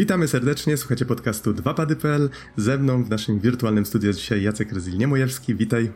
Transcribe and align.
Witamy 0.00 0.28
serdecznie, 0.28 0.76
słuchacie 0.76 1.04
podcastu 1.04 1.52
2pady.pl. 1.52 2.30
Ze 2.56 2.78
mną 2.78 3.04
w 3.04 3.10
naszym 3.10 3.40
wirtualnym 3.40 3.86
studiu 3.86 4.06
jest 4.08 4.18
dzisiaj 4.18 4.42
Jacek 4.42 4.72
Rezil-Niemojewski, 4.72 5.56
witaj. 5.56 5.90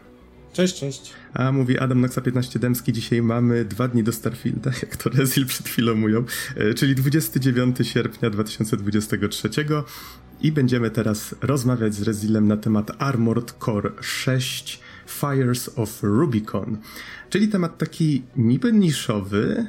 Cześć, 0.53 0.81
cześć. 0.81 1.13
A 1.35 1.53
mówi 1.53 1.79
Adam 1.79 2.01
Noxa 2.01 2.21
15 2.21 2.59
Dębski. 2.59 2.93
Dzisiaj 2.93 3.23
mamy 3.23 3.65
dwa 3.65 3.89
dni 3.89 4.05
do 4.05 4.13
Starfielda, 4.13 4.71
jak 4.83 4.97
to 4.97 5.11
Rezil 5.11 5.47
przed 5.47 5.69
chwilą 5.69 5.95
mówią, 5.95 6.25
e, 6.57 6.75
czyli 6.75 6.95
29 6.95 7.77
sierpnia 7.83 8.31
2023 8.31 9.49
i 10.41 10.53
będziemy 10.53 10.91
teraz 10.91 11.35
rozmawiać 11.41 11.95
z 11.95 12.03
Rezilem 12.03 12.49
na 12.49 12.57
temat 12.57 12.91
Armored 12.99 13.55
Core 13.65 13.91
6 14.01 14.81
Fires 15.07 15.71
of 15.77 16.03
Rubicon, 16.03 16.77
czyli 17.31 17.49
temat 17.49 17.79
taki 17.79 18.23
niby 18.37 18.73
niszowy, 18.73 19.67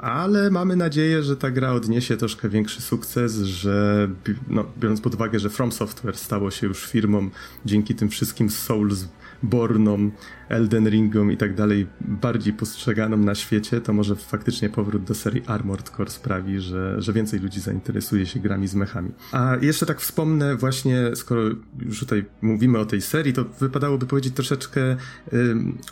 ale 0.00 0.50
mamy 0.50 0.76
nadzieję, 0.76 1.22
że 1.22 1.36
ta 1.36 1.50
gra 1.50 1.72
odniesie 1.72 2.16
troszkę 2.16 2.48
większy 2.48 2.82
sukces, 2.82 3.36
że 3.36 4.08
no, 4.48 4.64
biorąc 4.78 5.00
pod 5.00 5.14
uwagę, 5.14 5.38
że 5.38 5.50
From 5.50 5.72
Software 5.72 6.16
stało 6.16 6.50
się 6.50 6.66
już 6.66 6.86
firmą 6.86 7.30
dzięki 7.64 7.94
tym 7.94 8.08
wszystkim 8.08 8.50
Souls 8.50 9.08
Bornom, 9.42 10.12
Elden 10.48 10.88
Ringom 10.88 11.32
i 11.32 11.36
tak 11.36 11.54
dalej 11.54 11.86
bardziej 12.00 12.52
postrzeganą 12.52 13.16
na 13.16 13.34
świecie, 13.34 13.80
to 13.80 13.92
może 13.92 14.16
faktycznie 14.16 14.68
powrót 14.68 15.04
do 15.04 15.14
serii 15.14 15.42
Armored 15.46 15.90
Core 15.90 16.10
sprawi, 16.10 16.60
że, 16.60 17.02
że 17.02 17.12
więcej 17.12 17.40
ludzi 17.40 17.60
zainteresuje 17.60 18.26
się 18.26 18.40
grami 18.40 18.68
z 18.68 18.74
mechami. 18.74 19.10
A 19.32 19.56
jeszcze 19.60 19.86
tak 19.86 20.00
wspomnę 20.00 20.56
właśnie, 20.56 21.10
skoro 21.14 21.42
już 21.78 22.00
tutaj 22.00 22.24
mówimy 22.42 22.78
o 22.78 22.86
tej 22.86 23.00
serii, 23.00 23.32
to 23.32 23.44
wypadałoby 23.44 24.06
powiedzieć 24.06 24.34
troszeczkę 24.34 24.96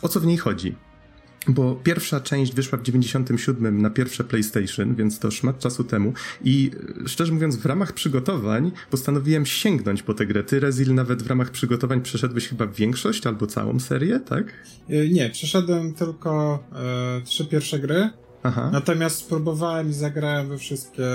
o 0.01 0.07
co 0.07 0.19
w 0.19 0.25
niej 0.25 0.37
chodzi. 0.37 0.75
Bo 1.49 1.75
pierwsza 1.75 2.19
część 2.19 2.53
wyszła 2.53 2.77
w 2.77 2.81
97 2.81 3.81
na 3.81 3.89
pierwsze 3.89 4.23
PlayStation, 4.23 4.95
więc 4.95 5.19
to 5.19 5.31
szmat 5.31 5.59
czasu 5.59 5.83
temu. 5.83 6.13
I 6.43 6.71
e, 7.05 7.09
szczerze 7.09 7.33
mówiąc, 7.33 7.55
w 7.55 7.65
ramach 7.65 7.93
przygotowań 7.93 8.71
postanowiłem 8.91 9.45
sięgnąć 9.45 10.03
po 10.03 10.13
tę 10.13 10.25
grę. 10.25 10.43
Ty, 10.43 10.59
Rezil, 10.59 10.93
nawet 10.93 11.23
w 11.23 11.27
ramach 11.27 11.51
przygotowań 11.51 12.01
przeszedłeś 12.01 12.47
chyba 12.47 12.67
większość 12.67 13.27
albo 13.27 13.47
całą 13.47 13.79
serię, 13.79 14.19
tak? 14.19 14.53
E, 14.89 15.07
nie, 15.07 15.29
przeszedłem 15.29 15.93
tylko 15.93 16.59
e, 16.73 17.21
trzy 17.21 17.45
pierwsze 17.45 17.79
gry. 17.79 18.09
Aha. 18.43 18.69
Natomiast 18.73 19.17
spróbowałem 19.17 19.89
i 19.89 19.93
zagrałem 19.93 20.49
we 20.49 20.57
wszystkie, 20.57 21.07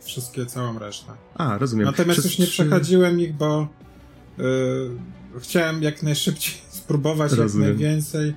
wszystkie 0.00 0.46
całą 0.46 0.78
resztę. 0.78 1.12
A, 1.34 1.58
rozumiem. 1.58 1.86
Natomiast 1.86 2.20
Przez... 2.20 2.30
już 2.30 2.38
nie 2.38 2.46
przechodziłem 2.46 3.20
ich, 3.20 3.34
bo 3.34 3.68
e, 4.38 4.42
chciałem 5.40 5.82
jak 5.82 6.02
najszybciej 6.02 6.54
spróbować 6.80 7.32
rozumiem. 7.32 7.68
jak 7.68 7.78
najwięcej. 7.78 8.34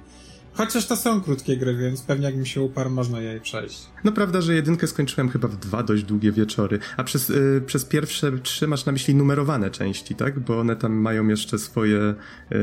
Chociaż 0.54 0.88
to 0.88 0.96
są 0.96 1.22
krótkie 1.22 1.58
gry, 1.58 1.76
więc 1.76 2.02
pewnie 2.02 2.26
jak 2.26 2.36
mi 2.36 2.48
się 2.48 2.62
uparł, 2.62 2.90
można 2.90 3.22
jej 3.22 3.42
przejść. 3.42 3.82
No 4.04 4.12
prawda, 4.12 4.42
że 4.42 4.56
jedynkę 4.56 4.88
skończyłem 4.88 5.30
chyba 5.30 5.48
w 5.48 5.56
dwa 5.56 5.84
dość 5.84 6.04
długie 6.04 6.32
wieczory, 6.32 6.80
a 6.98 7.04
przez, 7.04 7.30
y, 7.30 7.64
przez 7.66 7.86
pierwsze 7.86 8.32
trzy 8.40 8.68
masz 8.68 8.86
na 8.86 8.92
myśli 8.92 9.16
numerowane 9.16 9.72
części, 9.72 10.16
tak? 10.16 10.40
Bo 10.40 10.60
one 10.60 10.76
tam 10.76 10.94
mają 10.94 11.28
jeszcze 11.28 11.60
swoje 11.60 12.00
y, 12.52 12.56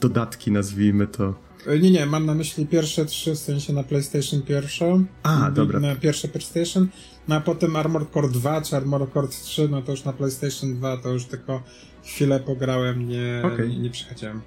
dodatki, 0.00 0.52
nazwijmy 0.52 1.06
to. 1.06 1.34
Y, 1.66 1.80
nie, 1.80 1.90
nie, 1.90 2.06
mam 2.06 2.26
na 2.26 2.34
myśli 2.34 2.66
pierwsze 2.66 3.04
trzy, 3.04 3.34
w 3.34 3.38
sensie 3.38 3.72
na 3.72 3.82
PlayStation 3.82 4.42
pierwszą. 4.42 5.04
A, 5.22 5.50
dobra. 5.50 5.80
Na 5.80 5.96
pierwsze 5.96 6.28
PlayStation, 6.28 6.88
no 7.28 7.34
a 7.34 7.40
potem 7.40 7.76
Armored 7.76 8.12
Core 8.12 8.28
2 8.28 8.60
czy 8.60 8.76
Armored 8.76 9.12
Core 9.12 9.28
3, 9.28 9.68
no 9.68 9.82
to 9.82 9.92
już 9.92 10.04
na 10.04 10.12
PlayStation 10.12 10.74
2 10.74 10.96
to 10.96 11.12
już 11.12 11.24
tylko 11.24 11.62
chwilę 12.04 12.40
pograłem, 12.40 13.08
nie, 13.08 13.42
okay. 13.44 13.68
nie, 13.68 13.78
nie 13.78 13.90
przychodziłem. 13.90 14.40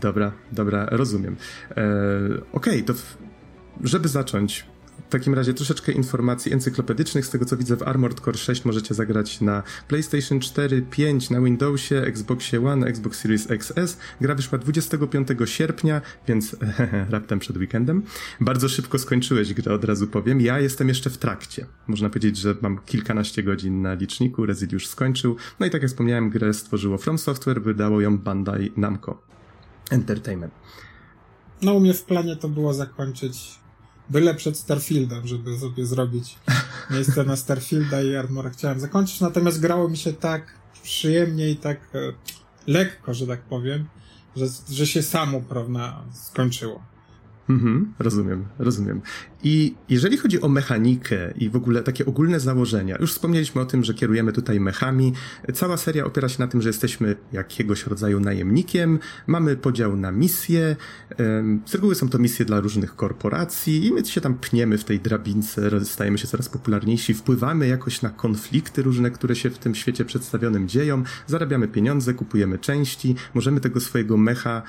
Dobra, 0.00 0.32
dobra, 0.52 0.86
rozumiem. 0.90 1.36
E, 1.70 1.74
Okej, 2.52 2.82
okay, 2.82 2.82
to 2.82 2.94
w, 2.94 3.16
żeby 3.84 4.08
zacząć, 4.08 4.66
w 5.08 5.12
takim 5.12 5.34
razie 5.34 5.54
troszeczkę 5.54 5.92
informacji 5.92 6.52
encyklopedycznych. 6.52 7.26
Z 7.26 7.30
tego 7.30 7.44
co 7.44 7.56
widzę 7.56 7.76
w 7.76 7.82
Armored 7.82 8.20
Core 8.20 8.38
6 8.38 8.64
możecie 8.64 8.94
zagrać 8.94 9.40
na 9.40 9.62
PlayStation 9.88 10.40
4, 10.40 10.82
5, 10.90 11.30
na 11.30 11.40
Windowsie, 11.40 11.96
Xboxie 11.96 12.66
One, 12.66 12.86
Xbox 12.86 13.20
Series 13.20 13.50
XS. 13.50 13.98
Gra 14.20 14.34
wyszła 14.34 14.58
25 14.58 15.28
sierpnia, 15.44 16.00
więc 16.28 16.56
raptem 17.10 17.38
przed 17.38 17.56
weekendem. 17.56 18.02
Bardzo 18.40 18.68
szybko 18.68 18.98
skończyłeś 18.98 19.54
grę, 19.54 19.74
od 19.74 19.84
razu 19.84 20.06
powiem. 20.06 20.40
Ja 20.40 20.60
jestem 20.60 20.88
jeszcze 20.88 21.10
w 21.10 21.18
trakcie. 21.18 21.66
Można 21.86 22.10
powiedzieć, 22.10 22.36
że 22.36 22.54
mam 22.60 22.78
kilkanaście 22.78 23.42
godzin 23.42 23.82
na 23.82 23.94
liczniku, 23.94 24.46
Resid 24.46 24.72
już 24.72 24.88
skończył. 24.88 25.36
No 25.60 25.66
i 25.66 25.70
tak 25.70 25.82
jak 25.82 25.90
wspomniałem, 25.90 26.30
grę 26.30 26.54
stworzyło 26.54 26.98
From 26.98 27.18
Software, 27.18 27.62
wydało 27.62 28.00
ją 28.00 28.18
Bandai 28.18 28.72
Namco. 28.76 29.29
Entertainment. 29.90 30.54
No 31.62 31.74
u 31.74 31.80
mnie 31.80 31.94
w 31.94 32.02
planie 32.02 32.36
to 32.36 32.48
było 32.48 32.74
zakończyć 32.74 33.60
byle 34.10 34.34
przed 34.34 34.58
Starfieldem, 34.58 35.26
żeby 35.26 35.58
sobie 35.58 35.86
zrobić 35.86 36.38
miejsce 36.90 37.24
na 37.24 37.36
Starfielda 37.36 38.02
i 38.02 38.14
Armora 38.14 38.50
chciałem 38.50 38.80
zakończyć, 38.80 39.20
natomiast 39.20 39.60
grało 39.60 39.88
mi 39.88 39.96
się 39.96 40.12
tak 40.12 40.54
przyjemnie 40.82 41.50
i 41.50 41.56
tak 41.56 41.78
e, 41.94 41.98
lekko, 42.66 43.14
że 43.14 43.26
tak 43.26 43.42
powiem, 43.42 43.88
że, 44.36 44.46
że 44.70 44.86
się 44.86 45.02
samo, 45.02 45.40
prawda, 45.40 46.02
skończyło. 46.12 46.82
Mhm, 47.50 47.92
rozumiem, 47.98 48.44
rozumiem. 48.58 49.00
I 49.42 49.74
jeżeli 49.88 50.16
chodzi 50.16 50.40
o 50.40 50.48
mechanikę 50.48 51.32
i 51.36 51.50
w 51.50 51.56
ogóle 51.56 51.82
takie 51.82 52.06
ogólne 52.06 52.40
założenia, 52.40 52.96
już 53.00 53.12
wspomnieliśmy 53.12 53.60
o 53.60 53.64
tym, 53.64 53.84
że 53.84 53.94
kierujemy 53.94 54.32
tutaj 54.32 54.60
mechami. 54.60 55.12
Cała 55.54 55.76
seria 55.76 56.04
opiera 56.04 56.28
się 56.28 56.36
na 56.38 56.48
tym, 56.48 56.62
że 56.62 56.68
jesteśmy 56.68 57.16
jakiegoś 57.32 57.86
rodzaju 57.86 58.20
najemnikiem, 58.20 58.98
mamy 59.26 59.56
podział 59.56 59.96
na 59.96 60.12
misje. 60.12 60.76
Z 61.66 61.74
reguły 61.74 61.94
są 61.94 62.08
to 62.08 62.18
misje 62.18 62.44
dla 62.44 62.60
różnych 62.60 62.96
korporacji 62.96 63.86
i 63.86 63.92
my 63.92 64.04
się 64.04 64.20
tam 64.20 64.34
pniemy 64.34 64.78
w 64.78 64.84
tej 64.84 65.00
drabince, 65.00 65.84
stajemy 65.84 66.18
się 66.18 66.28
coraz 66.28 66.48
popularniejsi, 66.48 67.14
wpływamy 67.14 67.66
jakoś 67.68 68.02
na 68.02 68.10
konflikty 68.10 68.82
różne, 68.82 69.10
które 69.10 69.36
się 69.36 69.50
w 69.50 69.58
tym 69.58 69.74
świecie 69.74 70.04
przedstawionym 70.04 70.68
dzieją, 70.68 71.02
zarabiamy 71.26 71.68
pieniądze, 71.68 72.14
kupujemy 72.14 72.58
części, 72.58 73.14
możemy 73.34 73.60
tego 73.60 73.80
swojego 73.80 74.16
mecha 74.16 74.62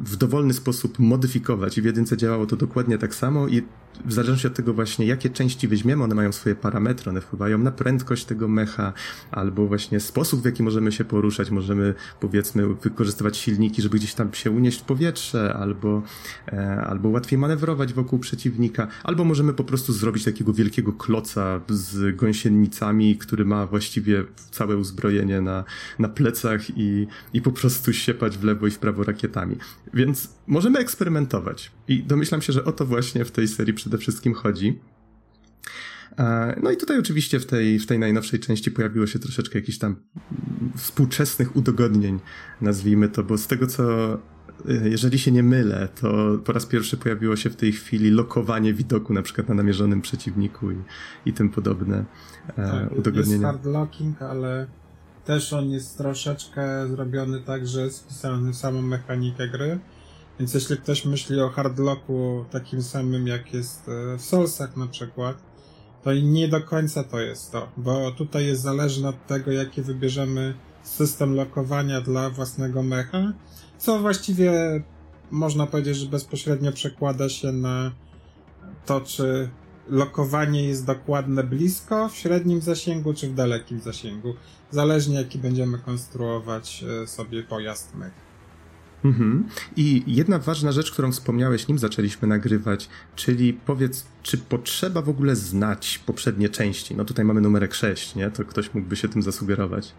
w 0.00 0.16
dowolny 0.16 0.54
sposób 0.54 0.98
modyfikować 0.98 1.78
i 1.78 1.82
w 1.82 1.84
jedynce 1.84 2.16
działało 2.16 2.46
to 2.46 2.56
dokładnie 2.56 2.98
tak 2.98 3.14
samo 3.14 3.48
i 3.48 3.62
w 4.04 4.12
zależności 4.12 4.46
od 4.46 4.54
tego 4.54 4.74
właśnie, 4.74 5.06
jakie 5.06 5.30
części 5.30 5.68
weźmiemy, 5.68 6.04
one 6.04 6.14
mają 6.14 6.32
swoje 6.32 6.54
parametry, 6.54 7.10
one 7.10 7.20
wpływają 7.20 7.58
na 7.58 7.70
prędkość 7.70 8.24
tego 8.24 8.48
mecha, 8.48 8.92
albo 9.30 9.66
właśnie 9.66 10.00
sposób, 10.00 10.42
w 10.42 10.44
jaki 10.44 10.62
możemy 10.62 10.92
się 10.92 11.04
poruszać. 11.04 11.50
Możemy, 11.50 11.94
powiedzmy, 12.20 12.74
wykorzystywać 12.74 13.36
silniki, 13.36 13.82
żeby 13.82 13.98
gdzieś 13.98 14.14
tam 14.14 14.34
się 14.34 14.50
unieść 14.50 14.80
w 14.80 14.84
powietrze, 14.84 15.54
albo, 15.54 16.02
e, 16.48 16.80
albo 16.86 17.08
łatwiej 17.08 17.38
manewrować 17.38 17.92
wokół 17.92 18.18
przeciwnika, 18.18 18.88
albo 19.04 19.24
możemy 19.24 19.52
po 19.52 19.64
prostu 19.64 19.92
zrobić 19.92 20.24
takiego 20.24 20.52
wielkiego 20.52 20.92
kloca 20.92 21.60
z 21.68 22.16
gąsienicami, 22.16 23.16
który 23.16 23.44
ma 23.44 23.66
właściwie 23.66 24.24
całe 24.50 24.76
uzbrojenie 24.76 25.40
na, 25.40 25.64
na 25.98 26.08
plecach 26.08 26.60
i, 26.76 27.06
i 27.32 27.42
po 27.42 27.52
prostu 27.52 27.92
siepać 27.92 28.38
w 28.38 28.44
lewo 28.44 28.66
i 28.66 28.70
w 28.70 28.78
prawo 28.78 29.04
rakietami. 29.04 29.56
Więc 29.94 30.28
możemy 30.46 30.78
eksperymentować. 30.78 31.70
I 31.88 32.02
domyślam 32.02 32.42
się, 32.42 32.52
że 32.52 32.64
o 32.64 32.72
to 32.72 32.86
właśnie 32.86 33.24
w 33.24 33.30
tej 33.30 33.48
serii 33.48 33.74
przede 33.74 33.98
wszystkim 33.98 34.34
chodzi. 34.34 34.80
E, 36.18 36.60
no 36.62 36.70
i 36.70 36.76
tutaj 36.76 36.98
oczywiście 36.98 37.40
w 37.40 37.46
tej, 37.46 37.78
w 37.78 37.86
tej 37.86 37.98
najnowszej 37.98 38.40
części 38.40 38.70
pojawiło 38.70 39.06
się 39.06 39.18
troszeczkę 39.18 39.58
jakichś 39.58 39.78
tam 39.78 39.96
współczesnych 40.76 41.56
udogodnień, 41.56 42.20
nazwijmy 42.60 43.08
to, 43.08 43.24
bo 43.24 43.38
z 43.38 43.46
tego 43.46 43.66
co 43.66 44.14
e, 44.14 44.18
jeżeli 44.88 45.18
się 45.18 45.32
nie 45.32 45.42
mylę, 45.42 45.88
to 46.00 46.38
po 46.44 46.52
raz 46.52 46.66
pierwszy 46.66 46.96
pojawiło 46.96 47.36
się 47.36 47.50
w 47.50 47.56
tej 47.56 47.72
chwili 47.72 48.10
lokowanie 48.10 48.74
widoku 48.74 49.12
na 49.12 49.22
przykład 49.22 49.48
na 49.48 49.54
namierzonym 49.54 50.00
przeciwniku 50.00 50.70
i, 50.70 50.76
i 51.26 51.32
tym 51.32 51.50
podobne 51.50 52.04
e, 52.48 52.54
tak, 52.54 52.92
udogodnienia. 52.92 53.32
Jest 53.32 53.44
hard 53.44 53.64
locking, 53.64 54.22
ale 54.22 54.66
też 55.24 55.52
on 55.52 55.70
jest 55.70 55.98
troszeczkę 55.98 56.88
zrobiony 56.88 57.40
tak, 57.40 57.66
że 57.66 57.80
jest 57.80 58.04
wpisany 58.04 58.54
samą 58.54 58.82
mechanikę 58.82 59.48
gry. 59.48 59.78
Więc 60.38 60.54
jeśli 60.54 60.76
ktoś 60.76 61.04
myśli 61.04 61.40
o 61.40 61.48
hardlocku 61.48 62.44
takim 62.50 62.82
samym 62.82 63.26
jak 63.26 63.54
jest 63.54 63.88
e, 63.88 64.16
w 64.16 64.22
Soulsach 64.22 64.76
na 64.76 64.86
przykład, 64.86 65.36
to 66.02 66.14
nie 66.14 66.48
do 66.48 66.60
końca 66.60 67.04
to 67.04 67.20
jest 67.20 67.52
to, 67.52 67.68
bo 67.76 68.10
tutaj 68.10 68.46
jest 68.46 68.62
zależne 68.62 69.08
od 69.08 69.26
tego, 69.26 69.52
jaki 69.52 69.82
wybierzemy 69.82 70.54
system 70.82 71.34
lokowania 71.34 72.00
dla 72.00 72.30
własnego 72.30 72.82
mecha, 72.82 73.32
co 73.78 73.98
właściwie 73.98 74.52
można 75.30 75.66
powiedzieć, 75.66 75.96
że 75.96 76.06
bezpośrednio 76.06 76.72
przekłada 76.72 77.28
się 77.28 77.52
na 77.52 77.92
to, 78.86 79.00
czy 79.00 79.50
lokowanie 79.88 80.64
jest 80.64 80.86
dokładne 80.86 81.44
blisko, 81.44 82.08
w 82.08 82.16
średnim 82.16 82.60
zasięgu, 82.60 83.14
czy 83.14 83.28
w 83.28 83.34
dalekim 83.34 83.80
zasięgu. 83.80 84.34
Zależnie 84.70 85.16
jaki 85.16 85.38
będziemy 85.38 85.78
konstruować 85.78 86.84
e, 87.02 87.06
sobie 87.06 87.42
pojazd 87.42 87.94
mech. 87.94 88.12
Mhm. 89.04 89.48
I 89.76 90.02
jedna 90.06 90.38
ważna 90.38 90.72
rzecz, 90.72 90.90
którą 90.90 91.12
wspomniałeś, 91.12 91.68
nim 91.68 91.78
zaczęliśmy 91.78 92.28
nagrywać, 92.28 92.88
czyli 93.16 93.52
powiedz, 93.52 94.06
czy 94.22 94.38
potrzeba 94.38 95.02
w 95.02 95.08
ogóle 95.08 95.36
znać 95.36 96.00
poprzednie 96.06 96.48
części? 96.48 96.96
No 96.96 97.04
tutaj 97.04 97.24
mamy 97.24 97.40
numerek 97.40 97.74
6, 97.74 98.14
nie? 98.14 98.30
To 98.30 98.44
ktoś 98.44 98.74
mógłby 98.74 98.96
się 98.96 99.08
tym 99.08 99.22
zasugerować. 99.22 99.92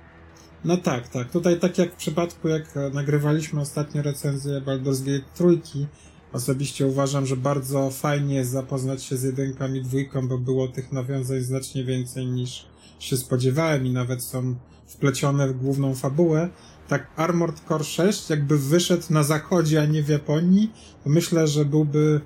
No 0.66 0.78
tak, 0.78 1.08
tak. 1.08 1.32
Tutaj 1.32 1.60
tak 1.60 1.78
jak 1.78 1.94
w 1.94 1.96
przypadku, 1.96 2.48
jak 2.48 2.74
nagrywaliśmy 2.94 3.62
ostatnio 3.62 4.02
recenzję 4.02 4.62
Baldur's 4.62 5.06
Gate 5.06 5.26
trójki, 5.36 5.88
osobiście 6.34 6.88
uważam, 6.88 7.26
że 7.26 7.38
bardzo 7.38 7.90
fajnie 7.92 8.36
jest 8.36 8.52
zapoznać 8.52 9.04
się 9.04 9.18
z 9.18 9.24
jedynkami 9.24 9.82
dwójką, 9.82 10.28
bo 10.28 10.38
było 10.38 10.68
tych 10.68 10.92
nawiązań 10.92 11.42
znacznie 11.42 11.84
więcej 11.84 12.26
niż 12.26 12.68
się 13.00 13.18
spodziewałem 13.18 13.86
i 13.86 13.92
nawet 13.92 14.24
są 14.24 14.56
wplecione 14.88 15.48
w 15.48 15.58
główną 15.58 15.96
fabułę, 15.96 16.50
tak 16.88 17.12
Armored 17.16 17.60
Core 17.68 17.84
6 17.84 18.30
jakby 18.30 18.58
wyszedł 18.58 19.04
na 19.10 19.24
zachodzie, 19.24 19.82
a 19.82 19.86
nie 19.86 20.04
w 20.04 20.10
Japonii, 20.10 20.72
to 21.04 21.10
myślę, 21.10 21.48
że 21.48 21.66
byłby 21.66 22.22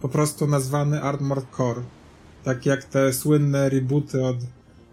po 0.00 0.08
prostu 0.08 0.46
nazwany 0.46 1.02
Armored 1.02 1.46
Core. 1.56 1.82
Tak 2.44 2.66
jak 2.66 2.84
te 2.84 3.12
słynne 3.12 3.68
rebooty 3.68 4.24
od 4.24 4.36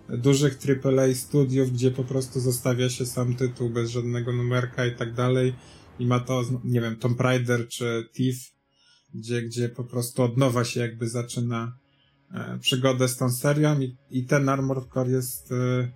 dużych 0.10 0.58
AAA 0.86 1.16
studiów, 1.16 1.72
gdzie 1.72 1.92
po 1.92 2.04
prostu 2.04 2.40
zostawia 2.40 2.90
się 2.90 3.06
sam 3.06 3.36
tytuł 3.36 3.70
bez 3.70 3.90
żadnego 3.90 4.34
numerka 4.34 4.86
i 4.86 4.96
tak 4.96 5.14
dalej 5.14 5.54
i 6.00 6.06
ma 6.06 6.20
to, 6.20 6.44
nie 6.64 6.82
wiem, 6.82 6.96
Tomb 6.96 7.22
Raider 7.22 7.68
czy 7.68 8.10
Thief, 8.14 8.36
gdzie, 9.14 9.42
gdzie 9.42 9.70
po 9.70 9.84
prostu 9.84 10.24
od 10.24 10.38
nowa 10.38 10.64
się 10.64 10.80
jakby 10.80 11.10
zaczyna 11.10 11.78
e, 12.34 12.58
przygodę 12.60 13.08
z 13.08 13.18
tą 13.18 13.30
serią 13.30 13.80
i, 13.80 13.98
i 14.12 14.26
ten 14.26 14.50
Armored 14.50 14.88
Core 14.94 15.12
jest 15.12 15.52
e, 15.52 15.88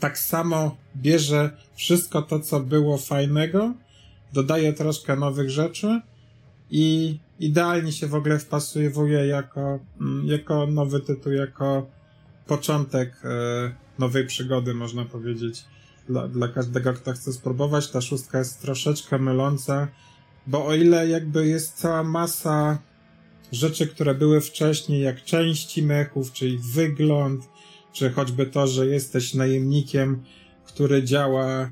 tak 0.00 0.18
samo 0.18 0.76
bierze 0.96 1.50
wszystko 1.76 2.22
to, 2.22 2.40
co 2.40 2.60
było 2.60 2.98
fajnego, 2.98 3.74
dodaje 4.32 4.72
troszkę 4.72 5.16
nowych 5.16 5.50
rzeczy 5.50 6.00
i 6.70 7.18
idealnie 7.40 7.92
się 7.92 8.06
w 8.06 8.14
ogóle 8.14 8.38
wpasuje 8.38 8.90
jako, 9.26 9.78
mm, 10.00 10.26
jako 10.26 10.66
nowy 10.66 11.00
tytuł, 11.00 11.32
jako 11.32 11.86
początek 12.46 13.12
e, 13.24 13.72
nowej 13.98 14.26
przygody, 14.26 14.74
można 14.74 15.04
powiedzieć, 15.04 15.64
dla, 16.08 16.28
dla 16.28 16.48
każdego, 16.48 16.92
kto 16.92 17.12
chce 17.12 17.32
spróbować. 17.32 17.90
Ta 17.90 18.00
szóstka 18.00 18.38
jest 18.38 18.62
troszeczkę 18.62 19.18
myląca, 19.18 19.88
bo 20.46 20.66
o 20.66 20.74
ile 20.74 21.08
jakby 21.08 21.46
jest 21.46 21.74
cała 21.74 22.02
masa 22.02 22.78
rzeczy, 23.52 23.86
które 23.86 24.14
były 24.14 24.40
wcześniej, 24.40 25.02
jak 25.02 25.24
części 25.24 25.82
mechów, 25.82 26.32
czyli 26.32 26.58
wygląd, 26.58 27.48
czy 27.96 28.10
choćby 28.10 28.46
to, 28.46 28.66
że 28.66 28.86
jesteś 28.86 29.34
najemnikiem, 29.34 30.22
który 30.64 31.04
działa 31.04 31.46
e, 31.60 31.70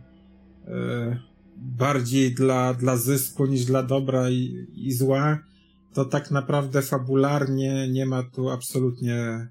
bardziej 1.56 2.34
dla, 2.34 2.74
dla 2.74 2.96
zysku 2.96 3.46
niż 3.46 3.64
dla 3.64 3.82
dobra 3.82 4.30
i, 4.30 4.66
i 4.74 4.92
zła, 4.92 5.38
to 5.94 6.04
tak 6.04 6.30
naprawdę 6.30 6.82
fabularnie 6.82 7.88
nie 7.88 8.06
ma 8.06 8.22
tu 8.22 8.50
absolutnie 8.50 9.48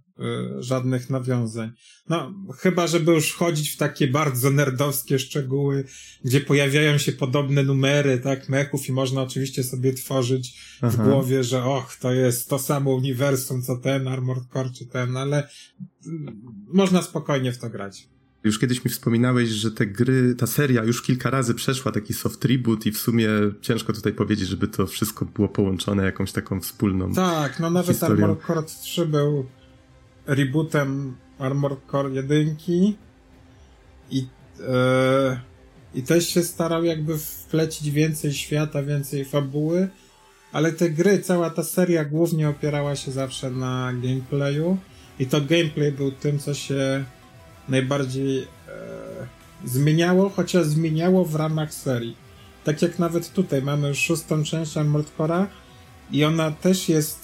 żadnych 0.60 1.10
nawiązań. 1.10 1.72
No, 2.10 2.34
chyba, 2.58 2.88
żeby 2.88 3.12
już 3.12 3.34
chodzić 3.34 3.70
w 3.70 3.78
takie 3.78 4.08
bardzo 4.08 4.50
nerdowskie 4.50 5.20
szczegóły, 5.20 5.86
gdzie 6.24 6.42
pojawiają 6.42 6.98
się 6.98 7.12
podobne 7.12 7.64
numery, 7.64 8.20
tak, 8.20 8.50
mechów 8.50 8.90
i 8.90 8.92
można 8.92 9.22
oczywiście 9.22 9.64
sobie 9.64 9.94
tworzyć 9.94 10.62
Aha. 10.82 10.90
w 10.90 11.08
głowie, 11.08 11.44
że 11.44 11.64
och, 11.64 11.96
to 12.02 12.14
jest 12.14 12.50
to 12.50 12.60
samo 12.60 12.92
uniwersum, 12.92 13.62
co 13.62 13.78
ten 13.78 14.08
Armored 14.08 14.44
Core 14.54 14.70
czy 14.78 14.86
ten, 14.86 15.18
ale 15.18 15.44
y, 15.44 16.10
można 16.68 17.02
spokojnie 17.02 17.52
w 17.52 17.58
to 17.58 17.70
grać. 17.70 18.08
Już 18.44 18.60
kiedyś 18.60 18.86
mi 18.86 18.92
wspominałeś, 18.92 19.50
że 19.50 19.72
te 19.72 19.86
gry, 19.86 20.36
ta 20.36 20.48
seria 20.48 20.84
już 20.84 21.02
kilka 21.02 21.30
razy 21.30 21.54
przeszła 21.54 21.92
taki 21.92 22.14
soft 22.14 22.46
reboot 22.46 22.86
i 22.86 22.92
w 22.92 22.98
sumie 22.98 23.30
ciężko 23.62 23.94
tutaj 23.94 24.14
powiedzieć, 24.14 24.48
żeby 24.48 24.68
to 24.68 24.88
wszystko 24.88 25.26
było 25.26 25.48
połączone 25.48 26.06
jakąś 26.06 26.32
taką 26.32 26.62
wspólną 26.62 27.14
Tak, 27.14 27.60
no 27.60 27.70
nawet 27.70 27.88
historią. 27.88 28.26
Armored 28.26 28.48
Core 28.48 28.64
3 28.64 29.06
był 29.06 29.46
rebootem 30.26 31.16
Armored 31.40 31.80
Core 31.92 32.10
1 32.10 32.56
i 34.10 34.28
yy, 34.60 35.38
i 35.96 36.04
też 36.04 36.30
się 36.30 36.44
starał 36.44 36.84
jakby 36.84 37.18
wplecić 37.18 37.92
więcej 37.92 38.34
świata, 38.34 38.84
więcej 38.84 39.26
fabuły, 39.26 39.90
ale 40.52 40.72
te 40.72 40.90
gry, 40.90 41.20
cała 41.20 41.50
ta 41.50 41.64
seria 41.64 42.06
głównie 42.06 42.50
opierała 42.50 42.96
się 42.96 43.12
zawsze 43.12 43.52
na 43.52 43.94
gameplayu 43.94 44.78
i 45.20 45.26
to 45.26 45.42
gameplay 45.42 45.92
był 45.92 46.12
tym, 46.12 46.40
co 46.40 46.54
się 46.54 47.06
najbardziej 47.70 48.42
e, 48.42 48.48
zmieniało, 49.66 50.30
chociaż 50.30 50.66
zmieniało 50.66 51.26
w 51.26 51.36
ramach 51.36 51.74
serii. 51.74 52.18
Tak 52.64 52.82
jak 52.82 53.00
nawet 53.00 53.34
tutaj 53.34 53.62
mamy 53.62 53.88
już 53.88 53.98
szóstą 53.98 54.44
część 54.44 54.78
Armored 54.78 55.18
Core'a 55.18 55.46
i 56.12 56.26
ona 56.26 56.52
też 56.52 56.90
jest 56.90 57.23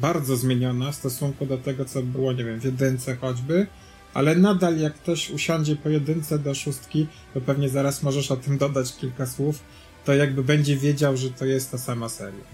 bardzo 0.00 0.36
zmieniona 0.36 0.92
w 0.92 0.94
stosunku 0.94 1.46
do 1.46 1.58
tego, 1.58 1.84
co 1.84 2.02
było, 2.02 2.32
nie 2.32 2.44
wiem, 2.44 2.60
w 2.60 2.64
jedynce 2.64 3.16
choćby, 3.16 3.66
ale 4.14 4.36
nadal 4.36 4.78
jak 4.78 4.94
ktoś 4.94 5.30
usiądzie 5.30 5.76
po 5.76 5.88
jedynce 5.88 6.38
do 6.38 6.54
szóstki, 6.54 7.06
to 7.34 7.40
pewnie 7.40 7.68
zaraz 7.68 8.02
możesz 8.02 8.30
o 8.30 8.36
tym 8.36 8.58
dodać 8.58 8.96
kilka 8.96 9.26
słów, 9.26 9.58
to 10.04 10.14
jakby 10.14 10.44
będzie 10.44 10.76
wiedział, 10.76 11.16
że 11.16 11.30
to 11.30 11.44
jest 11.44 11.70
ta 11.70 11.78
sama 11.78 12.08
seria. 12.08 12.44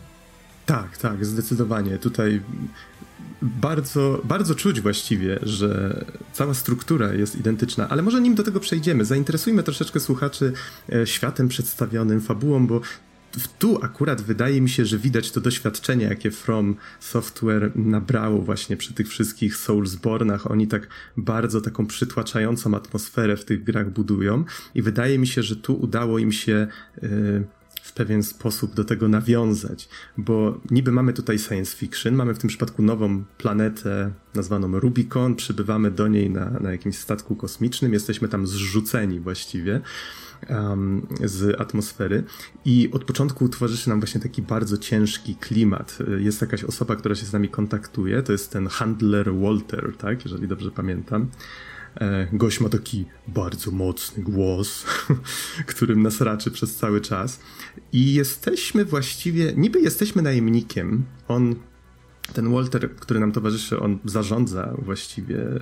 Tak, 0.66 0.98
tak, 0.98 1.24
zdecydowanie. 1.24 1.98
Tutaj 1.98 2.40
bardzo, 3.42 4.20
bardzo 4.24 4.54
czuć 4.54 4.80
właściwie, 4.80 5.38
że 5.42 6.04
cała 6.32 6.54
struktura 6.54 7.14
jest 7.14 7.36
identyczna, 7.36 7.88
ale 7.88 8.02
może 8.02 8.20
nim 8.20 8.34
do 8.34 8.42
tego 8.42 8.60
przejdziemy. 8.60 9.04
Zainteresujmy 9.04 9.62
troszeczkę 9.62 10.00
słuchaczy 10.00 10.52
e, 10.92 11.06
światem 11.06 11.48
przedstawionym, 11.48 12.20
fabułą, 12.20 12.66
bo 12.66 12.80
tu 13.58 13.78
akurat 13.82 14.22
wydaje 14.22 14.60
mi 14.60 14.68
się, 14.68 14.84
że 14.84 14.98
widać 14.98 15.30
to 15.30 15.40
doświadczenie, 15.40 16.04
jakie 16.04 16.30
From 16.30 16.76
Software 17.00 17.72
nabrało 17.74 18.42
właśnie 18.42 18.76
przy 18.76 18.94
tych 18.94 19.08
wszystkich 19.08 19.56
Soulsbornach. 19.56 20.50
Oni 20.50 20.66
tak 20.66 20.88
bardzo 21.16 21.60
taką 21.60 21.86
przytłaczającą 21.86 22.74
atmosferę 22.74 23.36
w 23.36 23.44
tych 23.44 23.64
grach 23.64 23.90
budują 23.90 24.44
i 24.74 24.82
wydaje 24.82 25.18
mi 25.18 25.26
się, 25.26 25.42
że 25.42 25.56
tu 25.56 25.74
udało 25.74 26.18
im 26.18 26.32
się 26.32 26.66
yy, 27.02 27.44
w 27.84 27.92
pewien 27.92 28.22
sposób 28.22 28.74
do 28.74 28.84
tego 28.84 29.08
nawiązać, 29.08 29.88
bo 30.18 30.60
niby 30.70 30.92
mamy 30.92 31.12
tutaj 31.12 31.38
science 31.38 31.76
fiction, 31.76 32.14
mamy 32.14 32.34
w 32.34 32.38
tym 32.38 32.48
przypadku 32.48 32.82
nową 32.82 33.24
planetę 33.38 34.12
nazwaną 34.34 34.80
Rubicon, 34.80 35.34
przybywamy 35.34 35.90
do 35.90 36.08
niej 36.08 36.30
na, 36.30 36.50
na 36.50 36.72
jakimś 36.72 36.98
statku 36.98 37.36
kosmicznym, 37.36 37.92
jesteśmy 37.92 38.28
tam 38.28 38.46
zrzuceni 38.46 39.20
właściwie 39.20 39.80
um, 40.48 41.06
z 41.24 41.60
atmosfery 41.60 42.24
i 42.64 42.88
od 42.92 43.04
początku 43.04 43.48
tworzy 43.48 43.76
się 43.76 43.90
nam 43.90 44.00
właśnie 44.00 44.20
taki 44.20 44.42
bardzo 44.42 44.78
ciężki 44.78 45.36
klimat. 45.36 45.98
Jest 46.18 46.40
jakaś 46.40 46.64
osoba, 46.64 46.96
która 46.96 47.14
się 47.14 47.26
z 47.26 47.32
nami 47.32 47.48
kontaktuje, 47.48 48.22
to 48.22 48.32
jest 48.32 48.52
ten 48.52 48.66
handler 48.66 49.34
Walter, 49.34 49.92
tak, 49.98 50.24
jeżeli 50.24 50.48
dobrze 50.48 50.70
pamiętam. 50.70 51.28
E, 52.00 52.28
gość 52.32 52.60
ma 52.60 52.68
taki 52.68 53.04
bardzo 53.28 53.70
mocny 53.70 54.22
głos, 54.22 54.84
którym 55.66 56.02
nas 56.02 56.20
raczy 56.20 56.50
przez 56.50 56.76
cały 56.76 57.00
czas. 57.00 57.40
I 57.92 58.14
jesteśmy 58.14 58.84
właściwie, 58.84 59.52
niby 59.56 59.80
jesteśmy 59.80 60.22
najemnikiem. 60.22 61.04
On 61.28 61.54
ten 62.32 62.52
Walter, 62.52 62.90
który 62.96 63.20
nam 63.20 63.32
towarzyszy, 63.32 63.80
on 63.80 63.98
zarządza 64.04 64.74
właściwie 64.78 65.38
e, 65.38 65.60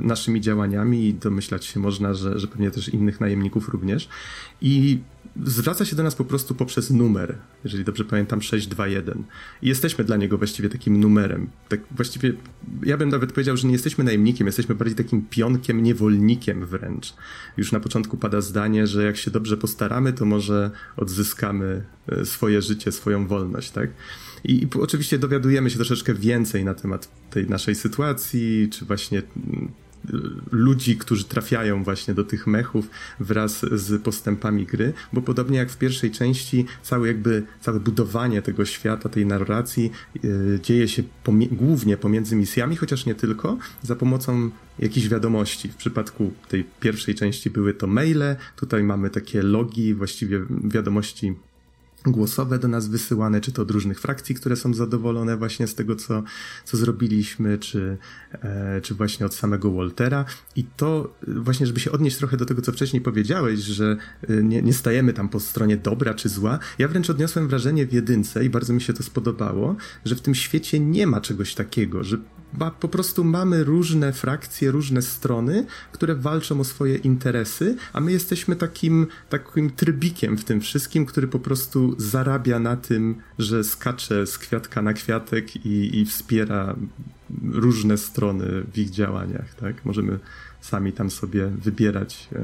naszymi 0.00 0.40
działaniami 0.40 1.08
i 1.08 1.14
domyślać 1.14 1.64
się 1.64 1.80
można, 1.80 2.14
że, 2.14 2.38
że 2.38 2.46
pewnie 2.46 2.70
też 2.70 2.88
innych 2.88 3.20
najemników 3.20 3.68
również. 3.68 4.08
I 4.60 4.98
zwraca 5.44 5.84
się 5.84 5.96
do 5.96 6.02
nas 6.02 6.14
po 6.14 6.24
prostu 6.24 6.54
poprzez 6.54 6.90
numer, 6.90 7.38
jeżeli 7.64 7.84
dobrze 7.84 8.04
pamiętam, 8.04 8.42
621. 8.42 9.24
I 9.62 9.68
jesteśmy 9.68 10.04
dla 10.04 10.16
niego 10.16 10.38
właściwie 10.38 10.68
takim 10.68 11.00
numerem. 11.00 11.48
Tak 11.68 11.80
właściwie, 11.90 12.32
ja 12.82 12.96
bym 12.96 13.08
nawet 13.08 13.32
powiedział, 13.32 13.56
że 13.56 13.66
nie 13.66 13.72
jesteśmy 13.72 14.04
najemnikiem, 14.04 14.46
jesteśmy 14.46 14.74
bardziej 14.74 14.96
takim 14.96 15.26
pionkiem, 15.30 15.82
niewolnikiem 15.82 16.66
wręcz. 16.66 17.14
Już 17.56 17.72
na 17.72 17.80
początku 17.80 18.16
pada 18.16 18.40
zdanie, 18.40 18.86
że 18.86 19.04
jak 19.04 19.16
się 19.16 19.30
dobrze 19.30 19.56
postaramy, 19.56 20.12
to 20.12 20.24
może 20.24 20.70
odzyskamy 20.96 21.84
e, 22.08 22.24
swoje 22.24 22.62
życie, 22.62 22.92
swoją 22.92 23.26
wolność, 23.26 23.70
tak? 23.70 23.90
I, 24.44 24.62
I, 24.62 24.68
oczywiście 24.80 25.18
dowiadujemy 25.18 25.70
się 25.70 25.76
troszeczkę 25.76 26.14
więcej 26.14 26.64
na 26.64 26.74
temat 26.74 27.08
tej 27.30 27.46
naszej 27.48 27.74
sytuacji, 27.74 28.68
czy 28.72 28.84
właśnie 28.84 29.22
mm, 29.36 29.68
ludzi, 30.52 30.96
którzy 30.96 31.24
trafiają 31.24 31.84
właśnie 31.84 32.14
do 32.14 32.24
tych 32.24 32.46
mechów 32.46 32.90
wraz 33.20 33.60
z 33.72 34.02
postępami 34.02 34.66
gry, 34.66 34.92
bo 35.12 35.22
podobnie 35.22 35.58
jak 35.58 35.70
w 35.70 35.78
pierwszej 35.78 36.10
części, 36.10 36.66
całe 36.82 37.08
jakby, 37.08 37.42
całe 37.60 37.80
budowanie 37.80 38.42
tego 38.42 38.64
świata, 38.64 39.08
tej 39.08 39.26
narracji 39.26 39.90
yy, 40.22 40.58
dzieje 40.62 40.88
się 40.88 41.02
pomie 41.24 41.48
głównie 41.48 41.96
pomiędzy 41.96 42.36
misjami, 42.36 42.76
chociaż 42.76 43.06
nie 43.06 43.14
tylko, 43.14 43.58
za 43.82 43.96
pomocą 43.96 44.50
jakichś 44.78 45.08
wiadomości. 45.08 45.68
W 45.68 45.76
przypadku 45.76 46.32
tej 46.48 46.64
pierwszej 46.80 47.14
części 47.14 47.50
były 47.50 47.74
to 47.74 47.86
maile, 47.86 48.36
tutaj 48.56 48.82
mamy 48.82 49.10
takie 49.10 49.42
logi, 49.42 49.94
właściwie 49.94 50.40
wiadomości 50.64 51.34
głosowe 52.06 52.58
do 52.58 52.68
nas 52.68 52.88
wysyłane, 52.88 53.40
czy 53.40 53.52
to 53.52 53.62
od 53.62 53.70
różnych 53.70 54.00
frakcji, 54.00 54.34
które 54.34 54.56
są 54.56 54.74
zadowolone 54.74 55.36
właśnie 55.36 55.66
z 55.66 55.74
tego, 55.74 55.96
co, 55.96 56.22
co 56.64 56.76
zrobiliśmy, 56.76 57.58
czy, 57.58 57.98
e, 58.32 58.80
czy 58.80 58.94
właśnie 58.94 59.26
od 59.26 59.34
samego 59.34 59.72
Waltera. 59.72 60.24
I 60.56 60.64
to 60.76 61.14
właśnie, 61.26 61.66
żeby 61.66 61.80
się 61.80 61.92
odnieść 61.92 62.16
trochę 62.16 62.36
do 62.36 62.46
tego, 62.46 62.62
co 62.62 62.72
wcześniej 62.72 63.02
powiedziałeś, 63.02 63.60
że 63.60 63.96
e, 64.28 64.42
nie, 64.42 64.62
nie 64.62 64.72
stajemy 64.72 65.12
tam 65.12 65.28
po 65.28 65.40
stronie 65.40 65.76
dobra 65.76 66.14
czy 66.14 66.28
zła. 66.28 66.58
Ja 66.78 66.88
wręcz 66.88 67.10
odniosłem 67.10 67.48
wrażenie 67.48 67.86
w 67.86 67.92
jedynce 67.92 68.44
i 68.44 68.50
bardzo 68.50 68.72
mi 68.72 68.80
się 68.80 68.92
to 68.92 69.02
spodobało, 69.02 69.76
że 70.04 70.14
w 70.14 70.20
tym 70.20 70.34
świecie 70.34 70.80
nie 70.80 71.06
ma 71.06 71.20
czegoś 71.20 71.54
takiego, 71.54 72.04
że 72.04 72.18
po 72.80 72.88
prostu 72.88 73.24
mamy 73.24 73.64
różne 73.64 74.12
frakcje, 74.12 74.70
różne 74.70 75.02
strony, 75.02 75.66
które 75.92 76.14
walczą 76.14 76.60
o 76.60 76.64
swoje 76.64 76.96
interesy, 76.96 77.76
a 77.92 78.00
my 78.00 78.12
jesteśmy 78.12 78.56
takim, 78.56 79.06
takim 79.28 79.70
trybikiem 79.70 80.38
w 80.38 80.44
tym 80.44 80.60
wszystkim, 80.60 81.06
który 81.06 81.28
po 81.28 81.38
prostu 81.38 81.93
zarabia 81.98 82.58
na 82.58 82.76
tym, 82.76 83.14
że 83.38 83.64
skacze 83.64 84.26
z 84.26 84.38
kwiatka 84.38 84.82
na 84.82 84.92
kwiatek 84.92 85.56
i, 85.56 86.00
i 86.00 86.06
wspiera 86.06 86.74
różne 87.52 87.98
strony 87.98 88.46
w 88.72 88.78
ich 88.78 88.90
działaniach, 88.90 89.54
tak? 89.54 89.84
Możemy 89.84 90.18
sami 90.60 90.92
tam 90.92 91.10
sobie 91.10 91.46
wybierać 91.46 92.28
e, 92.32 92.38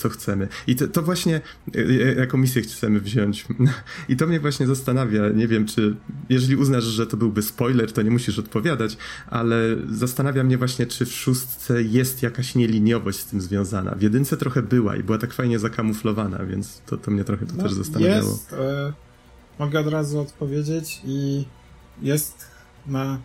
co 0.00 0.08
chcemy. 0.08 0.48
I 0.66 0.76
to, 0.76 0.88
to 0.88 1.02
właśnie, 1.02 1.40
e, 1.76 1.78
e, 1.78 2.14
jaką 2.14 2.38
misję 2.38 2.62
chcemy 2.62 3.00
wziąć. 3.00 3.46
I 4.08 4.16
to 4.16 4.26
mnie 4.26 4.40
właśnie 4.40 4.66
zastanawia. 4.66 5.28
Nie 5.28 5.48
wiem, 5.48 5.66
czy 5.66 5.96
jeżeli 6.28 6.56
uznasz, 6.56 6.84
że 6.84 7.06
to 7.06 7.16
byłby 7.16 7.42
spoiler, 7.42 7.92
to 7.92 8.02
nie 8.02 8.10
musisz 8.10 8.38
odpowiadać, 8.38 8.96
ale 9.26 9.56
zastanawia 9.90 10.44
mnie 10.44 10.58
właśnie, 10.58 10.86
czy 10.86 11.06
w 11.06 11.12
szóstce 11.12 11.82
jest 11.82 12.22
jakaś 12.22 12.54
nieliniowość 12.54 13.18
z 13.18 13.26
tym 13.26 13.40
związana. 13.40 13.94
W 13.94 14.02
jedynce 14.02 14.36
trochę 14.36 14.62
była 14.62 14.96
i 14.96 15.02
była 15.02 15.18
tak 15.18 15.32
fajnie 15.32 15.58
zakamuflowana, 15.58 16.44
więc 16.44 16.82
to, 16.86 16.96
to 16.96 17.10
mnie 17.10 17.24
trochę 17.24 17.46
to 17.46 17.52
no, 17.56 17.62
też 17.62 17.72
zastanawiało. 17.72 18.30
Jest, 18.30 18.52
e, 18.52 18.92
mogę 19.58 19.80
od 19.80 19.88
razu 19.88 20.20
odpowiedzieć 20.20 21.00
i 21.04 21.44
jest 22.02 22.46
na 22.86 23.18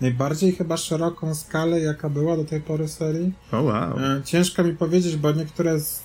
najbardziej 0.00 0.52
chyba 0.52 0.76
szeroką 0.76 1.34
skalę, 1.34 1.80
jaka 1.80 2.10
była 2.10 2.36
do 2.36 2.44
tej 2.44 2.60
pory 2.60 2.88
serii. 2.88 3.32
Oh, 3.52 3.62
wow. 3.62 3.98
E, 3.98 4.22
ciężko 4.24 4.64
mi 4.64 4.72
powiedzieć, 4.72 5.16
bo 5.16 5.32
niektóre 5.32 5.80
z, 5.80 6.02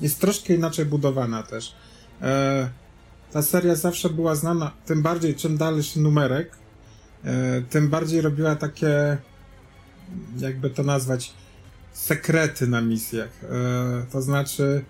jest 0.00 0.20
troszkę 0.20 0.54
inaczej 0.54 0.84
budowana 0.84 1.42
też. 1.42 1.74
E, 2.22 2.68
ta 3.32 3.42
seria 3.42 3.74
zawsze 3.74 4.10
była 4.10 4.34
znana, 4.34 4.70
tym 4.86 5.02
bardziej 5.02 5.34
czym 5.34 5.56
dalszy 5.56 6.00
numerek, 6.00 6.56
e, 7.24 7.62
tym 7.62 7.88
bardziej 7.88 8.20
robiła 8.20 8.56
takie, 8.56 9.16
jakby 10.38 10.70
to 10.70 10.82
nazwać, 10.82 11.32
sekrety 11.92 12.66
na 12.66 12.80
misjach. 12.80 13.44
E, 13.44 14.06
to 14.12 14.22
znaczy, 14.22 14.84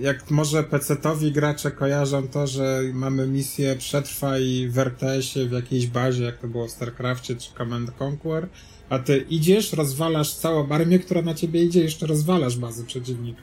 jak 0.00 0.30
może 0.30 0.62
PC-towi 0.62 1.32
gracze 1.32 1.70
kojarzą 1.70 2.28
to, 2.28 2.46
że 2.46 2.82
mamy 2.92 3.26
misję 3.26 3.76
przetrwaj 3.76 4.68
w 4.70 4.78
RTS-ie 4.78 5.48
w 5.48 5.52
jakiejś 5.52 5.86
bazie, 5.86 6.24
jak 6.24 6.38
to 6.38 6.48
było 6.48 6.66
w 6.66 6.70
StarCraftie 6.70 7.36
czy 7.36 7.54
Command 7.58 7.90
Conquer, 8.02 8.48
a 8.88 8.98
ty 8.98 9.26
idziesz, 9.30 9.72
rozwalasz 9.72 10.34
całą 10.34 10.68
armię, 10.68 10.98
która 10.98 11.22
na 11.22 11.34
ciebie 11.34 11.64
idzie, 11.64 11.80
jeszcze 11.80 12.06
rozwalasz 12.06 12.56
bazy 12.56 12.84
przeciwnika. 12.84 13.42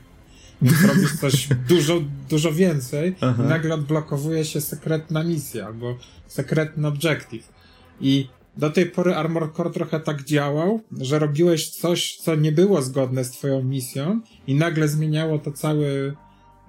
Więc 0.62 0.84
robisz 0.94 1.16
coś 1.20 1.48
dużo, 1.68 2.00
dużo 2.30 2.52
więcej 2.52 3.14
Aha. 3.20 3.42
i 3.44 3.48
nagle 3.48 3.74
odblokowuje 3.74 4.44
się 4.44 4.60
sekretna 4.60 5.24
misja 5.24 5.66
albo 5.66 5.96
sekretny 6.26 6.88
objective. 6.88 7.52
I 8.00 8.28
do 8.56 8.70
tej 8.70 8.86
pory 8.86 9.14
Armor 9.14 9.52
Core 9.56 9.70
trochę 9.70 10.00
tak 10.00 10.24
działał, 10.24 10.80
że 11.00 11.18
robiłeś 11.18 11.70
coś, 11.70 12.16
co 12.16 12.34
nie 12.34 12.52
było 12.52 12.82
zgodne 12.82 13.24
z 13.24 13.30
twoją 13.30 13.62
misją 13.62 14.20
i 14.46 14.54
nagle 14.54 14.88
zmieniało 14.88 15.38
to 15.38 15.52
cały, 15.52 16.16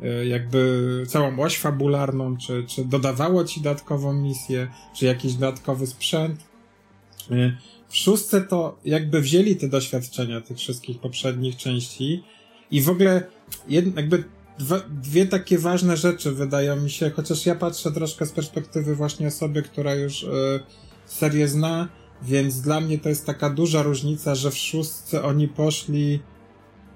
e, 0.01 0.25
jakby 0.25 1.03
całą 1.07 1.39
oś 1.39 1.57
fabularną, 1.57 2.37
czy, 2.37 2.63
czy 2.67 2.85
dodawało 2.85 3.43
ci 3.43 3.61
dodatkową 3.61 4.13
misję, 4.13 4.67
czy 4.95 5.05
jakiś 5.05 5.33
dodatkowy 5.33 5.87
sprzęt. 5.87 6.43
W 7.93 7.97
szóstce 7.97 8.41
to 8.41 8.77
jakby 8.85 9.21
wzięli 9.21 9.55
te 9.55 9.67
doświadczenia 9.67 10.41
tych 10.41 10.57
wszystkich 10.57 10.99
poprzednich 10.99 11.57
części 11.57 12.23
i 12.71 12.81
w 12.81 12.89
ogóle 12.89 13.23
jed, 13.67 13.95
jakby 13.95 14.23
dwa, 14.59 14.79
dwie 14.79 15.25
takie 15.25 15.57
ważne 15.57 15.97
rzeczy 15.97 16.31
wydają 16.31 16.75
mi 16.75 16.89
się, 16.89 17.09
chociaż 17.09 17.45
ja 17.45 17.55
patrzę 17.55 17.91
troszkę 17.91 18.25
z 18.25 18.31
perspektywy 18.31 18.95
właśnie 18.95 19.27
osoby, 19.27 19.63
która 19.63 19.95
już 19.95 20.23
y, 20.23 20.27
serię 21.05 21.47
zna, 21.47 21.87
więc 22.21 22.61
dla 22.61 22.81
mnie 22.81 22.99
to 22.99 23.09
jest 23.09 23.25
taka 23.25 23.49
duża 23.49 23.83
różnica, 23.83 24.35
że 24.35 24.51
w 24.51 24.57
szóstce 24.57 25.23
oni 25.23 25.47
poszli 25.47 26.19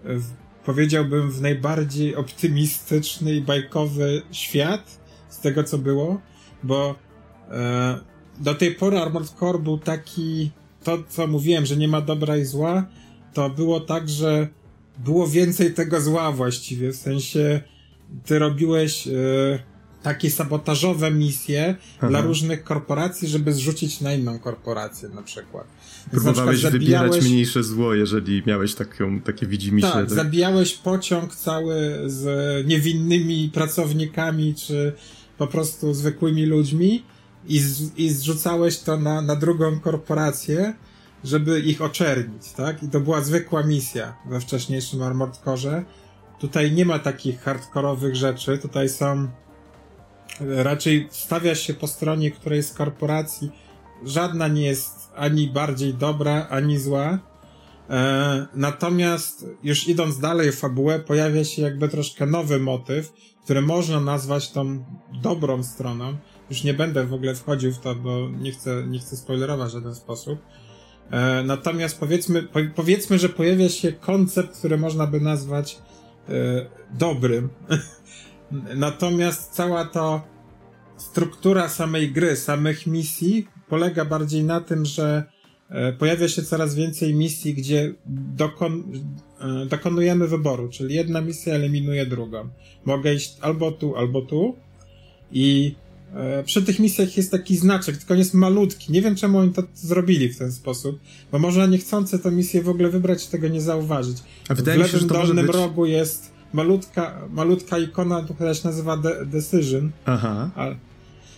w, 0.04 0.26
powiedziałbym 0.66 1.32
w 1.32 1.42
najbardziej 1.42 2.16
optymistyczny 2.16 3.36
i 3.36 3.42
bajkowy 3.42 4.22
świat 4.32 5.00
z 5.30 5.40
tego 5.40 5.64
co 5.64 5.78
było, 5.78 6.22
bo 6.64 6.96
e, 7.50 8.00
do 8.40 8.56
tej 8.56 8.76
pory 8.76 9.00
Armored 9.00 9.30
Core 9.30 9.60
był 9.60 9.78
taki 9.78 10.52
to 10.84 11.04
co 11.10 11.28
mówiłem, 11.28 11.66
że 11.66 11.78
nie 11.78 11.88
ma 11.88 12.02
dobra 12.02 12.38
i 12.38 12.46
zła, 12.46 12.86
to 13.34 13.50
było 13.50 13.80
tak, 13.80 14.10
że 14.10 14.48
było 14.98 15.28
więcej 15.28 15.74
tego 15.74 16.02
zła 16.02 16.32
właściwie, 16.32 16.92
w 16.92 16.96
sensie 16.96 17.62
ty 18.26 18.40
robiłeś 18.40 19.08
e, 19.08 19.12
takie 20.04 20.32
sabotażowe 20.32 21.12
misje 21.12 21.76
Aha. 21.98 22.08
dla 22.08 22.22
różnych 22.22 22.64
korporacji, 22.64 23.28
żeby 23.28 23.54
zrzucić 23.54 24.02
na 24.02 24.14
inną 24.14 24.40
korporację 24.40 25.10
na 25.10 25.24
przykład. 25.24 25.68
Próbowałeś 26.12 26.64
na 26.64 26.70
przykład 26.70 26.74
wybierać 26.74 27.22
mniejsze 27.22 27.64
zło, 27.64 27.94
jeżeli 27.94 28.44
miałeś 28.46 28.76
taką, 28.76 29.22
takie 29.22 29.46
widzimisię. 29.46 29.88
Tak, 29.88 29.96
tak, 29.96 30.10
zabijałeś 30.10 30.74
pociąg 30.74 31.36
cały 31.36 31.76
z 32.06 32.68
niewinnymi 32.68 33.50
pracownikami, 33.54 34.56
czy 34.56 34.94
po 35.38 35.48
prostu 35.48 35.94
zwykłymi 35.94 36.46
ludźmi 36.46 37.04
i, 37.48 37.60
z, 37.60 37.98
i 37.98 38.10
zrzucałeś 38.10 38.80
to 38.80 38.98
na, 38.98 39.22
na 39.22 39.36
drugą 39.36 39.80
korporację, 39.80 40.74
żeby 41.24 41.60
ich 41.60 41.82
oczernić, 41.82 42.52
tak? 42.52 42.84
I 42.84 42.90
to 42.90 43.00
była 43.00 43.22
zwykła 43.22 43.64
misja 43.64 44.16
we 44.30 44.40
wcześniejszym 44.40 45.02
Armored 45.02 45.38
Core. 45.38 45.86
Tutaj 46.40 46.72
nie 46.72 46.86
ma 46.86 47.00
takich 47.00 47.42
hardkorowych 47.42 48.16
rzeczy, 48.16 48.58
tutaj 48.58 48.90
są 48.90 49.28
raczej 50.40 51.08
stawia 51.12 51.56
się 51.56 51.74
po 51.74 51.88
stronie 51.88 52.32
której 52.32 52.64
z 52.64 52.74
korporacji. 52.74 53.52
Żadna 54.06 54.48
nie 54.48 54.66
jest 54.66 55.12
ani 55.16 55.48
bardziej 55.48 55.94
dobra, 55.94 56.48
ani 56.50 56.80
zła. 56.80 57.20
E, 57.90 58.48
natomiast 58.54 59.46
już 59.64 59.88
idąc 59.88 60.20
dalej 60.20 60.52
w 60.52 60.60
fabułę, 60.60 61.00
pojawia 61.00 61.44
się 61.44 61.62
jakby 61.62 61.90
troszkę 61.90 62.26
nowy 62.26 62.60
motyw, 62.60 63.14
który 63.44 63.62
można 63.62 64.00
nazwać 64.00 64.52
tą 64.52 64.86
dobrą 65.22 65.64
stroną. 65.64 66.18
Już 66.50 66.64
nie 66.64 66.74
będę 66.74 67.06
w 67.06 67.14
ogóle 67.14 67.36
wchodził 67.36 67.72
w 67.72 67.80
to, 67.80 67.96
bo 67.96 68.30
nie 68.30 68.52
chcę, 68.52 68.84
nie 68.88 69.00
chcę 69.00 69.18
spoilerować 69.18 69.70
w 69.70 69.74
żaden 69.74 69.96
sposób. 69.96 70.40
E, 71.12 71.44
natomiast 71.44 72.00
powiedzmy, 72.00 72.44
po, 72.44 72.60
powiedzmy, 72.76 73.20
że 73.20 73.30
pojawia 73.30 73.70
się 73.70 73.92
koncept, 73.92 74.58
który 74.58 74.78
można 74.78 75.08
by 75.08 75.22
nazwać 75.22 75.80
e, 76.30 76.32
dobrym. 76.94 77.50
Natomiast 78.76 79.52
cała 79.52 79.86
to 79.86 80.22
struktura 80.98 81.70
samej 81.70 82.12
gry, 82.12 82.36
samych 82.36 82.88
misji 82.88 83.48
polega 83.70 84.06
bardziej 84.06 84.44
na 84.44 84.62
tym, 84.62 84.86
że 84.86 85.24
e, 85.70 85.94
pojawia 85.94 86.28
się 86.28 86.44
coraz 86.44 86.76
więcej 86.76 87.16
misji, 87.16 87.54
gdzie 87.54 87.94
dokon, 88.36 88.84
e, 89.40 89.66
dokonujemy 89.66 90.28
wyboru, 90.28 90.70
czyli 90.70 90.96
jedna 90.96 91.22
misja 91.22 91.54
eliminuje 91.54 92.06
drugą. 92.06 92.50
Mogę 92.86 93.14
iść 93.14 93.38
albo 93.42 93.72
tu, 93.72 93.96
albo 93.96 94.22
tu 94.22 94.56
i 95.32 95.76
przy 96.46 96.62
tych 96.62 96.80
misjach 96.80 97.18
jest 97.18 97.32
taki 97.32 97.58
znaczek, 97.58 97.98
tylko 97.98 98.14
on 98.14 98.20
jest 98.20 98.34
malutki. 98.34 98.92
Nie 98.92 99.02
wiem, 99.02 99.16
czemu 99.16 99.38
oni 99.38 99.54
to 99.54 99.64
zrobili 99.76 100.30
w 100.30 100.38
ten 100.38 100.52
sposób, 100.52 101.00
bo 101.32 101.40
można 101.40 101.66
niechcący 101.66 102.20
tę 102.20 102.32
misję 102.32 102.62
w 102.62 102.70
ogóle 102.70 102.90
wybrać 102.90 103.26
i 103.26 103.28
tego 103.28 103.48
nie 103.48 103.62
zauważyć. 103.62 104.18
A 104.50 104.56
w 104.56 104.68
lewym 104.68 104.88
się, 104.88 105.08
dolnym 105.08 105.46
być... 105.46 105.56
rogu 105.56 105.86
jest 105.86 106.32
malutka, 106.54 107.22
malutka 107.30 107.78
ikona, 107.78 108.26
która 108.36 108.54
się 108.54 108.68
nazywa 108.68 108.98
de 108.98 109.26
Decision. 109.26 109.92
Aha. 110.06 110.52
Ale, 110.56 110.76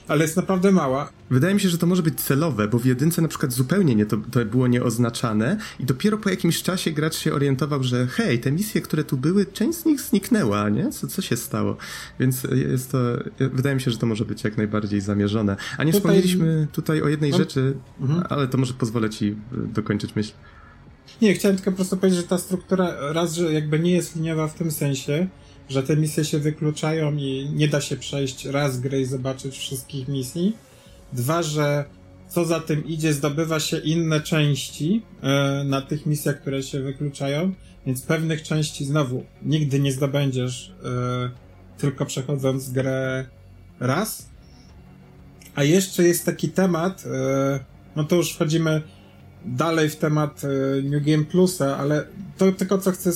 ale 0.09 0.21
jest 0.21 0.37
naprawdę 0.37 0.71
mała. 0.71 1.09
Wydaje 1.29 1.53
mi 1.53 1.59
się, 1.59 1.69
że 1.69 1.77
to 1.77 1.87
może 1.87 2.03
być 2.03 2.21
celowe, 2.21 2.67
bo 2.67 2.79
w 2.79 2.85
jedynce 2.85 3.21
na 3.21 3.27
przykład 3.27 3.53
zupełnie 3.53 3.95
nie 3.95 4.05
to, 4.05 4.17
to 4.31 4.45
było 4.45 4.67
nieoznaczane 4.67 5.57
i 5.79 5.85
dopiero 5.85 6.17
po 6.17 6.29
jakimś 6.29 6.63
czasie 6.63 6.91
gracz 6.91 7.15
się 7.15 7.33
orientował, 7.33 7.83
że 7.83 8.07
hej, 8.07 8.39
te 8.39 8.51
misje, 8.51 8.81
które 8.81 9.03
tu 9.03 9.17
były, 9.17 9.45
część 9.45 9.77
z 9.77 9.85
nich 9.85 10.01
zniknęła, 10.01 10.69
nie? 10.69 10.89
Co, 10.89 11.07
co 11.07 11.21
się 11.21 11.37
stało? 11.37 11.77
Więc 12.19 12.43
jest 12.43 12.91
to, 12.91 12.97
wydaje 13.39 13.75
mi 13.75 13.81
się, 13.81 13.91
że 13.91 13.97
to 13.97 14.05
może 14.05 14.25
być 14.25 14.43
jak 14.43 14.57
najbardziej 14.57 15.01
zamierzone. 15.01 15.55
A 15.77 15.83
nie 15.83 15.91
tutaj... 15.91 15.93
wspomnieliśmy 15.93 16.67
tutaj 16.71 17.01
o 17.01 17.07
jednej 17.07 17.33
rzeczy, 17.33 17.73
mhm. 18.01 18.23
ale 18.29 18.47
to 18.47 18.57
może 18.57 18.73
pozwolę 18.73 19.09
ci 19.09 19.35
dokończyć 19.51 20.15
myśl. 20.15 20.31
Nie, 21.21 21.33
chciałem 21.33 21.57
tylko 21.57 21.71
po 21.71 21.75
prostu 21.75 21.97
powiedzieć, 21.97 22.21
że 22.21 22.27
ta 22.27 22.37
struktura 22.37 22.95
raz, 23.13 23.33
że 23.33 23.53
jakby 23.53 23.79
nie 23.79 23.91
jest 23.91 24.15
liniowa 24.15 24.47
w 24.47 24.53
tym 24.53 24.71
sensie, 24.71 25.27
że 25.69 25.83
te 25.83 25.97
misje 25.97 26.25
się 26.25 26.39
wykluczają 26.39 27.15
i 27.15 27.49
nie 27.53 27.67
da 27.67 27.81
się 27.81 27.97
przejść 27.97 28.45
raz 28.45 28.79
gry 28.79 29.01
i 29.01 29.05
zobaczyć 29.05 29.57
wszystkich 29.57 30.07
misji. 30.07 30.57
Dwa, 31.13 31.43
że 31.43 31.85
co 32.29 32.45
za 32.45 32.59
tym 32.59 32.87
idzie, 32.87 33.13
zdobywa 33.13 33.59
się 33.59 33.77
inne 33.77 34.21
części 34.21 35.01
e, 35.21 35.63
na 35.63 35.81
tych 35.81 36.05
misjach, 36.05 36.41
które 36.41 36.63
się 36.63 36.79
wykluczają, 36.79 37.53
więc 37.85 38.01
pewnych 38.01 38.43
części 38.43 38.85
znowu 38.85 39.23
nigdy 39.41 39.79
nie 39.79 39.91
zdobędziesz 39.91 40.73
e, 40.83 41.29
tylko 41.77 42.05
przechodząc 42.05 42.71
grę 42.71 43.25
raz. 43.79 44.29
A 45.55 45.63
jeszcze 45.63 46.03
jest 46.03 46.25
taki 46.25 46.49
temat, 46.49 47.03
e, 47.05 47.59
no 47.95 48.03
to 48.03 48.15
już 48.15 48.33
wchodzimy 48.33 48.81
dalej 49.45 49.89
w 49.89 49.95
temat 49.95 50.41
New 50.83 51.03
Game 51.05 51.23
Plusa, 51.23 51.77
ale 51.77 52.05
to 52.37 52.51
tylko 52.51 52.77
co 52.77 52.91
chcę 52.91 53.11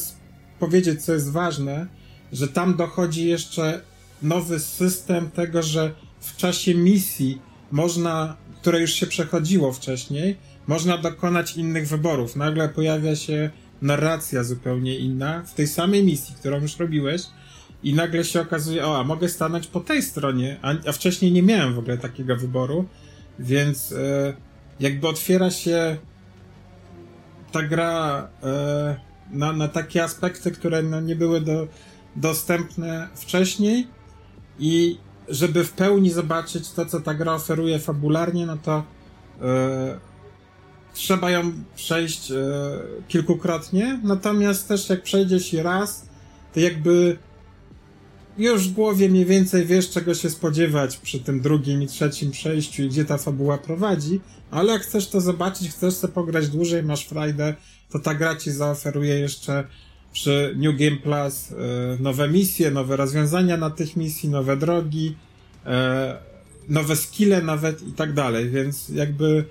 powiedzieć, 0.60 1.06
co 1.06 1.14
jest 1.14 1.32
ważne, 1.32 1.88
że 2.34 2.48
tam 2.48 2.76
dochodzi 2.76 3.28
jeszcze 3.28 3.82
nowy 4.22 4.60
system 4.60 5.32
tego, 5.32 5.64
że 5.64 5.92
w 6.20 6.36
czasie 6.36 6.76
misji 6.76 7.42
można, 7.72 8.38
które 8.62 8.82
już 8.82 8.94
się 8.94 9.08
przechodziło 9.08 9.74
wcześniej, 9.74 10.38
można 10.68 10.98
dokonać 10.98 11.58
innych 11.58 11.88
wyborów. 11.88 12.36
Nagle 12.36 12.70
pojawia 12.70 13.16
się 13.16 13.50
narracja 13.82 14.44
zupełnie 14.44 14.98
inna 14.98 15.44
w 15.44 15.54
tej 15.54 15.68
samej 15.68 16.04
misji, 16.04 16.36
którą 16.36 16.62
już 16.62 16.78
robiłeś 16.78 17.22
i 17.84 17.94
nagle 17.94 18.24
się 18.24 18.42
okazuje, 18.42 18.88
o, 18.88 19.00
a 19.00 19.04
mogę 19.04 19.30
stanąć 19.30 19.68
po 19.68 19.80
tej 19.80 20.02
stronie, 20.02 20.60
a, 20.62 20.74
a 20.88 20.92
wcześniej 20.92 21.32
nie 21.32 21.44
miałem 21.44 21.74
w 21.74 21.80
ogóle 21.80 21.98
takiego 21.98 22.36
wyboru, 22.36 22.86
więc 23.40 23.92
e, 23.92 24.34
jakby 24.80 25.08
otwiera 25.08 25.52
się 25.52 25.98
ta 27.52 27.64
gra 27.64 28.28
e, 28.44 28.96
na, 29.32 29.54
na 29.54 29.68
takie 29.68 30.04
aspekty, 30.04 30.52
które 30.52 30.84
no, 30.84 31.02
nie 31.02 31.16
były 31.16 31.42
do, 31.42 31.68
dostępne 32.16 33.08
wcześniej 33.16 33.88
i 34.60 34.98
żeby 35.28 35.64
w 35.64 35.72
pełni 35.72 36.12
zobaczyć 36.12 36.72
to, 36.72 36.86
co 36.86 37.00
ta 37.00 37.14
gra 37.14 37.34
oferuje 37.34 37.80
fabularnie, 37.80 38.46
no 38.46 38.58
to 38.58 38.84
e, 39.42 40.00
trzeba 40.94 41.32
ją 41.32 41.52
przejść 41.76 42.32
e, 42.32 42.36
kilkukrotnie, 43.08 44.00
natomiast 44.04 44.68
też 44.68 44.90
jak 44.90 45.04
przejdziesz 45.04 45.54
je 45.54 45.64
raz, 45.64 46.06
to 46.54 46.60
jakby 46.60 47.18
już 48.38 48.70
w 48.70 48.74
głowie 48.74 49.10
mniej 49.10 49.26
więcej 49.26 49.66
wiesz, 49.66 49.90
czego 49.90 50.14
się 50.14 50.30
spodziewać 50.30 50.98
przy 50.98 51.20
tym 51.20 51.42
drugim 51.42 51.84
i 51.84 51.88
trzecim 51.88 52.32
przejściu 52.32 52.84
i 52.84 52.90
gdzie 52.90 53.06
ta 53.06 53.18
fabuła 53.18 53.58
prowadzi, 53.58 54.22
ale 54.52 54.74
jak 54.74 54.82
chcesz 54.82 55.08
to 55.08 55.22
zobaczyć, 55.22 55.70
chcesz 55.70 55.94
sobie 55.94 56.14
pograć 56.14 56.50
dłużej, 56.50 56.84
masz 56.84 57.06
frajdę, 57.06 57.56
to 57.90 58.00
ta 58.00 58.16
gra 58.16 58.36
ci 58.36 58.52
zaoferuje 58.52 59.20
jeszcze 59.20 59.64
przy 60.14 60.54
New 60.58 60.78
Game 60.78 60.98
Plus 60.98 61.52
e, 61.52 61.56
nowe 62.00 62.30
misje, 62.30 62.72
nowe 62.72 62.96
rozwiązania 62.96 63.58
na 63.58 63.70
tych 63.70 63.96
misji, 63.96 64.30
nowe 64.30 64.58
drogi, 64.58 65.16
e, 65.66 66.18
nowe 66.70 66.96
skille 66.96 67.42
nawet 67.42 67.88
i 67.88 67.92
tak 67.92 68.14
dalej, 68.14 68.50
więc 68.50 68.90
jakby 68.90 69.46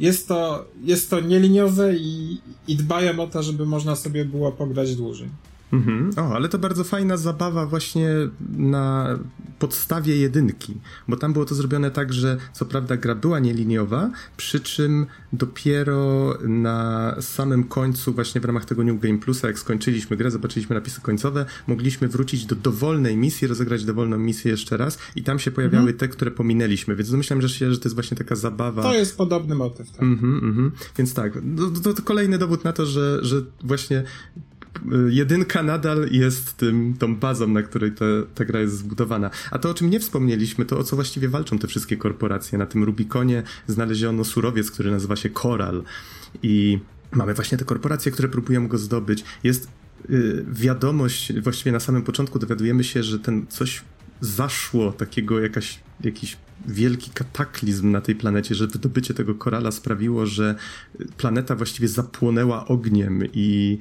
jest 0.00 0.28
to, 0.28 0.64
jest 0.84 1.10
to 1.10 1.20
nieliniowe 1.20 1.96
i, 1.96 2.40
i 2.68 2.76
dbają 2.76 3.20
o 3.20 3.26
to, 3.26 3.42
żeby 3.42 3.66
można 3.66 3.96
sobie 3.96 4.24
było 4.24 4.52
pograć 4.52 4.96
dłużej. 4.96 5.28
Mhm. 5.74 6.10
O, 6.16 6.34
ale 6.34 6.48
to 6.48 6.58
bardzo 6.58 6.84
fajna 6.84 7.16
zabawa 7.16 7.66
właśnie 7.66 8.08
na 8.56 9.18
podstawie 9.58 10.16
jedynki, 10.16 10.74
bo 11.08 11.16
tam 11.16 11.32
było 11.32 11.44
to 11.44 11.54
zrobione 11.54 11.90
tak, 11.90 12.12
że 12.12 12.36
co 12.52 12.64
prawda 12.64 12.96
gra 12.96 13.14
była 13.14 13.38
nieliniowa, 13.38 14.10
przy 14.36 14.60
czym 14.60 15.06
dopiero 15.32 16.34
na 16.42 17.14
samym 17.20 17.64
końcu, 17.64 18.12
właśnie 18.12 18.40
w 18.40 18.44
ramach 18.44 18.64
tego 18.64 18.84
New 18.84 19.00
Game 19.00 19.18
Plusa, 19.18 19.46
jak 19.48 19.58
skończyliśmy 19.58 20.16
grę, 20.16 20.30
zobaczyliśmy 20.30 20.74
napisy 20.74 21.00
końcowe, 21.00 21.46
mogliśmy 21.66 22.08
wrócić 22.08 22.46
do 22.46 22.56
dowolnej 22.56 23.16
misji, 23.16 23.48
rozegrać 23.48 23.84
dowolną 23.84 24.18
misję 24.18 24.50
jeszcze 24.50 24.76
raz 24.76 24.98
i 25.16 25.22
tam 25.22 25.38
się 25.38 25.50
pojawiały 25.50 25.90
mhm. 25.90 25.98
te, 25.98 26.08
które 26.08 26.30
pominęliśmy, 26.30 26.96
więc 26.96 27.10
domyślam, 27.10 27.42
że 27.42 27.48
się, 27.48 27.72
że 27.72 27.78
to 27.78 27.84
jest 27.84 27.94
właśnie 27.94 28.16
taka 28.16 28.36
zabawa. 28.36 28.82
To 28.82 28.94
jest 28.94 29.16
podobny 29.16 29.54
motyw, 29.54 29.90
tak. 29.90 30.02
Mhm, 30.02 30.34
mhm. 30.34 30.72
Więc 30.98 31.14
tak, 31.14 31.32
to, 31.84 31.94
to 31.94 32.02
kolejny 32.02 32.38
dowód 32.38 32.64
na 32.64 32.72
to, 32.72 32.86
że, 32.86 33.18
że 33.22 33.42
właśnie 33.64 34.04
jedynka 35.08 35.62
nadal 35.62 36.08
jest 36.10 36.56
tym, 36.56 36.94
tą 36.98 37.16
bazą, 37.16 37.48
na 37.48 37.62
której 37.62 37.92
te, 37.92 38.04
ta 38.34 38.44
gra 38.44 38.60
jest 38.60 38.78
zbudowana. 38.78 39.30
A 39.50 39.58
to, 39.58 39.70
o 39.70 39.74
czym 39.74 39.90
nie 39.90 40.00
wspomnieliśmy, 40.00 40.64
to 40.64 40.78
o 40.78 40.84
co 40.84 40.96
właściwie 40.96 41.28
walczą 41.28 41.58
te 41.58 41.66
wszystkie 41.66 41.96
korporacje. 41.96 42.58
Na 42.58 42.66
tym 42.66 42.84
Rubikonie 42.84 43.42
znaleziono 43.66 44.24
surowiec, 44.24 44.70
który 44.70 44.90
nazywa 44.90 45.16
się 45.16 45.30
Koral. 45.30 45.82
I 46.42 46.78
mamy 47.12 47.34
właśnie 47.34 47.58
te 47.58 47.64
korporacje, 47.64 48.12
które 48.12 48.28
próbują 48.28 48.68
go 48.68 48.78
zdobyć. 48.78 49.24
Jest 49.44 49.68
y, 50.10 50.44
wiadomość, 50.52 51.40
właściwie 51.40 51.72
na 51.72 51.80
samym 51.80 52.02
początku 52.02 52.38
dowiadujemy 52.38 52.84
się, 52.84 53.02
że 53.02 53.18
ten 53.18 53.46
coś 53.48 53.82
zaszło, 54.20 54.92
takiego 54.92 55.40
jakaś, 55.40 55.80
jakiś 56.00 56.36
wielki 56.66 57.10
kataklizm 57.10 57.90
na 57.90 58.00
tej 58.00 58.14
planecie, 58.14 58.54
że 58.54 58.66
wydobycie 58.66 59.14
tego 59.14 59.34
korala 59.34 59.70
sprawiło, 59.70 60.26
że 60.26 60.54
planeta 61.16 61.56
właściwie 61.56 61.88
zapłonęła 61.88 62.66
ogniem 62.66 63.22
i, 63.32 63.78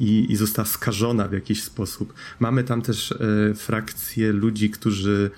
i, 0.00 0.32
i 0.32 0.36
została 0.36 0.66
skażona 0.66 1.28
w 1.28 1.32
jakiś 1.32 1.62
sposób. 1.62 2.14
Mamy 2.40 2.64
tam 2.64 2.82
też 2.82 3.12
e, 3.12 3.54
frakcje 3.54 4.32
ludzi, 4.32 4.70
którzy 4.70 5.30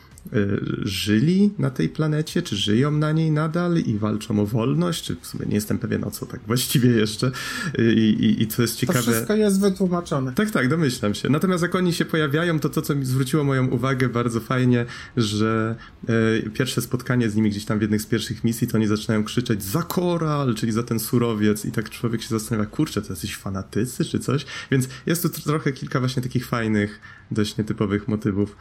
żyli 0.83 1.51
na 1.59 1.71
tej 1.71 1.89
planecie, 1.89 2.43
czy 2.43 2.57
żyją 2.57 2.91
na 2.91 3.13
niej 3.13 3.31
nadal 3.31 3.79
i 3.79 3.99
walczą 3.99 4.41
o 4.41 4.47
wolność, 4.47 5.05
czy 5.05 5.17
w 5.21 5.27
sumie 5.27 5.47
nie 5.47 5.55
jestem 5.55 5.79
pewien 5.79 6.05
o 6.05 6.11
co 6.11 6.27
tak 6.27 6.41
właściwie 6.47 6.91
jeszcze 6.91 7.31
y, 7.79 7.95
i, 7.95 8.25
i, 8.25 8.43
i 8.43 8.47
co 8.47 8.63
jest 8.63 8.77
ciekawe... 8.77 8.99
To 8.99 9.11
wszystko 9.11 9.37
jest 9.37 9.61
wytłumaczone. 9.61 10.33
Tak, 10.33 10.51
tak, 10.51 10.69
domyślam 10.69 11.15
się. 11.15 11.29
Natomiast 11.29 11.63
jak 11.63 11.75
oni 11.75 11.93
się 11.93 12.05
pojawiają, 12.05 12.61
to 12.61 12.69
to, 12.69 12.83
co 12.83 12.95
mi 12.95 13.05
zwróciło 13.05 13.45
moją 13.45 13.67
uwagę 13.69 14.09
bardzo 14.09 14.41
fajnie, 14.41 14.87
że 15.17 15.77
e, 16.09 16.51
pierwsze 16.51 16.83
spotkanie 16.83 17.31
z 17.31 17.37
nimi 17.37 17.51
gdzieś 17.51 17.65
tam 17.65 17.79
w 17.79 17.83
jednych 17.83 18.03
z 18.03 18.07
pierwszych 18.07 18.45
misji, 18.45 18.69
to 18.69 18.77
oni 18.77 18.87
zaczynają 18.87 19.25
krzyczeć 19.25 19.63
za 19.63 19.83
koral, 19.83 20.55
czyli 20.55 20.73
za 20.73 20.83
ten 20.83 21.01
surowiec 21.01 21.65
i 21.65 21.73
tak 21.73 21.91
człowiek 21.91 22.23
się 22.23 22.29
zastanawia, 22.29 22.71
kurczę, 22.71 23.03
to 23.03 23.13
jesteś 23.13 23.37
fanatycy 23.37 24.05
czy 24.05 24.19
coś? 24.19 24.47
Więc 24.71 24.89
jest 25.07 25.23
tu 25.23 25.29
trochę 25.29 25.73
kilka 25.73 26.01
właśnie 26.01 26.23
takich 26.23 26.47
fajnych, 26.47 27.01
dość 27.31 27.57
nietypowych 27.57 28.09
motywów 28.09 28.57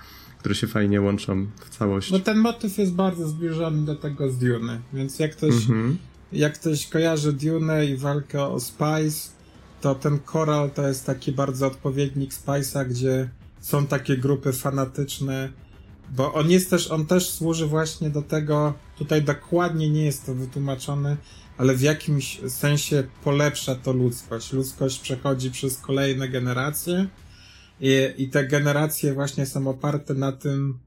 które 0.47 0.55
się 0.55 0.67
fajnie 0.67 1.01
łączą 1.01 1.47
w 1.65 1.69
całość. 1.77 2.11
No 2.11 2.19
ten 2.19 2.37
motyw 2.37 2.77
jest 2.77 2.93
bardzo 2.93 3.27
zbliżony 3.27 3.85
do 3.85 3.95
tego 3.95 4.31
z 4.31 4.37
Dune, 4.37 4.81
więc 4.93 5.19
jak 5.19 5.31
ktoś, 5.31 5.53
mhm. 5.53 5.97
jak 6.31 6.53
ktoś 6.53 6.87
kojarzy 6.87 7.33
Dune 7.33 7.85
i 7.85 7.97
walkę 7.97 8.43
o 8.43 8.59
Spice, 8.59 9.29
to 9.81 9.95
ten 9.95 10.19
Coral 10.31 10.71
to 10.71 10.87
jest 10.87 11.05
taki 11.05 11.31
bardzo 11.31 11.67
odpowiednik 11.67 12.33
Spice'a, 12.33 12.87
gdzie 12.87 13.29
są 13.61 13.87
takie 13.87 14.17
grupy 14.17 14.53
fanatyczne, 14.53 15.49
bo 16.15 16.33
on 16.33 16.51
jest 16.51 16.69
też, 16.69 16.91
on 16.91 17.05
też 17.05 17.29
służy 17.29 17.65
właśnie 17.65 18.09
do 18.09 18.21
tego, 18.21 18.73
tutaj 18.97 19.23
dokładnie 19.23 19.89
nie 19.89 20.05
jest 20.05 20.25
to 20.25 20.35
wytłumaczone, 20.35 21.17
ale 21.57 21.75
w 21.75 21.81
jakimś 21.81 22.41
sensie 22.47 23.03
polepsza 23.23 23.75
to 23.75 23.93
ludzkość. 23.93 24.53
Ludzkość 24.53 24.99
przechodzi 24.99 25.51
przez 25.51 25.77
kolejne 25.77 26.29
generacje 26.29 27.07
i, 27.81 28.13
I 28.17 28.29
te 28.29 28.47
generacje 28.47 29.13
właśnie 29.13 29.45
są 29.45 29.67
oparte 29.67 30.13
na 30.13 30.31
tym, 30.31 30.77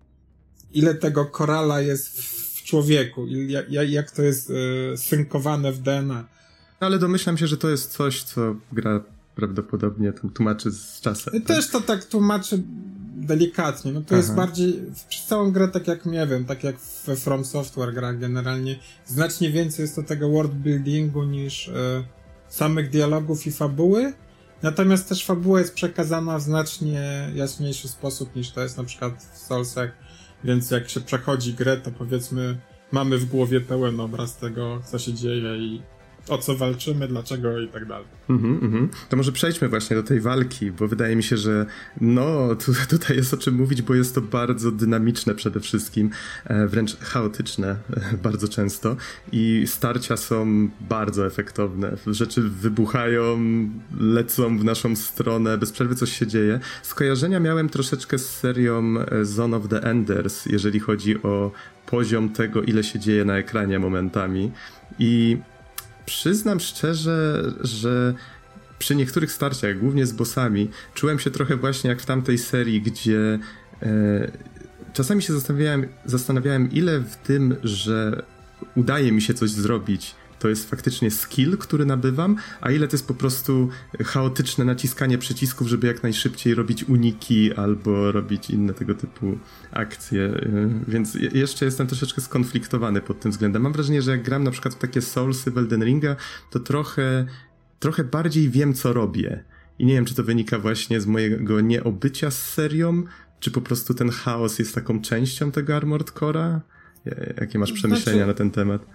ile 0.72 0.94
tego 0.94 1.26
korala 1.26 1.80
jest 1.80 2.22
w 2.22 2.62
człowieku, 2.62 3.26
jak, 3.48 3.90
jak 3.90 4.10
to 4.10 4.22
jest 4.22 4.50
y, 4.50 4.54
synkowane 4.96 5.72
w 5.72 5.78
DNA. 5.78 6.24
Ale 6.80 6.98
domyślam 6.98 7.38
się, 7.38 7.46
że 7.46 7.56
to 7.56 7.70
jest 7.70 7.92
coś, 7.92 8.22
co 8.22 8.56
gra 8.72 9.00
prawdopodobnie 9.34 10.12
tłumaczy 10.34 10.70
z 10.70 11.00
czasem. 11.00 11.32
Tak? 11.32 11.44
Też 11.44 11.68
to 11.68 11.80
tak 11.80 12.04
tłumaczy 12.04 12.62
delikatnie. 13.16 13.92
No 13.92 14.00
to 14.00 14.06
Aha. 14.08 14.16
jest 14.16 14.34
bardziej, 14.34 14.82
przez 15.08 15.26
całą 15.26 15.52
grę 15.52 15.68
tak 15.68 15.88
jak, 15.88 16.06
nie 16.06 16.26
wiem, 16.26 16.44
tak 16.44 16.64
jak 16.64 16.76
we 17.06 17.16
From 17.16 17.44
Software 17.44 17.94
gra 17.94 18.12
generalnie, 18.12 18.78
znacznie 19.06 19.50
więcej 19.50 19.82
jest 19.82 19.96
to 19.96 20.02
tego 20.02 20.30
world 20.30 20.52
buildingu 20.52 21.24
niż 21.24 21.68
y, 21.68 21.72
samych 22.48 22.90
dialogów 22.90 23.46
i 23.46 23.52
fabuły, 23.52 24.12
Natomiast 24.62 25.08
też 25.08 25.24
fabuła 25.24 25.58
jest 25.58 25.74
przekazana 25.74 26.38
w 26.38 26.42
znacznie 26.42 27.30
jaśniejszy 27.34 27.88
sposób 27.88 28.36
niż 28.36 28.50
to 28.50 28.60
jest 28.60 28.76
na 28.76 28.84
przykład 28.84 29.12
w 29.32 29.38
Soulsach, 29.38 29.90
więc 30.44 30.70
jak 30.70 30.88
się 30.88 31.00
przechodzi 31.00 31.54
grę, 31.54 31.76
to 31.76 31.90
powiedzmy 31.90 32.58
mamy 32.92 33.18
w 33.18 33.24
głowie 33.24 33.60
pełen 33.60 34.00
obraz 34.00 34.36
tego, 34.36 34.80
co 34.84 34.98
się 34.98 35.14
dzieje 35.14 35.56
i 35.56 35.82
o 36.28 36.38
co 36.38 36.56
walczymy, 36.56 37.08
dlaczego 37.08 37.60
i 37.60 37.68
tak 37.68 37.84
dalej. 37.84 38.06
Mhm, 38.30 38.58
mhm. 38.62 38.88
To 39.08 39.16
może 39.16 39.32
przejdźmy 39.32 39.68
właśnie 39.68 39.96
do 39.96 40.02
tej 40.02 40.20
walki, 40.20 40.72
bo 40.72 40.88
wydaje 40.88 41.16
mi 41.16 41.22
się, 41.22 41.36
że 41.36 41.66
no, 42.00 42.54
tu, 42.54 42.72
tutaj 42.88 43.16
jest 43.16 43.34
o 43.34 43.36
czym 43.36 43.54
mówić, 43.54 43.82
bo 43.82 43.94
jest 43.94 44.14
to 44.14 44.20
bardzo 44.20 44.72
dynamiczne 44.72 45.34
przede 45.34 45.60
wszystkim, 45.60 46.10
e, 46.44 46.66
wręcz 46.66 46.96
chaotyczne 46.96 47.76
e, 47.96 48.16
bardzo 48.22 48.48
często 48.48 48.96
i 49.32 49.64
starcia 49.66 50.16
są 50.16 50.68
bardzo 50.80 51.26
efektowne. 51.26 51.96
Rzeczy 52.06 52.42
wybuchają, 52.42 53.38
lecą 54.00 54.58
w 54.58 54.64
naszą 54.64 54.96
stronę, 54.96 55.58
bez 55.58 55.72
przerwy 55.72 55.94
coś 55.94 56.18
się 56.18 56.26
dzieje. 56.26 56.60
Skojarzenia 56.82 57.40
miałem 57.40 57.68
troszeczkę 57.68 58.18
z 58.18 58.30
serią 58.30 58.94
e, 58.98 59.24
Zone 59.24 59.56
of 59.56 59.68
the 59.68 59.82
Enders, 59.82 60.46
jeżeli 60.46 60.80
chodzi 60.80 61.22
o 61.22 61.52
poziom 61.86 62.28
tego, 62.28 62.62
ile 62.62 62.84
się 62.84 62.98
dzieje 62.98 63.24
na 63.24 63.38
ekranie 63.38 63.78
momentami. 63.78 64.52
I 64.98 65.38
przyznam 66.10 66.60
szczerze, 66.60 67.42
że 67.60 68.14
przy 68.78 68.96
niektórych 68.96 69.32
starciach, 69.32 69.78
głównie 69.78 70.06
z 70.06 70.12
bossami, 70.12 70.70
czułem 70.94 71.18
się 71.18 71.30
trochę 71.30 71.56
właśnie 71.56 71.90
jak 71.90 72.02
w 72.02 72.06
tamtej 72.06 72.38
serii, 72.38 72.82
gdzie 72.82 73.38
e, 73.82 74.30
czasami 74.92 75.22
się 75.22 75.32
zastanawiałem, 75.32 75.88
zastanawiałem, 76.04 76.72
ile 76.72 77.00
w 77.00 77.16
tym, 77.16 77.56
że 77.62 78.22
udaje 78.76 79.12
mi 79.12 79.22
się 79.22 79.34
coś 79.34 79.50
zrobić, 79.50 80.14
to 80.40 80.48
jest 80.48 80.70
faktycznie 80.70 81.10
skill, 81.10 81.56
który 81.58 81.86
nabywam, 81.86 82.36
a 82.60 82.70
ile 82.70 82.88
to 82.88 82.94
jest 82.94 83.08
po 83.08 83.14
prostu 83.14 83.68
chaotyczne 84.04 84.64
naciskanie 84.64 85.18
przycisków, 85.18 85.68
żeby 85.68 85.86
jak 85.86 86.02
najszybciej 86.02 86.54
robić 86.54 86.84
uniki 86.84 87.54
albo 87.54 88.12
robić 88.12 88.50
inne 88.50 88.74
tego 88.74 88.94
typu 88.94 89.38
akcje. 89.72 90.22
Y, 90.22 90.70
więc 90.88 91.14
jeszcze 91.14 91.64
jestem 91.64 91.86
troszeczkę 91.86 92.20
skonfliktowany 92.20 93.00
pod 93.00 93.20
tym 93.20 93.30
względem. 93.30 93.62
Mam 93.62 93.72
wrażenie, 93.72 94.02
że 94.02 94.10
jak 94.10 94.22
gram 94.22 94.44
na 94.44 94.50
przykład 94.50 94.74
w 94.74 94.78
takie 94.78 95.02
Soulsy 95.02 95.50
w 95.50 95.58
Elden 95.58 95.84
Ringa, 95.84 96.16
to 96.50 96.60
trochę, 96.60 97.26
trochę 97.78 98.04
bardziej 98.04 98.50
wiem, 98.50 98.74
co 98.74 98.92
robię. 98.92 99.44
I 99.78 99.86
nie 99.86 99.94
wiem, 99.94 100.04
czy 100.04 100.14
to 100.14 100.24
wynika 100.24 100.58
właśnie 100.58 101.00
z 101.00 101.06
mojego 101.06 101.60
nieobycia 101.60 102.30
z 102.30 102.42
serią, 102.42 103.04
czy 103.40 103.50
po 103.50 103.60
prostu 103.60 103.94
ten 103.94 104.10
chaos 104.10 104.58
jest 104.58 104.74
taką 104.74 105.00
częścią 105.00 105.52
tego 105.52 105.76
Armored 105.76 106.12
Core'a? 106.12 106.60
Jakie 107.40 107.58
masz 107.58 107.72
przemyślenia 107.72 108.18
znaczy, 108.18 108.26
na 108.26 108.34
ten 108.34 108.50
temat? 108.50 108.86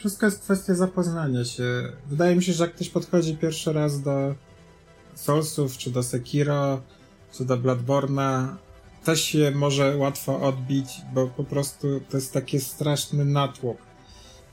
Wszystko 0.00 0.26
jest 0.26 0.42
kwestia 0.42 0.74
zapoznania 0.74 1.44
się. 1.44 1.92
Wydaje 2.06 2.36
mi 2.36 2.42
się, 2.42 2.52
że 2.52 2.64
jak 2.64 2.74
ktoś 2.74 2.88
podchodzi 2.88 3.36
pierwszy 3.36 3.72
raz 3.72 4.02
do 4.02 4.34
Soulsów, 5.14 5.76
czy 5.76 5.90
do 5.90 6.02
Sekiro, 6.02 6.80
czy 7.32 7.44
do 7.44 7.56
Bloodborne'a, 7.56 8.46
też 9.04 9.24
się 9.24 9.52
może 9.54 9.96
łatwo 9.96 10.40
odbić, 10.40 10.88
bo 11.14 11.26
po 11.26 11.44
prostu 11.44 12.00
to 12.10 12.16
jest 12.16 12.32
taki 12.32 12.60
straszny 12.60 13.24
natłok. 13.24 13.76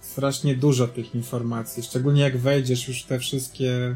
Strasznie 0.02 0.56
dużo 0.56 0.88
tych 0.88 1.16
informacji, 1.16 1.84
szczególnie 1.84 2.22
jak 2.22 2.38
wejdziesz 2.38 2.88
już 2.88 3.04
te 3.04 3.20
wszystkie 3.20 3.96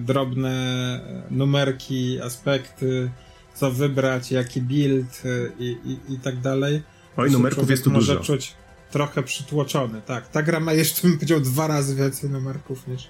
drobne 0.00 1.00
numerki, 1.30 2.20
aspekty, 2.20 3.10
co 3.54 3.70
wybrać, 3.70 4.32
jaki 4.32 4.60
build 4.60 5.22
y, 5.24 5.52
i, 5.58 5.76
i, 5.84 6.14
i 6.14 6.18
tak 6.18 6.40
dalej. 6.40 6.82
Oj, 7.16 7.30
numerków 7.30 7.70
jest 7.70 7.84
tu 7.84 7.90
może 7.90 8.12
dużo. 8.12 8.24
czuć 8.24 8.54
trochę 8.90 9.22
przytłoczony, 9.22 10.02
tak. 10.06 10.28
Ta 10.28 10.42
gra 10.42 10.60
ma 10.60 10.72
jeszcze, 10.72 11.02
bym 11.02 11.16
powiedział, 11.16 11.40
dwa 11.40 11.66
razy 11.66 11.94
więcej 11.94 12.30
numerków 12.30 12.88
niż 12.88 13.08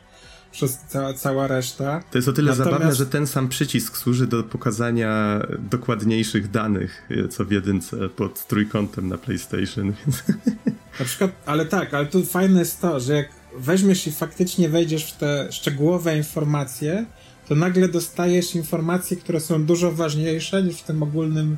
przez 0.53 0.79
cała, 0.89 1.15
cała 1.15 1.47
reszta. 1.47 2.03
To 2.11 2.19
jest 2.19 2.29
o 2.29 2.33
tyle 2.33 2.51
Natomiast... 2.51 2.71
zabawne, 2.71 2.95
że 2.95 3.07
ten 3.07 3.27
sam 3.27 3.49
przycisk 3.49 3.97
służy 3.97 4.27
do 4.27 4.43
pokazania 4.43 5.43
dokładniejszych 5.59 6.51
danych, 6.51 7.09
co 7.31 7.45
w 7.45 7.51
jedynce 7.51 8.09
pod 8.09 8.47
trójkątem 8.47 9.09
na 9.09 9.19
PlayStation. 9.19 9.93
Na 10.99 11.05
przykład, 11.05 11.31
ale 11.47 11.67
tak, 11.67 11.95
ale 11.95 12.07
tu 12.07 12.25
fajne 12.25 12.59
jest 12.59 12.81
to, 12.81 13.01
że 13.01 13.15
jak 13.15 13.29
weźmiesz 13.57 14.07
i 14.07 14.13
faktycznie 14.13 14.69
wejdziesz 14.69 15.13
w 15.13 15.17
te 15.17 15.53
szczegółowe 15.53 16.17
informacje, 16.17 17.07
to 17.49 17.55
nagle 17.55 17.89
dostajesz 17.89 18.55
informacje, 18.55 19.17
które 19.17 19.41
są 19.41 19.65
dużo 19.65 19.93
ważniejsze 19.93 20.63
niż 20.63 20.77
w 20.77 20.83
tym 20.83 21.03
ogólnym 21.03 21.57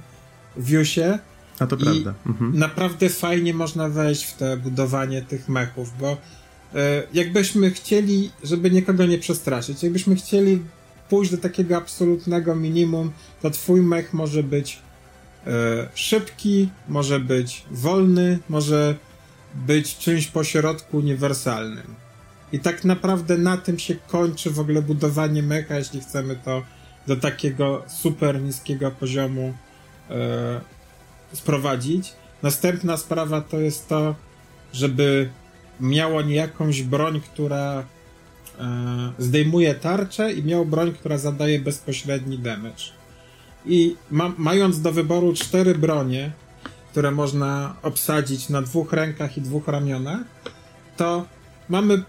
viewsie. 0.56 1.18
A 1.60 1.66
to 1.66 1.76
prawda. 1.76 2.14
Mhm. 2.26 2.58
Naprawdę 2.58 3.08
fajnie 3.08 3.54
można 3.54 3.88
wejść 3.88 4.24
w 4.24 4.36
te 4.36 4.56
budowanie 4.56 5.22
tych 5.22 5.48
mechów, 5.48 5.92
bo 6.00 6.16
e, 6.74 7.02
jakbyśmy 7.14 7.70
chcieli, 7.70 8.30
żeby 8.44 8.70
nikogo 8.70 9.06
nie 9.06 9.18
przestraszyć, 9.18 9.82
jakbyśmy 9.82 10.14
chcieli 10.14 10.62
pójść 11.08 11.30
do 11.30 11.38
takiego 11.38 11.76
absolutnego 11.76 12.56
minimum, 12.56 13.12
to 13.42 13.50
twój 13.50 13.80
mech 13.80 14.14
może 14.14 14.42
być 14.42 14.78
e, 15.46 15.88
szybki, 15.94 16.70
może 16.88 17.20
być 17.20 17.64
wolny, 17.70 18.38
może 18.48 18.94
być 19.54 19.98
czymś 19.98 20.26
pośrodku 20.26 20.96
uniwersalnym. 20.96 21.94
I 22.52 22.60
tak 22.60 22.84
naprawdę 22.84 23.38
na 23.38 23.56
tym 23.56 23.78
się 23.78 23.94
kończy 23.94 24.50
w 24.50 24.60
ogóle 24.60 24.82
budowanie 24.82 25.42
mecha, 25.42 25.76
jeśli 25.76 26.00
chcemy 26.00 26.36
to 26.44 26.62
do 27.06 27.16
takiego 27.16 27.82
super 27.88 28.40
niskiego 28.40 28.90
poziomu 28.90 29.54
e, 30.10 30.60
sprowadzić. 31.32 32.12
Następna 32.42 32.96
sprawa 32.96 33.40
to 33.40 33.60
jest 33.60 33.88
to, 33.88 34.14
żeby 34.72 35.30
miało 35.80 36.20
jakąś 36.20 36.82
broń, 36.82 37.20
która 37.20 37.84
e, 38.58 39.12
zdejmuje 39.18 39.74
tarczę 39.74 40.32
i 40.32 40.44
miało 40.44 40.64
broń, 40.64 40.92
która 40.92 41.18
zadaje 41.18 41.60
bezpośredni 41.60 42.38
damage. 42.38 42.84
I 43.66 43.96
ma, 44.10 44.32
mając 44.38 44.80
do 44.80 44.92
wyboru 44.92 45.32
cztery 45.32 45.74
bronie, 45.74 46.32
które 46.90 47.10
można 47.10 47.76
obsadzić 47.82 48.48
na 48.48 48.62
dwóch 48.62 48.92
rękach 48.92 49.36
i 49.36 49.40
dwóch 49.40 49.68
ramionach, 49.68 50.20
to 50.96 51.24
mamy 51.68 52.02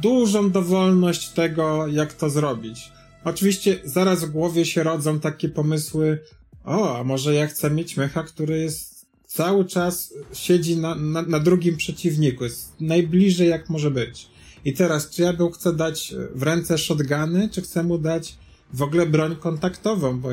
dużą 0.00 0.50
dowolność 0.50 1.28
tego, 1.28 1.86
jak 1.86 2.12
to 2.12 2.30
zrobić. 2.30 2.92
Oczywiście 3.24 3.78
zaraz 3.84 4.24
w 4.24 4.30
głowie 4.30 4.64
się 4.64 4.82
rodzą 4.82 5.20
takie 5.20 5.48
pomysły, 5.48 6.18
o, 6.64 6.98
a 6.98 7.04
może 7.04 7.34
ja 7.34 7.46
chcę 7.46 7.70
mieć 7.70 7.96
mecha, 7.96 8.22
który 8.22 8.58
jest 8.58 9.06
cały 9.26 9.64
czas 9.64 10.14
siedzi 10.32 10.76
na, 10.76 10.94
na, 10.94 11.22
na 11.22 11.40
drugim 11.40 11.76
przeciwniku, 11.76 12.44
jest 12.44 12.80
najbliżej 12.80 13.48
jak 13.48 13.70
może 13.70 13.90
być. 13.90 14.28
I 14.64 14.72
teraz, 14.72 15.10
czy 15.10 15.22
ja 15.22 15.32
bym 15.32 15.52
chcę 15.52 15.72
dać 15.72 16.14
w 16.34 16.42
ręce 16.42 16.78
shotguny, 16.78 17.48
czy 17.52 17.62
chcę 17.62 17.82
mu 17.82 17.98
dać 17.98 18.34
w 18.72 18.82
ogóle 18.82 19.06
broń 19.06 19.36
kontaktową, 19.36 20.20
bo 20.20 20.28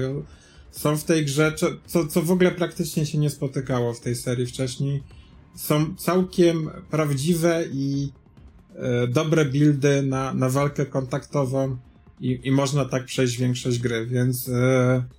są 0.72 0.98
w 0.98 1.04
tej 1.04 1.26
grze, 1.26 1.54
co, 1.86 2.08
co 2.08 2.22
w 2.22 2.32
ogóle 2.32 2.52
praktycznie 2.52 3.06
się 3.06 3.18
nie 3.18 3.30
spotykało 3.30 3.94
w 3.94 4.00
tej 4.00 4.16
serii 4.16 4.46
wcześniej, 4.46 5.04
są 5.56 5.96
całkiem 5.96 6.70
prawdziwe 6.92 7.66
i 7.72 8.12
e, 8.76 9.08
dobre 9.08 9.46
buildy 9.46 10.02
na, 10.02 10.34
na 10.34 10.50
walkę 10.50 10.86
kontaktową 10.86 11.78
i, 12.20 12.40
i 12.44 12.52
można 12.52 12.86
tak 12.86 13.06
przejść 13.06 13.38
większość 13.38 13.80
gry, 13.80 14.06
więc 14.06 14.50
e, 14.50 14.54
e 14.54 15.19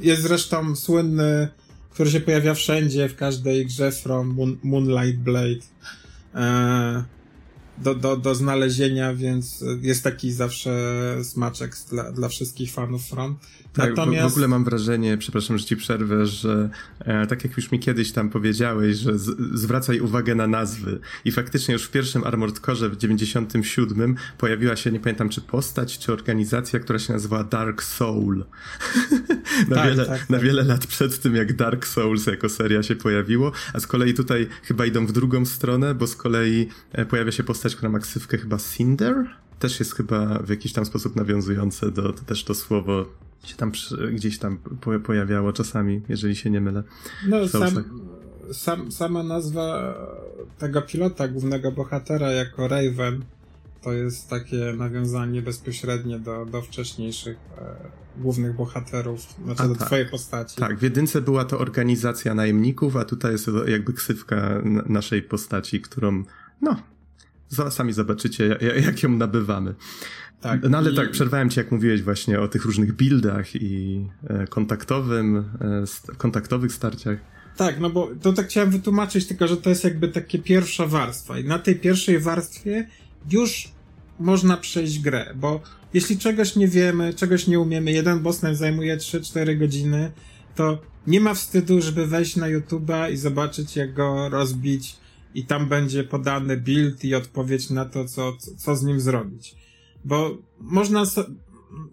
jest 0.00 0.22
zresztą 0.22 0.76
słynny, 0.76 1.48
który 1.90 2.10
się 2.10 2.20
pojawia 2.20 2.54
wszędzie, 2.54 3.08
w 3.08 3.16
każdej 3.16 3.66
grze 3.66 3.92
From 3.92 4.28
Moon, 4.28 4.58
Moonlight 4.62 5.20
Blade. 5.20 5.64
E, 6.34 7.04
do, 7.78 7.94
do, 7.94 8.16
do 8.16 8.34
znalezienia, 8.34 9.14
więc 9.14 9.64
jest 9.82 10.04
taki 10.04 10.32
zawsze 10.32 10.74
smaczek 11.22 11.76
dla, 11.90 12.12
dla 12.12 12.28
wszystkich 12.28 12.72
fanów 12.72 13.06
Front. 13.06 13.38
Tak, 13.78 13.96
Natomiast... 13.96 14.28
w, 14.28 14.32
ogóle 14.32 14.48
mam 14.48 14.64
wrażenie, 14.64 15.18
przepraszam, 15.18 15.58
że 15.58 15.64
ci 15.64 15.76
przerwę, 15.76 16.26
że 16.26 16.70
e, 17.00 17.26
tak 17.26 17.44
jak 17.44 17.56
już 17.56 17.72
mi 17.72 17.80
kiedyś 17.80 18.12
tam 18.12 18.30
powiedziałeś, 18.30 18.96
że 18.96 19.18
z, 19.18 19.36
zwracaj 19.58 20.00
uwagę 20.00 20.34
na 20.34 20.46
nazwy. 20.46 21.00
I 21.24 21.32
faktycznie 21.32 21.72
już 21.72 21.84
w 21.84 21.90
pierwszym 21.90 22.24
Armored 22.24 22.58
Core 22.58 22.88
w 22.88 22.96
97 22.96 24.16
pojawiła 24.38 24.76
się, 24.76 24.92
nie 24.92 25.00
pamiętam 25.00 25.28
czy 25.28 25.40
postać, 25.40 25.98
czy 25.98 26.12
organizacja, 26.12 26.80
która 26.80 26.98
się 26.98 27.12
nazywała 27.12 27.44
Dark 27.44 27.82
Soul. 27.82 28.44
na, 29.68 29.76
tak, 29.76 29.88
wiele, 29.88 30.06
tak, 30.06 30.18
tak. 30.18 30.30
na 30.30 30.38
wiele 30.38 30.64
lat 30.64 30.86
przed 30.86 31.20
tym, 31.20 31.36
jak 31.36 31.56
Dark 31.56 31.86
Souls 31.86 32.26
jako 32.26 32.48
seria 32.48 32.82
się 32.82 32.96
pojawiło, 32.96 33.52
a 33.72 33.80
z 33.80 33.86
kolei 33.86 34.14
tutaj 34.14 34.48
chyba 34.62 34.86
idą 34.86 35.06
w 35.06 35.12
drugą 35.12 35.46
stronę, 35.46 35.94
bo 35.94 36.06
z 36.06 36.16
kolei 36.16 36.68
e, 36.92 37.06
pojawia 37.06 37.32
się 37.32 37.44
postać, 37.44 37.76
która 37.76 37.90
ma 37.90 37.98
ksywkę 37.98 38.38
chyba 38.38 38.56
Cinder? 38.76 39.26
Też 39.58 39.78
jest 39.80 39.94
chyba 39.94 40.38
w 40.38 40.48
jakiś 40.48 40.72
tam 40.72 40.84
sposób 40.84 41.16
nawiązujące 41.16 41.90
do, 41.90 42.12
to 42.12 42.22
też 42.22 42.44
to 42.44 42.54
słowo 42.54 43.06
się 43.44 43.56
tam 43.56 43.72
gdzieś 44.12 44.38
tam 44.38 44.58
pojawiało 45.04 45.52
czasami, 45.52 46.00
jeżeli 46.08 46.36
się 46.36 46.50
nie 46.50 46.60
mylę. 46.60 46.82
No, 47.28 47.48
sam, 47.48 47.84
sam, 48.52 48.92
sama 48.92 49.22
nazwa 49.22 49.94
tego 50.58 50.82
pilota, 50.82 51.28
głównego 51.28 51.72
bohatera 51.72 52.32
jako 52.32 52.68
Raven, 52.68 53.24
to 53.82 53.92
jest 53.92 54.30
takie 54.30 54.72
nawiązanie 54.76 55.42
bezpośrednie 55.42 56.18
do, 56.18 56.46
do 56.46 56.62
wcześniejszych 56.62 57.36
e, 57.58 57.74
głównych 58.16 58.56
bohaterów, 58.56 59.20
znaczy 59.44 59.62
a 59.62 59.68
do 59.68 59.74
tak. 59.74 59.86
twojej 59.86 60.06
postaci. 60.06 60.56
Tak, 60.56 60.78
w 60.78 60.82
jedynce 60.82 61.20
była 61.20 61.44
to 61.44 61.58
organizacja 61.58 62.34
najemników, 62.34 62.96
a 62.96 63.04
tutaj 63.04 63.32
jest 63.32 63.50
jakby 63.66 63.92
ksywka 63.92 64.62
naszej 64.86 65.22
postaci, 65.22 65.80
którą, 65.80 66.24
no, 66.60 66.76
sami 67.70 67.92
zobaczycie, 67.92 68.58
jak 68.86 69.02
ją 69.02 69.08
nabywamy. 69.08 69.74
Tak, 70.40 70.60
no 70.70 70.78
ale 70.78 70.90
i... 70.90 70.96
tak, 70.96 71.10
przerwałem 71.10 71.50
ci, 71.50 71.58
jak 71.58 71.72
mówiłeś 71.72 72.02
właśnie 72.02 72.40
o 72.40 72.48
tych 72.48 72.64
różnych 72.64 72.92
buildach 72.92 73.54
i 73.54 74.06
e, 74.28 74.46
kontaktowym, 74.46 75.36
e, 75.36 76.14
kontaktowych 76.16 76.72
starciach. 76.72 77.18
Tak, 77.56 77.80
no 77.80 77.90
bo 77.90 78.10
to 78.22 78.32
tak 78.32 78.46
chciałem 78.46 78.70
wytłumaczyć, 78.70 79.26
tylko 79.26 79.48
że 79.48 79.56
to 79.56 79.70
jest 79.70 79.84
jakby 79.84 80.08
takie 80.08 80.38
pierwsza 80.38 80.86
warstwa 80.86 81.38
i 81.38 81.44
na 81.44 81.58
tej 81.58 81.76
pierwszej 81.76 82.18
warstwie 82.18 82.86
już 83.30 83.68
można 84.20 84.56
przejść 84.56 84.98
grę, 84.98 85.34
bo 85.36 85.60
jeśli 85.94 86.18
czegoś 86.18 86.56
nie 86.56 86.68
wiemy, 86.68 87.14
czegoś 87.14 87.46
nie 87.46 87.60
umiemy, 87.60 87.92
jeden 87.92 88.20
boss 88.20 88.42
nam 88.42 88.54
zajmuje 88.54 88.96
3-4 88.96 89.58
godziny, 89.58 90.12
to 90.54 90.78
nie 91.06 91.20
ma 91.20 91.34
wstydu, 91.34 91.80
żeby 91.80 92.06
wejść 92.06 92.36
na 92.36 92.46
YouTube'a 92.46 93.12
i 93.12 93.16
zobaczyć, 93.16 93.76
jak 93.76 93.94
go 93.94 94.28
rozbić 94.28 94.96
i 95.34 95.44
tam 95.44 95.68
będzie 95.68 96.04
podany 96.04 96.56
build 96.56 97.04
i 97.04 97.14
odpowiedź 97.14 97.70
na 97.70 97.84
to, 97.84 98.04
co, 98.04 98.36
co 98.56 98.76
z 98.76 98.82
nim 98.82 99.00
zrobić. 99.00 99.54
Bo 100.04 100.38
można, 100.60 101.06
so 101.06 101.24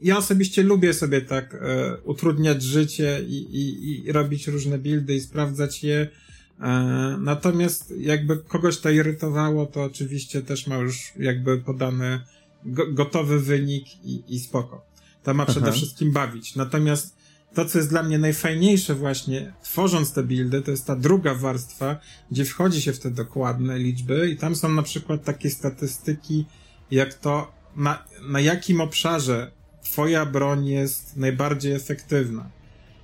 ja 0.01 0.17
osobiście 0.17 0.63
lubię 0.63 0.93
sobie 0.93 1.21
tak 1.21 1.53
e, 1.53 1.97
utrudniać 2.03 2.63
życie 2.63 3.21
i, 3.27 3.35
i, 3.35 4.05
i 4.07 4.11
robić 4.11 4.47
różne 4.47 4.77
buildy 4.77 5.15
i 5.15 5.21
sprawdzać 5.21 5.83
je. 5.83 6.07
E, 6.61 7.17
natomiast 7.19 7.93
jakby 7.97 8.37
kogoś 8.37 8.77
to 8.77 8.89
irytowało, 8.89 9.65
to 9.65 9.83
oczywiście 9.83 10.41
też 10.41 10.67
ma 10.67 10.75
już 10.75 11.13
jakby 11.19 11.57
podany 11.57 12.21
go 12.65 12.93
gotowy 12.93 13.39
wynik 13.39 13.85
i, 14.03 14.23
i 14.27 14.39
spoko. 14.39 14.85
To 15.23 15.33
ma 15.33 15.45
przede 15.45 15.67
Aha. 15.67 15.75
wszystkim 15.75 16.11
bawić. 16.11 16.55
Natomiast 16.55 17.15
to, 17.53 17.65
co 17.65 17.77
jest 17.77 17.89
dla 17.89 18.03
mnie 18.03 18.17
najfajniejsze 18.17 18.95
właśnie, 18.95 19.53
tworząc 19.63 20.13
te 20.13 20.23
buildy, 20.23 20.61
to 20.61 20.71
jest 20.71 20.85
ta 20.85 20.95
druga 20.95 21.35
warstwa, 21.35 21.99
gdzie 22.31 22.45
wchodzi 22.45 22.81
się 22.81 22.93
w 22.93 22.99
te 22.99 23.11
dokładne 23.11 23.79
liczby 23.79 24.29
i 24.29 24.37
tam 24.37 24.55
są 24.55 24.69
na 24.69 24.83
przykład 24.83 25.23
takie 25.23 25.49
statystyki, 25.49 26.45
jak 26.91 27.13
to, 27.13 27.54
na, 27.75 28.03
na 28.21 28.39
jakim 28.39 28.81
obszarze 28.81 29.51
twoja 29.83 30.25
broń 30.25 30.67
jest 30.67 31.17
najbardziej 31.17 31.73
efektywna. 31.73 32.49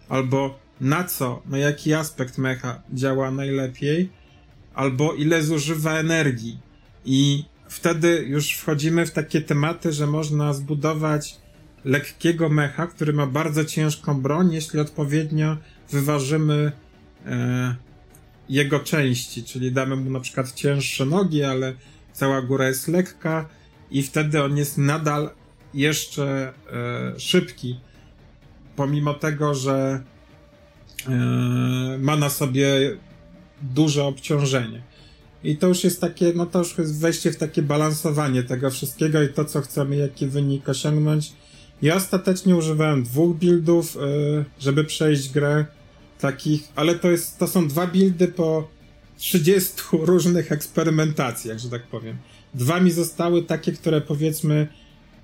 Albo 0.10 0.60
na 0.82 1.04
co, 1.04 1.42
na 1.46 1.58
jaki 1.58 1.94
aspekt 1.94 2.38
mecha 2.38 2.82
działa 2.94 3.32
najlepiej, 3.32 4.10
albo 4.74 5.14
ile 5.14 5.44
zużywa 5.44 5.94
energii. 6.00 6.60
I 7.06 7.46
wtedy 7.70 8.26
już 8.28 8.54
wchodzimy 8.54 9.06
w 9.06 9.12
takie 9.12 9.42
tematy, 9.42 9.94
że 9.94 10.08
można 10.08 10.54
zbudować 10.54 11.38
lekkiego 11.86 12.50
mecha, 12.50 12.88
który 12.88 13.14
ma 13.14 13.28
bardzo 13.28 13.66
ciężką 13.66 14.22
broń, 14.22 14.54
jeśli 14.54 14.80
odpowiednio 14.80 15.58
wyważymy 15.92 16.72
e, 17.26 17.76
jego 18.50 18.80
części, 18.80 19.44
czyli 19.44 19.72
damy 19.72 19.96
mu 19.96 20.12
na 20.12 20.20
przykład 20.20 20.52
cięższe 20.52 21.06
nogi, 21.06 21.44
ale 21.44 21.74
cała 22.14 22.42
góra 22.42 22.68
jest 22.68 22.88
lekka 22.88 23.50
i 23.92 24.04
wtedy 24.04 24.44
on 24.44 24.58
jest 24.58 24.78
nadal 24.78 25.30
jeszcze 25.74 26.54
e, 26.74 27.20
szybki. 27.20 27.80
pomimo 28.76 29.14
tego, 29.14 29.56
że 29.56 30.04
yy, 31.08 31.98
ma 32.00 32.16
na 32.16 32.30
sobie 32.30 32.98
duże 33.62 34.04
obciążenie. 34.04 34.82
I 35.44 35.58
to 35.58 35.68
już 35.68 35.84
jest 35.84 36.02
takie, 36.02 36.34
no 36.36 36.46
to 36.46 36.60
już 36.60 36.78
jest 36.78 37.00
wejście 37.00 37.32
w 37.32 37.38
takie 37.38 37.62
balansowanie 37.62 38.44
tego 38.44 38.70
wszystkiego 38.70 39.24
i 39.24 39.30
to, 39.30 39.46
co 39.46 39.62
chcemy, 39.62 39.96
jaki 39.96 40.28
wynik 40.28 40.70
osiągnąć. 40.70 41.34
Ja 41.82 41.96
ostatecznie 41.96 42.56
używałem 42.56 43.04
dwóch 43.04 43.38
buildów, 43.38 43.96
yy, 43.96 44.46
żeby 44.60 44.84
przejść 44.84 45.30
grę 45.30 45.66
takich, 46.20 46.68
ale 46.76 46.96
to 46.96 47.12
jest, 47.12 47.38
to 47.38 47.48
są 47.48 47.68
dwa 47.68 47.88
buildy 47.88 48.28
po 48.28 48.68
30 49.18 49.74
różnych 49.94 50.52
eksperymentacjach, 50.52 51.60
że 51.60 51.70
tak 51.70 51.84
powiem. 51.84 52.18
Dwa 52.54 52.80
mi 52.80 52.92
zostały 52.92 53.44
takie, 53.44 53.72
które 53.72 54.02
powiedzmy 54.02 54.68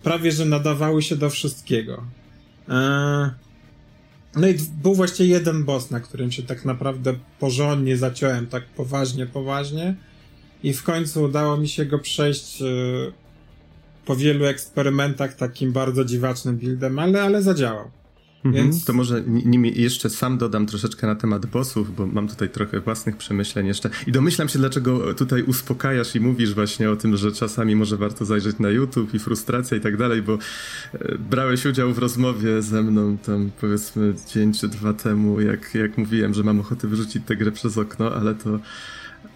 prawie, 0.03 0.31
że 0.31 0.45
nadawały 0.45 1.01
się 1.01 1.15
do 1.15 1.29
wszystkiego. 1.29 2.03
Eee... 2.69 3.29
No 4.35 4.47
i 4.47 4.55
był 4.83 4.95
właściwie 4.95 5.29
jeden 5.29 5.63
boss, 5.63 5.91
na 5.91 5.99
którym 5.99 6.31
się 6.31 6.43
tak 6.43 6.65
naprawdę 6.65 7.13
porządnie 7.39 7.97
zaciąłem, 7.97 8.47
tak 8.47 8.65
poważnie, 8.65 9.25
poważnie. 9.25 9.95
I 10.63 10.73
w 10.73 10.83
końcu 10.83 11.23
udało 11.23 11.57
mi 11.57 11.69
się 11.69 11.85
go 11.85 11.99
przejść 11.99 12.61
e, 12.61 12.65
po 14.05 14.15
wielu 14.15 14.45
eksperymentach 14.45 15.35
takim 15.35 15.71
bardzo 15.71 16.05
dziwacznym 16.05 16.57
buildem, 16.57 16.99
ale, 16.99 17.23
ale 17.23 17.41
zadziałał. 17.41 17.91
Mhm, 18.45 18.65
Więc... 18.65 18.85
To 18.85 18.93
może 18.93 19.23
nimi 19.27 19.81
jeszcze 19.81 20.09
sam 20.09 20.37
dodam 20.37 20.65
troszeczkę 20.65 21.07
na 21.07 21.15
temat 21.15 21.45
bossów, 21.45 21.95
bo 21.95 22.07
mam 22.07 22.27
tutaj 22.27 22.49
trochę 22.49 22.79
własnych 22.79 23.17
przemyśleń 23.17 23.67
jeszcze. 23.67 23.89
I 24.07 24.11
domyślam 24.11 24.49
się, 24.49 24.59
dlaczego 24.59 25.13
tutaj 25.13 25.43
uspokajasz 25.43 26.15
i 26.15 26.19
mówisz 26.19 26.53
właśnie 26.53 26.91
o 26.91 26.95
tym, 26.95 27.17
że 27.17 27.31
czasami 27.31 27.75
może 27.75 27.97
warto 27.97 28.25
zajrzeć 28.25 28.59
na 28.59 28.69
YouTube 28.69 29.13
i 29.13 29.19
frustracja 29.19 29.77
i 29.77 29.81
tak 29.81 29.97
dalej, 29.97 30.21
bo 30.21 30.33
e, 30.93 31.17
brałeś 31.17 31.65
udział 31.65 31.93
w 31.93 31.97
rozmowie 31.97 32.61
ze 32.61 32.83
mną 32.83 33.17
tam 33.17 33.51
powiedzmy 33.61 34.13
dzień 34.33 34.53
czy 34.53 34.67
dwa 34.67 34.93
temu, 34.93 35.41
jak, 35.41 35.75
jak 35.75 35.97
mówiłem, 35.97 36.33
że 36.33 36.43
mam 36.43 36.59
ochotę 36.59 36.87
wyrzucić 36.87 37.23
tę 37.25 37.35
grę 37.35 37.51
przez 37.51 37.77
okno, 37.77 38.15
ale 38.15 38.35
to 38.35 38.59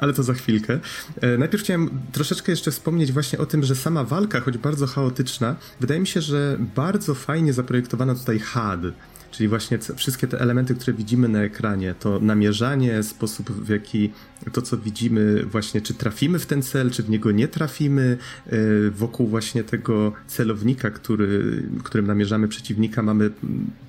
ale 0.02 0.14
to 0.14 0.24
za 0.24 0.34
chwilkę. 0.34 0.80
E, 1.22 1.38
najpierw 1.38 1.64
chciałem 1.64 1.90
troszeczkę 2.12 2.52
jeszcze 2.52 2.72
wspomnieć 2.72 3.12
właśnie 3.12 3.40
o 3.40 3.46
tym, 3.46 3.64
że 3.64 3.76
sama 3.76 4.04
walka, 4.04 4.40
choć 4.40 4.58
bardzo 4.58 4.88
chaotyczna, 4.88 5.56
wydaje 5.80 6.00
mi 6.00 6.08
się, 6.08 6.22
że 6.22 6.58
bardzo 6.76 7.16
fajnie 7.16 7.54
zaprojektowano 7.54 8.16
tutaj 8.16 8.40
HUD. 8.40 8.94
Czyli 9.32 9.50
właśnie 9.50 9.80
wszystkie 9.96 10.28
te 10.28 10.40
elementy, 10.40 10.76
które 10.76 10.94
widzimy 10.94 11.28
na 11.28 11.44
ekranie, 11.44 11.96
to 12.00 12.20
namierzanie, 12.20 13.04
sposób 13.04 13.52
w 13.52 13.70
jaki 13.70 14.12
to, 14.52 14.62
co 14.62 14.78
widzimy, 14.78 15.46
właśnie 15.46 15.82
czy 15.82 15.94
trafimy 15.94 16.40
w 16.40 16.46
ten 16.46 16.62
cel, 16.62 16.92
czy 16.92 17.04
w 17.04 17.10
niego 17.10 17.32
nie 17.32 17.48
trafimy, 17.48 18.18
e, 18.48 18.58
wokół 18.90 19.28
właśnie 19.28 19.64
tego 19.64 20.14
celownika, 20.28 20.92
który, 20.92 21.64
którym 21.84 22.08
namierzamy 22.08 22.48
przeciwnika, 22.48 23.02
mamy 23.02 23.32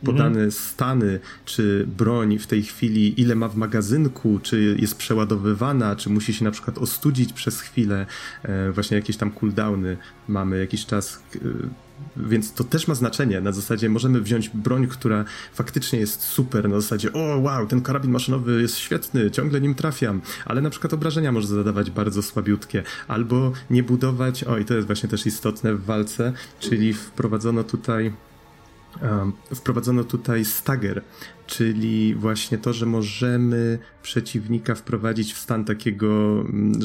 podane 0.05 0.29
mhm. 0.29 0.51
stany, 0.51 1.21
czy 1.45 1.87
broń 1.99 2.39
w 2.39 2.47
tej 2.47 2.63
chwili, 2.63 3.21
ile 3.21 3.35
ma 3.35 3.49
w 3.49 3.57
magazynku, 3.57 4.41
czy 4.43 4.77
jest 4.79 4.97
przeładowywana, 4.97 5.97
czy 5.97 6.11
musi 6.11 6.35
się 6.35 6.45
na 6.45 6.51
przykład 6.51 6.79
ostudzić 6.79 7.33
przez 7.33 7.61
chwilę, 7.61 8.07
e, 8.43 8.73
właśnie 8.73 8.97
jakieś 8.97 9.17
tam 9.17 9.31
cooldowny 9.31 9.97
mamy, 10.29 10.59
jakiś 10.59 10.87
czas 10.87 11.23
więc 12.17 12.53
to 12.53 12.65
też 12.65 12.89
ma 12.89 12.95
znaczenie. 12.95 13.41
Na 13.41 13.53
zasadzie 13.53 13.89
możemy 13.89 14.21
wziąć 14.21 14.49
broń, 14.49 14.87
która 14.87 15.25
faktycznie 15.55 15.99
jest 15.99 16.23
super, 16.23 16.69
na 16.69 16.81
zasadzie 16.81 17.13
o 17.13 17.39
wow, 17.39 17.67
ten 17.67 17.81
karabin 17.83 18.11
maszynowy 18.11 18.63
jest 18.63 18.77
świetny, 18.77 19.31
ciągle 19.31 19.61
nim 19.61 19.75
trafiam, 19.75 20.21
ale 20.45 20.61
na 20.61 20.71
przykład 20.71 20.93
obrażenia 20.93 21.33
może 21.33 21.47
zadawać 21.47 21.91
bardzo 21.91 22.23
słabiutkie, 22.23 22.83
albo 23.09 23.53
nie 23.71 23.83
budować, 23.83 24.45
o 24.45 24.59
i 24.59 24.65
to 24.65 24.75
jest 24.75 24.87
właśnie 24.87 25.09
też 25.09 25.27
istotne 25.27 25.75
w 25.75 25.85
walce, 25.85 26.33
czyli 26.61 26.95
wprowadzono 26.95 27.65
tutaj 27.65 28.13
um, 29.03 29.33
wprowadzono 29.55 30.05
tutaj 30.05 30.45
stagger, 30.45 31.03
czyli 31.47 32.15
właśnie 32.15 32.59
to, 32.59 32.73
że 32.73 32.87
możemy 32.87 33.79
przeciwnika 34.03 34.75
wprowadzić 34.75 35.35
w 35.35 35.39
stan 35.39 35.65
takiego, 35.65 36.41
mm, 36.49 36.81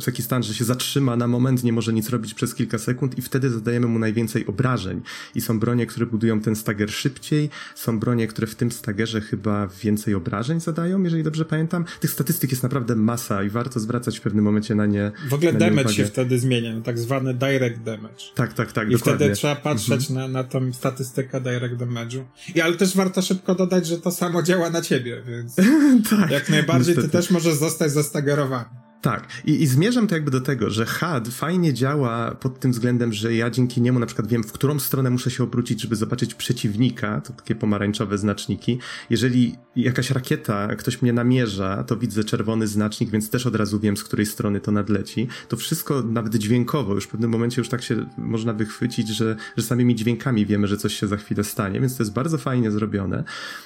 w 0.00 0.04
taki 0.04 0.22
stan, 0.22 0.42
że 0.42 0.54
się 0.54 0.64
zatrzyma 0.64 1.16
na 1.16 1.26
moment, 1.26 1.64
nie 1.64 1.72
może 1.72 1.92
nic 1.92 2.08
robić 2.08 2.34
przez 2.34 2.54
kilka 2.54 2.78
sekund 2.78 3.18
i 3.18 3.22
wtedy 3.22 3.50
zadajemy 3.50 3.86
mu 3.86 3.98
najwięcej 3.98 4.46
obrażeń. 4.46 5.00
I 5.34 5.40
są 5.40 5.60
bronie, 5.60 5.86
które 5.86 6.06
budują 6.06 6.40
ten 6.40 6.56
stager 6.56 6.90
szybciej, 6.90 7.50
są 7.74 7.98
bronie, 7.98 8.26
które 8.26 8.46
w 8.46 8.54
tym 8.54 8.72
stagerze 8.72 9.20
chyba 9.20 9.66
więcej 9.82 10.14
obrażeń 10.14 10.60
zadają, 10.60 11.02
jeżeli 11.02 11.22
dobrze 11.22 11.44
pamiętam. 11.44 11.84
Tych 12.00 12.10
statystyk 12.10 12.50
jest 12.50 12.62
naprawdę 12.62 12.96
masa 12.96 13.42
i 13.42 13.50
warto 13.50 13.80
zwracać 13.80 14.18
w 14.18 14.20
pewnym 14.20 14.44
momencie 14.44 14.74
na 14.74 14.86
nie 14.86 15.12
W 15.28 15.34
ogóle 15.34 15.52
damage 15.52 15.92
się 15.94 16.04
wtedy 16.04 16.38
zmienia, 16.38 16.74
no 16.74 16.82
tak 16.82 16.98
zwany 16.98 17.34
direct 17.34 17.82
damage. 17.82 18.24
Tak, 18.34 18.52
tak, 18.52 18.72
tak, 18.72 18.88
I 18.88 18.92
dokładnie. 18.92 19.18
wtedy 19.18 19.34
trzeba 19.34 19.56
patrzeć 19.56 20.10
mhm. 20.10 20.32
na, 20.32 20.42
na 20.42 20.48
tą 20.48 20.72
statystykę 20.72 21.40
direct 21.40 21.74
damage'u. 21.74 22.24
I 22.54 22.60
ale 22.60 22.76
też 22.76 22.96
warto 22.96 23.22
szybko 23.22 23.54
dodać, 23.54 23.86
że 23.86 23.98
to 23.98 24.10
samo 24.10 24.42
działa 24.42 24.70
na 24.70 24.82
ciebie, 24.82 25.22
więc 25.28 25.56
tak, 26.10 26.30
jak 26.30 26.50
najbardziej 26.60 26.94
niestety. 26.96 27.08
ty 27.08 27.18
też 27.18 27.30
możesz 27.30 27.54
zostać 27.54 27.92
zastagerowany. 27.92 28.89
Tak, 29.00 29.28
I, 29.44 29.62
i 29.62 29.66
zmierzam 29.66 30.06
to 30.06 30.14
jakby 30.14 30.30
do 30.30 30.40
tego, 30.40 30.70
że 30.70 30.86
HUD 30.86 31.28
fajnie 31.28 31.74
działa 31.74 32.34
pod 32.34 32.60
tym 32.60 32.72
względem, 32.72 33.12
że 33.12 33.34
ja 33.34 33.50
dzięki 33.50 33.80
niemu 33.80 33.98
na 33.98 34.06
przykład 34.06 34.28
wiem, 34.28 34.44
w 34.44 34.52
którą 34.52 34.78
stronę 34.78 35.10
muszę 35.10 35.30
się 35.30 35.44
obrócić, 35.44 35.80
żeby 35.80 35.96
zobaczyć 35.96 36.34
przeciwnika, 36.34 37.20
to 37.20 37.32
takie 37.32 37.54
pomarańczowe 37.54 38.18
znaczniki. 38.18 38.78
Jeżeli 39.10 39.56
jakaś 39.76 40.10
rakieta, 40.10 40.76
ktoś 40.76 41.02
mnie 41.02 41.12
namierza, 41.12 41.84
to 41.84 41.96
widzę 41.96 42.24
czerwony 42.24 42.66
znacznik, 42.66 43.10
więc 43.10 43.30
też 43.30 43.46
od 43.46 43.56
razu 43.56 43.80
wiem, 43.80 43.96
z 43.96 44.04
której 44.04 44.26
strony 44.26 44.60
to 44.60 44.72
nadleci. 44.72 45.28
To 45.48 45.56
wszystko 45.56 46.02
nawet 46.02 46.34
dźwiękowo, 46.34 46.94
już 46.94 47.04
w 47.04 47.08
pewnym 47.08 47.30
momencie 47.30 47.60
już 47.60 47.68
tak 47.68 47.82
się 47.82 48.06
można 48.18 48.52
wychwycić, 48.52 49.08
że, 49.08 49.36
że 49.56 49.64
samymi 49.64 49.94
dźwiękami 49.94 50.46
wiemy, 50.46 50.66
że 50.66 50.76
coś 50.76 50.94
się 50.94 51.06
za 51.06 51.16
chwilę 51.16 51.44
stanie, 51.44 51.80
więc 51.80 51.96
to 51.96 52.02
jest 52.02 52.12
bardzo 52.12 52.38
fajnie 52.38 52.70
zrobione. 52.70 53.24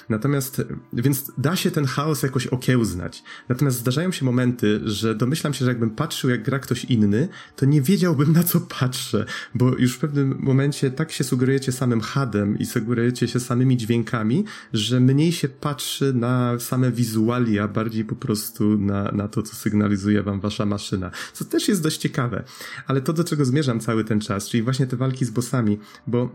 Natomiast, 0.09 0.61
więc 0.93 1.31
da 1.37 1.55
się 1.55 1.71
ten 1.71 1.85
chaos 1.85 2.23
jakoś 2.23 2.47
okiełznać. 2.47 3.23
Natomiast 3.49 3.77
zdarzają 3.77 4.11
się 4.11 4.25
momenty, 4.25 4.81
że 4.83 5.15
domyślam 5.25 5.53
się, 5.53 5.65
że 5.65 5.71
jakbym 5.71 5.89
patrzył 5.89 6.29
jak 6.29 6.43
gra 6.43 6.59
ktoś 6.59 6.85
inny, 6.85 7.27
to 7.55 7.65
nie 7.65 7.81
wiedziałbym 7.81 8.33
na 8.33 8.43
co 8.43 8.61
patrzę, 8.61 9.25
bo 9.55 9.77
już 9.77 9.95
w 9.95 9.99
pewnym 9.99 10.37
momencie 10.39 10.91
tak 10.91 11.11
się 11.11 11.23
sugerujecie 11.23 11.71
samym 11.71 12.01
hadem 12.01 12.59
i 12.59 12.65
sugerujecie 12.65 13.27
się 13.27 13.39
samymi 13.39 13.77
dźwiękami, 13.77 14.45
że 14.73 14.99
mniej 14.99 15.31
się 15.31 15.47
patrzy 15.47 16.13
na 16.13 16.59
same 16.59 16.91
wizualia, 16.91 17.67
bardziej 17.67 18.05
po 18.05 18.15
prostu 18.15 18.77
na, 18.77 19.11
na 19.11 19.27
to, 19.27 19.41
co 19.43 19.55
sygnalizuje 19.55 20.23
wam 20.23 20.39
wasza 20.39 20.65
maszyna. 20.65 21.11
Co 21.33 21.45
też 21.45 21.67
jest 21.67 21.83
dość 21.83 21.97
ciekawe. 21.97 22.43
Ale 22.87 23.01
to, 23.01 23.13
do 23.13 23.23
czego 23.23 23.45
zmierzam 23.45 23.79
cały 23.79 24.03
ten 24.03 24.19
czas, 24.19 24.49
czyli 24.49 24.63
właśnie 24.63 24.87
te 24.87 24.97
walki 24.97 25.25
z 25.25 25.29
bossami, 25.29 25.79
bo 26.07 26.29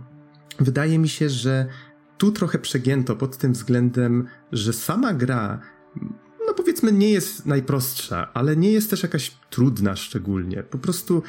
wydaje 0.58 0.98
mi 0.98 1.08
się, 1.08 1.28
że 1.28 1.66
tu 2.18 2.32
trochę 2.32 2.58
przegięto 2.58 3.16
pod 3.16 3.36
tym 3.36 3.52
względem, 3.52 4.26
że 4.52 4.72
sama 4.72 5.14
gra 5.14 5.60
no 6.50 6.54
powiedzmy 6.54 6.92
nie 6.92 7.10
jest 7.10 7.46
najprostsza, 7.46 8.28
ale 8.34 8.56
nie 8.56 8.72
jest 8.72 8.90
też 8.90 9.02
jakaś 9.02 9.32
trudna 9.50 9.96
szczególnie. 9.96 10.62
Po 10.62 10.78
prostu 10.78 11.22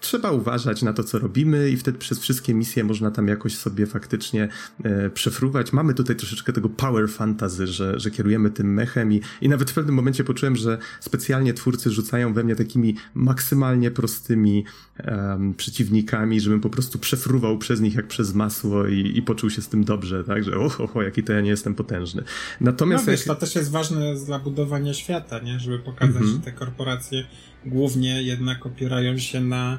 trzeba 0.00 0.30
uważać 0.30 0.82
na 0.82 0.92
to, 0.92 1.04
co 1.04 1.18
robimy 1.18 1.70
i 1.70 1.76
wtedy 1.76 1.98
przez 1.98 2.18
wszystkie 2.18 2.54
misje 2.54 2.84
można 2.84 3.10
tam 3.10 3.28
jakoś 3.28 3.56
sobie 3.56 3.86
faktycznie 3.86 4.48
e, 4.84 5.10
przefruwać. 5.10 5.72
Mamy 5.72 5.94
tutaj 5.94 6.16
troszeczkę 6.16 6.52
tego 6.52 6.68
power 6.68 7.08
fantasy, 7.08 7.66
że, 7.66 8.00
że 8.00 8.10
kierujemy 8.10 8.50
tym 8.50 8.74
mechem 8.74 9.12
i, 9.12 9.20
i 9.40 9.48
nawet 9.48 9.70
w 9.70 9.74
pewnym 9.74 9.94
momencie 9.94 10.24
poczułem, 10.24 10.56
że 10.56 10.78
specjalnie 11.00 11.54
twórcy 11.54 11.90
rzucają 11.90 12.34
we 12.34 12.44
mnie 12.44 12.56
takimi 12.56 12.96
maksymalnie 13.14 13.90
prostymi 13.90 14.64
um, 15.06 15.54
przeciwnikami, 15.54 16.40
żebym 16.40 16.60
po 16.60 16.70
prostu 16.70 16.98
przefruwał 16.98 17.58
przez 17.58 17.80
nich 17.80 17.94
jak 17.94 18.06
przez 18.06 18.34
masło 18.34 18.86
i, 18.86 19.12
i 19.14 19.22
poczuł 19.22 19.50
się 19.50 19.62
z 19.62 19.68
tym 19.68 19.84
dobrze, 19.84 20.24
tak, 20.24 20.44
że 20.44 20.56
oho, 20.56 20.84
oho, 20.84 21.02
jaki 21.02 21.22
to 21.22 21.32
ja 21.32 21.40
nie 21.40 21.50
jestem 21.50 21.74
potężny. 21.74 22.22
Natomiast... 22.60 23.06
No 23.06 23.12
wiesz, 23.12 23.26
jak... 23.26 23.36
to 23.38 23.46
też 23.46 23.54
jest 23.54 23.70
ważne 23.70 24.14
dla 24.26 24.38
budowania 24.38 24.94
świata, 24.94 25.38
nie? 25.38 25.60
Żeby 25.60 25.78
pokazać, 25.78 26.16
mm 26.16 26.28
-hmm. 26.28 26.32
że 26.32 26.38
te 26.38 26.52
korporacje 26.52 27.24
głównie 27.66 28.22
jednak 28.22 28.66
opierają 28.66 29.18
się 29.18 29.40
na 29.40 29.78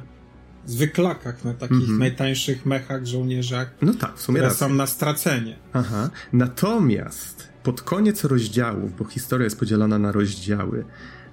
zwyklakach, 0.66 1.46
na 1.46 1.54
takich 1.54 1.78
mm 1.78 1.96
-hmm. 1.96 2.00
najtańszych 2.00 2.66
mechach, 2.66 3.06
żołnierzach, 3.06 3.72
no 3.82 3.94
tak, 3.94 4.18
w 4.18 4.22
sumie 4.22 4.40
które 4.40 4.54
są 4.54 4.74
na 4.74 4.88
stracenie. 4.88 5.56
Aha. 5.74 6.10
Natomiast 6.34 7.50
pod 7.64 7.82
koniec 7.82 8.24
rozdziałów, 8.24 8.98
bo 8.98 9.06
historia 9.06 9.44
jest 9.44 9.60
podzielona 9.60 10.00
na 10.00 10.12
rozdziały, 10.12 10.86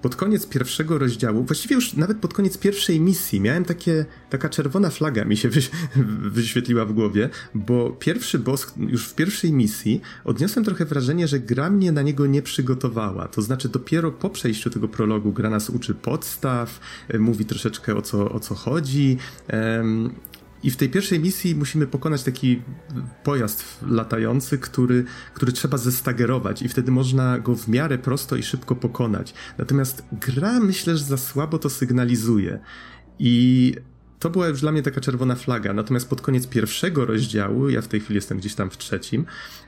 pod 0.02 0.16
koniec 0.16 0.46
pierwszego 0.46 0.98
rozdziału, 0.98 1.44
właściwie 1.44 1.74
już 1.74 1.94
nawet 1.94 2.18
pod 2.18 2.34
koniec 2.34 2.58
pierwszej 2.58 3.00
misji, 3.00 3.40
miałem 3.40 3.64
takie, 3.64 4.04
taka 4.30 4.48
czerwona 4.48 4.90
flaga 4.90 5.24
mi 5.24 5.36
się 5.36 5.48
wyś, 5.48 5.70
wyświetliła 6.38 6.84
w 6.84 6.92
głowie, 6.92 7.30
bo 7.54 7.90
pierwszy 7.90 8.38
boss 8.38 8.74
już 8.76 9.08
w 9.08 9.14
pierwszej 9.14 9.52
misji 9.52 10.00
odniosłem 10.24 10.64
trochę 10.64 10.84
wrażenie, 10.84 11.28
że 11.28 11.40
gra 11.40 11.70
mnie 11.70 11.92
na 11.92 12.02
niego 12.02 12.26
nie 12.26 12.42
przygotowała. 12.42 13.28
To 13.28 13.42
znaczy 13.42 13.68
dopiero 13.68 14.12
po 14.12 14.30
przejściu 14.30 14.70
tego 14.70 14.88
prologu 14.88 15.32
gra 15.32 15.50
nas 15.50 15.70
uczy 15.70 15.94
podstaw, 15.94 16.80
e, 17.08 17.18
mówi 17.18 17.44
troszeczkę 17.44 17.96
o 17.96 18.02
co, 18.02 18.32
o 18.32 18.40
co 18.40 18.54
chodzi. 18.54 19.16
Um, 19.52 20.10
i 20.62 20.70
w 20.70 20.76
tej 20.76 20.88
pierwszej 20.88 21.20
misji 21.20 21.54
musimy 21.54 21.86
pokonać 21.86 22.22
taki 22.22 22.62
pojazd 23.24 23.64
latający, 23.82 24.58
który, 24.58 25.04
który 25.34 25.52
trzeba 25.52 25.76
zestagerować 25.78 26.62
i 26.62 26.68
wtedy 26.68 26.90
można 26.90 27.38
go 27.38 27.56
w 27.56 27.68
miarę 27.68 27.98
prosto 27.98 28.36
i 28.36 28.42
szybko 28.42 28.74
pokonać. 28.74 29.34
Natomiast 29.58 30.04
gra 30.12 30.60
myślę, 30.60 30.96
że 30.96 31.04
za 31.04 31.16
słabo 31.16 31.58
to 31.58 31.70
sygnalizuje. 31.70 32.58
I 33.18 33.74
to 34.18 34.30
była 34.30 34.48
już 34.48 34.60
dla 34.60 34.72
mnie 34.72 34.82
taka 34.82 35.00
czerwona 35.00 35.34
flaga. 35.34 35.72
Natomiast 35.72 36.08
pod 36.08 36.20
koniec 36.20 36.46
pierwszego 36.46 37.06
rozdziału, 37.06 37.68
ja 37.68 37.82
w 37.82 37.88
tej 37.88 38.00
chwili 38.00 38.14
jestem 38.14 38.38
gdzieś 38.38 38.54
tam 38.54 38.70
w 38.70 38.78
trzecim, 38.78 39.24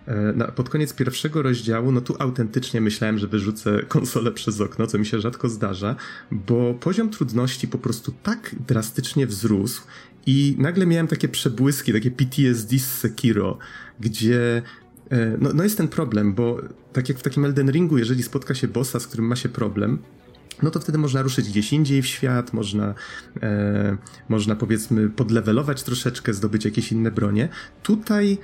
e, 0.06 0.52
pod 0.52 0.68
koniec 0.68 0.94
pierwszego 0.94 1.42
rozdziału, 1.42 1.92
no 1.92 2.00
tu 2.00 2.16
autentycznie 2.18 2.80
myślałem, 2.80 3.18
że 3.18 3.26
wyrzucę 3.26 3.82
konsolę 3.88 4.32
przez 4.32 4.60
okno, 4.60 4.86
co 4.86 4.98
mi 4.98 5.06
się 5.06 5.20
rzadko 5.20 5.48
zdarza, 5.48 5.96
bo 6.30 6.74
poziom 6.74 7.10
trudności 7.10 7.68
po 7.68 7.78
prostu 7.78 8.12
tak 8.22 8.54
drastycznie 8.66 9.26
wzrósł 9.26 9.82
i 10.26 10.56
nagle 10.58 10.86
miałem 10.86 11.06
takie 11.06 11.28
przebłyski, 11.28 11.92
takie 11.92 12.10
PTSD 12.10 12.78
z 12.78 12.98
Sekiro, 12.98 13.58
gdzie 14.00 14.62
e, 15.10 15.36
no, 15.40 15.50
no 15.54 15.64
jest 15.64 15.76
ten 15.76 15.88
problem, 15.88 16.34
bo 16.34 16.60
tak 16.92 17.08
jak 17.08 17.18
w 17.18 17.22
takim 17.22 17.44
Elden 17.44 17.70
Ringu, 17.70 17.98
jeżeli 17.98 18.22
spotka 18.22 18.54
się 18.54 18.68
bossa, 18.68 19.00
z 19.00 19.06
którym 19.06 19.26
ma 19.26 19.36
się 19.36 19.48
problem, 19.48 19.98
no 20.62 20.70
to 20.70 20.80
wtedy 20.80 20.98
można 20.98 21.22
ruszyć 21.22 21.48
gdzieś 21.48 21.72
indziej 21.72 22.02
w 22.02 22.06
świat, 22.06 22.52
można, 22.52 22.94
e, 23.42 23.96
można 24.28 24.56
powiedzmy 24.56 25.08
podlewelować 25.08 25.82
troszeczkę, 25.82 26.34
zdobyć 26.34 26.64
jakieś 26.64 26.92
inne 26.92 27.10
bronie. 27.10 27.48
Tutaj 27.82 28.38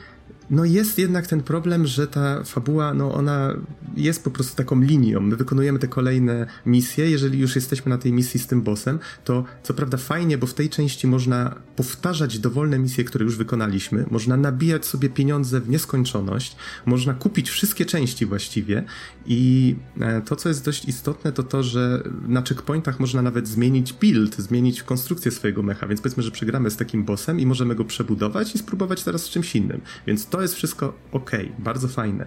no 0.51 0.65
jest 0.65 0.99
jednak 0.99 1.27
ten 1.27 1.43
problem, 1.43 1.87
że 1.87 2.07
ta 2.07 2.45
fabuła, 2.45 2.95
no 2.95 3.15
ona 3.15 3.55
jest 3.97 4.25
po 4.25 4.31
prostu 4.31 4.57
taką 4.57 4.81
linią. 4.81 5.21
My 5.21 5.37
wykonujemy 5.37 5.79
te 5.79 5.89
kolejne 5.89 6.47
misje. 6.67 7.11
Jeżeli 7.11 7.39
już 7.39 7.57
jesteśmy 7.57 7.91
na 7.91 7.99
tej 7.99 8.13
misji 8.13 8.41
z 8.41 8.47
tym 8.47 8.63
bossem, 8.63 8.99
to 9.25 9.45
co 9.63 9.75
prawda 9.75 9.97
fajnie, 9.97 10.39
bo 10.39 10.47
w 10.47 10.55
tej 10.55 10.69
części 10.69 11.07
można 11.07 11.55
powtarzać 11.77 12.39
dowolne 12.39 12.79
misje, 12.79 13.05
które 13.05 13.25
już 13.25 13.37
wykonaliśmy. 13.37 14.05
Można 14.11 14.37
nabijać 14.37 14.87
sobie 14.87 15.09
pieniądze 15.09 15.61
w 15.61 15.69
nieskończoność. 15.69 16.57
Można 16.87 17.15
kupić 17.15 17.51
wszystkie 17.51 17.85
części 17.85 18.27
właściwie. 18.27 18.85
I 19.27 19.77
e, 20.01 20.23
to, 20.23 20.37
co 20.37 20.49
jest 20.49 20.65
dość 20.65 20.85
istotne, 20.85 21.33
to 21.33 21.43
to, 21.43 21.63
że 21.63 22.03
na 22.29 22.43
checkpointach 22.43 23.01
można 23.01 23.23
nawet 23.23 23.49
zmienić 23.49 23.93
build, 23.93 24.37
zmienić 24.37 24.83
konstrukcję 24.83 25.31
swojego 25.31 25.63
mecha. 25.63 25.87
Więc 25.87 26.01
powiedzmy, 26.01 26.23
że 26.23 26.31
przegramy 26.31 26.71
z 26.71 26.77
takim 26.77 27.05
bossem 27.05 27.41
i 27.41 27.47
możemy 27.47 27.75
go 27.75 27.85
przebudować 27.85 28.55
i 28.55 28.59
spróbować 28.59 29.05
teraz 29.05 29.23
z 29.23 29.29
czymś 29.29 29.57
innym. 29.57 29.81
Więc 30.07 30.27
to 30.27 30.36
to 30.37 30.43
jest 30.43 30.55
wszystko 30.55 30.95
ok, 31.13 31.31
bardzo 31.59 31.89
fajne. 31.89 32.27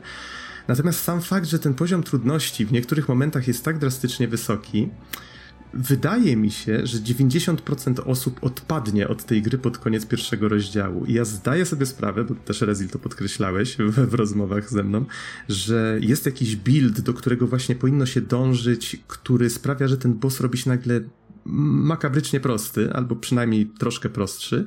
Natomiast 0.68 1.04
sam 1.04 1.22
fakt, 1.22 1.48
że 1.48 1.60
ten 1.60 1.74
poziom 1.74 2.04
trudności 2.04 2.66
w 2.66 2.72
niektórych 2.72 3.10
momentach 3.10 3.48
jest 3.48 3.66
tak 3.66 3.78
drastycznie 3.78 4.28
wysoki, 4.28 4.90
wydaje 5.74 6.36
mi 6.36 6.52
się, 6.52 6.88
że 6.88 6.98
90% 6.98 8.00
osób 8.06 8.40
odpadnie 8.42 9.08
od 9.08 9.24
tej 9.26 9.42
gry 9.42 9.58
pod 9.58 9.78
koniec 9.78 10.06
pierwszego 10.06 10.50
rozdziału. 10.50 11.06
I 11.06 11.14
ja 11.14 11.26
zdaję 11.26 11.66
sobie 11.66 11.86
sprawę, 11.86 12.24
bo 12.24 12.36
też 12.36 12.62
Rezil 12.62 12.90
to 12.90 13.00
podkreślałeś 13.00 13.78
w, 13.78 14.10
w, 14.10 14.14
rozmowach 14.14 14.70
ze 14.70 14.84
mną, 14.84 15.06
że 15.50 15.98
jest 16.02 16.26
jakiś 16.26 16.56
build, 16.56 17.02
do 17.02 17.14
którego 17.14 17.48
właśnie 17.48 17.76
powinno 17.76 18.06
się 18.06 18.22
dążyć, 18.22 18.98
który 19.08 19.50
sprawia, 19.50 19.88
że 19.88 19.98
ten 19.98 20.14
boss 20.14 20.40
robi 20.40 20.58
się 20.58 20.70
nagle 20.70 21.02
makabrycznie 21.46 22.40
prosty, 22.40 22.94
albo 22.94 23.16
przynajmniej 23.16 23.66
troszkę 23.66 24.10
prostszy, 24.10 24.66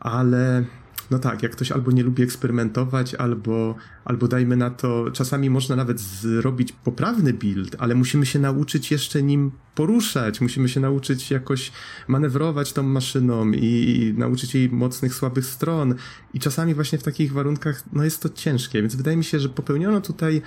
ale 0.00 0.64
no 1.10 1.18
tak, 1.18 1.42
jak 1.42 1.52
ktoś 1.52 1.72
albo 1.72 1.90
nie 1.90 2.02
lubi 2.02 2.22
eksperymentować, 2.22 3.14
albo, 3.14 3.74
albo 4.04 4.28
dajmy 4.28 4.56
na 4.56 4.70
to, 4.70 5.10
czasami 5.10 5.50
można 5.50 5.76
nawet 5.76 6.00
zrobić 6.00 6.72
poprawny 6.72 7.32
build, 7.32 7.76
ale 7.78 7.94
musimy 7.94 8.26
się 8.26 8.38
nauczyć 8.38 8.90
jeszcze 8.90 9.22
nim 9.22 9.50
poruszać, 9.74 10.40
musimy 10.40 10.68
się 10.68 10.80
nauczyć 10.80 11.30
jakoś 11.30 11.72
manewrować 12.08 12.72
tą 12.72 12.82
maszyną 12.82 13.52
i, 13.52 13.66
i 13.66 14.18
nauczyć 14.18 14.54
jej 14.54 14.70
mocnych, 14.70 15.14
słabych 15.14 15.46
stron. 15.46 15.94
I 16.34 16.40
czasami 16.40 16.74
właśnie 16.74 16.98
w 16.98 17.02
takich 17.02 17.32
warunkach, 17.32 17.82
no 17.92 18.04
jest 18.04 18.22
to 18.22 18.28
ciężkie, 18.28 18.80
więc 18.80 18.96
wydaje 18.96 19.16
mi 19.16 19.24
się, 19.24 19.40
że 19.40 19.48
popełniono 19.48 20.00
tutaj 20.00 20.42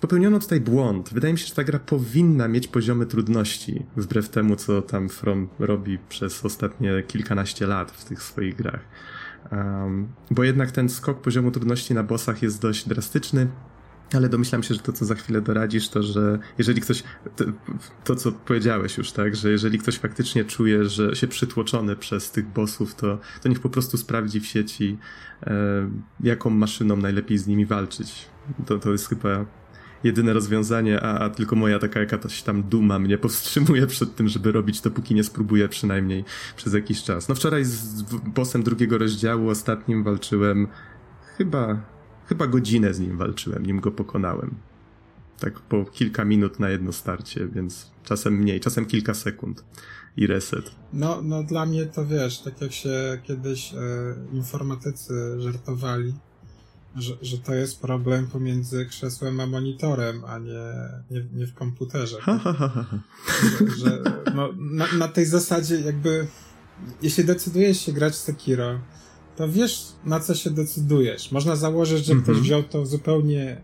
Popełniono 0.00 0.38
tutaj 0.38 0.60
błąd. 0.60 1.10
Wydaje 1.12 1.32
mi 1.32 1.38
się, 1.38 1.46
że 1.46 1.54
ta 1.54 1.64
gra 1.64 1.78
powinna 1.78 2.48
mieć 2.48 2.68
poziomy 2.68 3.06
trudności, 3.06 3.86
wbrew 3.96 4.28
temu, 4.28 4.56
co 4.56 4.82
tam 4.82 5.08
From 5.08 5.48
robi 5.58 5.98
przez 6.08 6.44
ostatnie 6.44 7.02
kilkanaście 7.08 7.66
lat 7.66 7.90
w 7.90 8.04
tych 8.04 8.22
swoich 8.22 8.56
grach. 8.56 8.80
Um, 9.52 10.08
bo 10.30 10.44
jednak 10.44 10.70
ten 10.70 10.88
skok 10.88 11.20
poziomu 11.20 11.50
trudności 11.50 11.94
na 11.94 12.02
bossach 12.02 12.42
jest 12.42 12.62
dość 12.62 12.88
drastyczny. 12.88 13.48
Ale 14.12 14.28
domyślam 14.28 14.62
się, 14.62 14.74
że 14.74 14.80
to, 14.80 14.92
co 14.92 15.04
za 15.04 15.14
chwilę 15.14 15.40
doradzisz, 15.40 15.88
to 15.88 16.02
że 16.02 16.38
jeżeli 16.58 16.80
ktoś, 16.80 17.02
to, 17.36 17.44
to, 18.04 18.16
co 18.16 18.32
powiedziałeś 18.32 18.98
już, 18.98 19.12
tak, 19.12 19.36
że 19.36 19.50
jeżeli 19.50 19.78
ktoś 19.78 19.98
faktycznie 19.98 20.44
czuje, 20.44 20.84
że 20.84 21.16
się 21.16 21.28
przytłoczony 21.28 21.96
przez 21.96 22.30
tych 22.30 22.48
bossów, 22.48 22.94
to, 22.94 23.18
to 23.42 23.48
niech 23.48 23.60
po 23.60 23.70
prostu 23.70 23.96
sprawdzi 23.96 24.40
w 24.40 24.46
sieci, 24.46 24.98
e, 25.42 25.90
jaką 26.20 26.50
maszyną 26.50 26.96
najlepiej 26.96 27.38
z 27.38 27.46
nimi 27.46 27.66
walczyć. 27.66 28.26
To, 28.66 28.78
to 28.78 28.92
jest 28.92 29.08
chyba 29.08 29.46
jedyne 30.04 30.32
rozwiązanie, 30.32 31.00
a, 31.00 31.18
a 31.18 31.30
tylko 31.30 31.56
moja 31.56 31.78
taka 31.78 32.00
jakaś 32.00 32.42
tam 32.42 32.62
duma 32.62 32.98
mnie 32.98 33.18
powstrzymuje 33.18 33.86
przed 33.86 34.16
tym, 34.16 34.28
żeby 34.28 34.52
robić 34.52 34.80
to, 34.80 34.90
póki 34.90 35.14
nie 35.14 35.24
spróbuję 35.24 35.68
przynajmniej 35.68 36.24
przez 36.56 36.74
jakiś 36.74 37.02
czas. 37.02 37.28
No 37.28 37.34
wczoraj 37.34 37.64
z 37.64 38.02
bossem 38.34 38.62
drugiego 38.62 38.98
rozdziału 38.98 39.48
ostatnim 39.48 40.04
walczyłem 40.04 40.68
chyba, 41.36 41.80
chyba 42.26 42.46
godzinę 42.46 42.94
z 42.94 43.00
nim 43.00 43.18
walczyłem, 43.18 43.66
nim 43.66 43.80
go 43.80 43.90
pokonałem. 43.90 44.54
Tak 45.38 45.60
po 45.60 45.84
kilka 45.84 46.24
minut 46.24 46.60
na 46.60 46.70
jedno 46.70 46.92
starcie, 46.92 47.48
więc 47.48 47.90
czasem 48.04 48.34
mniej, 48.34 48.60
czasem 48.60 48.86
kilka 48.86 49.14
sekund 49.14 49.64
i 50.16 50.26
reset. 50.26 50.70
No, 50.92 51.22
no 51.22 51.42
dla 51.42 51.66
mnie 51.66 51.86
to 51.86 52.06
wiesz, 52.06 52.38
tak 52.38 52.60
jak 52.60 52.72
się 52.72 53.18
kiedyś 53.22 53.74
e, 53.74 53.76
informatycy 54.32 55.40
żartowali, 55.40 56.14
że, 56.96 57.14
że 57.22 57.38
to 57.38 57.54
jest 57.54 57.80
problem 57.80 58.26
pomiędzy 58.26 58.86
krzesłem 58.86 59.40
a 59.40 59.46
monitorem, 59.46 60.24
a 60.24 60.38
nie, 60.38 60.62
nie, 61.10 61.24
nie 61.32 61.46
w 61.46 61.54
komputerze. 61.54 62.16
że, 63.58 63.84
że 63.84 64.02
no, 64.34 64.48
na, 64.56 64.86
na, 64.92 65.08
tej 65.08 65.26
zasadzie 65.26 65.80
jakby 65.80 66.26
jeśli 67.02 67.24
decydujesz 67.24 67.80
się 67.80 67.92
grać 67.92 68.14
Sekiro, 68.14 68.80
to 69.36 69.48
wiesz 69.48 69.86
na 70.04 70.20
co 70.20 70.34
się 70.34 70.50
decydujesz. 70.50 71.32
Można 71.32 71.56
założyć, 71.56 72.04
że 72.06 72.12
ktoś 72.12 72.28
mhm. 72.28 72.42
wziął 72.42 72.62
to 72.62 72.86
zupełnie 72.86 73.62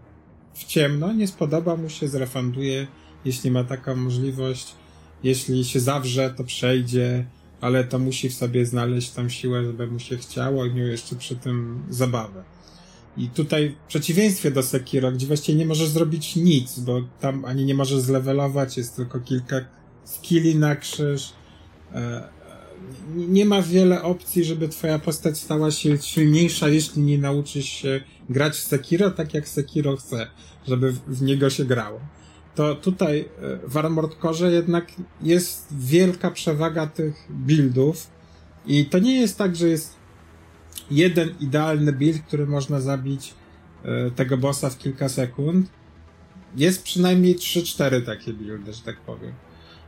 w 0.54 0.64
ciemno, 0.64 1.12
nie 1.12 1.28
spodoba 1.28 1.76
mu 1.76 1.88
się, 1.88 2.08
zrefunduje, 2.08 2.86
jeśli 3.24 3.50
ma 3.50 3.64
taką 3.64 3.96
możliwość. 3.96 4.74
Jeśli 5.22 5.64
się 5.64 5.80
zawrze, 5.80 6.34
to 6.36 6.44
przejdzie, 6.44 7.26
ale 7.60 7.84
to 7.84 7.98
musi 7.98 8.28
w 8.28 8.34
sobie 8.34 8.66
znaleźć 8.66 9.10
tą 9.10 9.28
siłę, 9.28 9.64
żeby 9.64 9.86
mu 9.86 9.98
się 9.98 10.16
chciało 10.16 10.64
i 10.64 10.74
miał 10.74 10.86
jeszcze 10.86 11.16
przy 11.16 11.36
tym 11.36 11.82
zabawę. 11.90 12.44
I 13.16 13.28
tutaj 13.28 13.76
w 13.84 13.88
przeciwieństwie 13.88 14.50
do 14.50 14.62
Sekiro, 14.62 15.12
gdzie 15.12 15.26
właściwie 15.26 15.58
nie 15.58 15.66
możesz 15.66 15.88
zrobić 15.88 16.36
nic, 16.36 16.78
bo 16.78 17.02
tam 17.20 17.44
ani 17.44 17.64
nie 17.64 17.74
możesz 17.74 18.00
zlevelować, 18.00 18.76
jest 18.76 18.96
tylko 18.96 19.20
kilka 19.20 19.56
skilli 20.04 20.56
na 20.56 20.76
krzyż. 20.76 21.32
E, 21.94 22.28
nie 23.14 23.44
ma 23.44 23.62
wiele 23.62 24.02
opcji, 24.02 24.44
żeby 24.44 24.68
twoja 24.68 24.98
postać 24.98 25.38
stała 25.38 25.70
się 25.70 25.98
silniejsza, 25.98 26.68
jeśli 26.68 27.02
nie 27.02 27.18
nauczysz 27.18 27.68
się 27.68 28.00
grać 28.30 28.52
w 28.56 28.60
Sekiro 28.60 29.10
tak, 29.10 29.34
jak 29.34 29.48
Sekiro 29.48 29.96
chce, 29.96 30.26
żeby 30.68 30.92
w 31.06 31.22
niego 31.22 31.50
się 31.50 31.64
grało. 31.64 32.00
To 32.54 32.74
tutaj 32.74 33.20
e, 33.20 33.68
w 33.68 33.76
Armored 33.76 34.14
Core 34.22 34.52
jednak 34.52 34.92
jest 35.22 35.66
wielka 35.78 36.30
przewaga 36.30 36.86
tych 36.86 37.26
buildów 37.30 38.10
i 38.66 38.84
to 38.84 38.98
nie 38.98 39.20
jest 39.20 39.38
tak, 39.38 39.56
że 39.56 39.68
jest 39.68 39.94
jeden 40.90 41.34
idealny 41.40 41.92
build, 41.92 42.22
który 42.22 42.46
można 42.46 42.80
zabić 42.80 43.34
e, 43.84 44.10
tego 44.10 44.36
bossa 44.36 44.70
w 44.70 44.78
kilka 44.78 45.08
sekund. 45.08 45.70
Jest 46.56 46.82
przynajmniej 46.82 47.36
3-4 47.36 48.06
takie 48.06 48.32
buildy, 48.32 48.72
że 48.72 48.82
tak 48.82 49.00
powiem. 49.00 49.32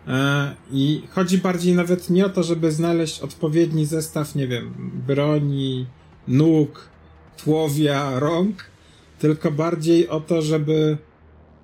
E, 0.08 0.54
I 0.72 1.02
chodzi 1.10 1.38
bardziej 1.38 1.74
nawet 1.74 2.10
nie 2.10 2.26
o 2.26 2.28
to, 2.28 2.42
żeby 2.42 2.72
znaleźć 2.72 3.20
odpowiedni 3.20 3.86
zestaw, 3.86 4.34
nie 4.34 4.48
wiem, 4.48 4.74
broni, 5.06 5.86
nóg, 6.28 6.88
tłowia, 7.36 8.18
rąk, 8.20 8.64
tylko 9.18 9.50
bardziej 9.50 10.08
o 10.08 10.20
to, 10.20 10.42
żeby 10.42 10.98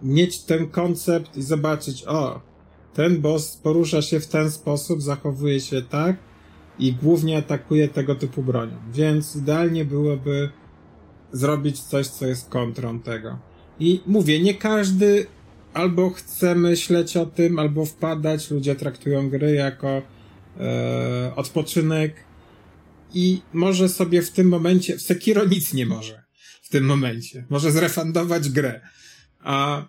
mieć 0.03 0.39
ten 0.39 0.69
koncept 0.69 1.37
i 1.37 1.43
zobaczyć, 1.43 2.05
o, 2.07 2.41
ten 2.95 3.21
boss 3.21 3.57
porusza 3.57 4.03
się 4.03 4.21
w 4.21 4.27
ten 4.27 4.51
sposób, 4.51 5.03
zachowuje 5.03 5.61
się 5.61 5.83
tak, 5.83 6.17
i 6.79 6.93
głównie 6.93 7.39
atakuje 7.39 7.89
tego 7.89 8.15
typu 8.15 8.43
bronią. 8.43 8.77
Więc 8.93 9.37
idealnie 9.37 9.85
byłoby 9.85 10.49
zrobić 11.33 11.81
coś, 11.81 12.07
co 12.07 12.27
jest 12.27 12.49
kontrą 12.49 13.01
tego. 13.01 13.39
I 13.81 14.01
mówię, 14.07 14.41
nie 14.41 14.55
każdy 14.55 15.27
albo 15.75 16.11
chce 16.11 16.55
myśleć 16.55 17.17
o 17.17 17.27
tym, 17.27 17.59
albo 17.59 17.85
wpadać. 17.85 18.51
Ludzie 18.51 18.75
traktują 18.75 19.31
gry 19.31 19.53
jako 19.53 20.03
e, 20.61 21.33
odpoczynek 21.37 22.15
i 23.15 23.43
może 23.53 23.89
sobie 23.89 24.23
w 24.23 24.31
tym 24.31 24.49
momencie, 24.49 24.97
w 24.97 25.03
Sekiro 25.03 25.45
nic 25.45 25.75
nie 25.75 25.87
może 25.87 26.25
w 26.63 26.69
tym 26.69 26.85
momencie. 26.85 27.47
Może 27.51 27.73
zrefundować 27.73 28.49
grę. 28.49 28.81
A 29.41 29.85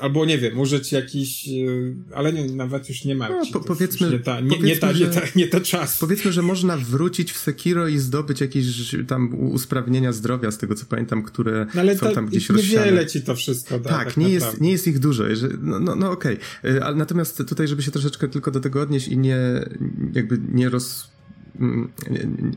albo 0.00 0.24
nie 0.24 0.38
wiem, 0.38 0.58
użyć 0.58 0.92
jakiś, 0.92 1.48
y, 1.48 1.94
ale 2.14 2.32
nie, 2.32 2.44
nawet 2.44 2.88
już 2.88 3.04
nie 3.04 3.14
ma. 3.14 3.28
No, 3.28 3.42
po, 3.52 3.60
powiedzmy, 3.60 4.10
nie, 4.10 4.18
ta, 4.18 4.40
nie, 4.40 4.58
nie, 4.58 4.76
ta, 4.76 4.92
nie, 4.92 5.06
ta, 5.06 5.20
nie 5.36 5.48
to 5.48 5.60
czas. 5.60 5.98
Powiedzmy, 5.98 6.32
że 6.32 6.42
można 6.42 6.76
wrócić 6.76 7.32
w 7.32 7.38
Sekiro 7.38 7.88
i 7.88 7.98
zdobyć 7.98 8.40
jakieś 8.40 8.66
tam 9.08 9.34
usprawnienia 9.34 10.12
zdrowia, 10.12 10.50
z 10.50 10.58
tego 10.58 10.74
co 10.74 10.86
pamiętam, 10.86 11.22
które 11.22 11.66
no, 11.74 11.80
ale 11.80 11.98
są 11.98 12.14
tam 12.14 12.26
gdzieś 12.26 12.50
rozsiane. 12.50 12.86
Niewiele 12.86 13.06
ci 13.06 13.22
to 13.22 13.34
wszystko 13.34 13.78
da. 13.78 13.90
Tak, 13.90 14.04
tak 14.04 14.16
nie, 14.16 14.28
jest, 14.28 14.60
nie 14.60 14.70
jest 14.72 14.86
ich 14.86 14.98
dużo. 14.98 15.24
No, 15.60 15.80
no, 15.80 15.96
no 15.96 16.10
okej. 16.10 16.38
Okay. 16.62 16.94
Natomiast 16.94 17.36
tutaj, 17.48 17.68
żeby 17.68 17.82
się 17.82 17.90
troszeczkę 17.90 18.28
tylko 18.28 18.50
do 18.50 18.60
tego 18.60 18.82
odnieść 18.82 19.08
i 19.08 19.18
nie, 19.18 19.38
jakby 20.12 20.38
nie 20.52 20.68
roz 20.68 21.10
mm, 21.60 21.92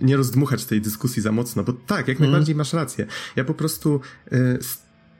nie 0.02 0.18
rozdmuchać 0.18 0.66
tej 0.66 0.82
dyskusji 0.82 1.22
za 1.22 1.32
mocno, 1.32 1.64
bo 1.64 1.74
tak, 1.74 2.08
jak 2.08 2.18
mm. 2.18 2.32
najbardziej 2.32 2.56
masz 2.56 2.74
rację. 2.74 3.06
Ja 3.36 3.44
po 3.44 3.54
prostu 3.54 4.00
y, 4.34 4.60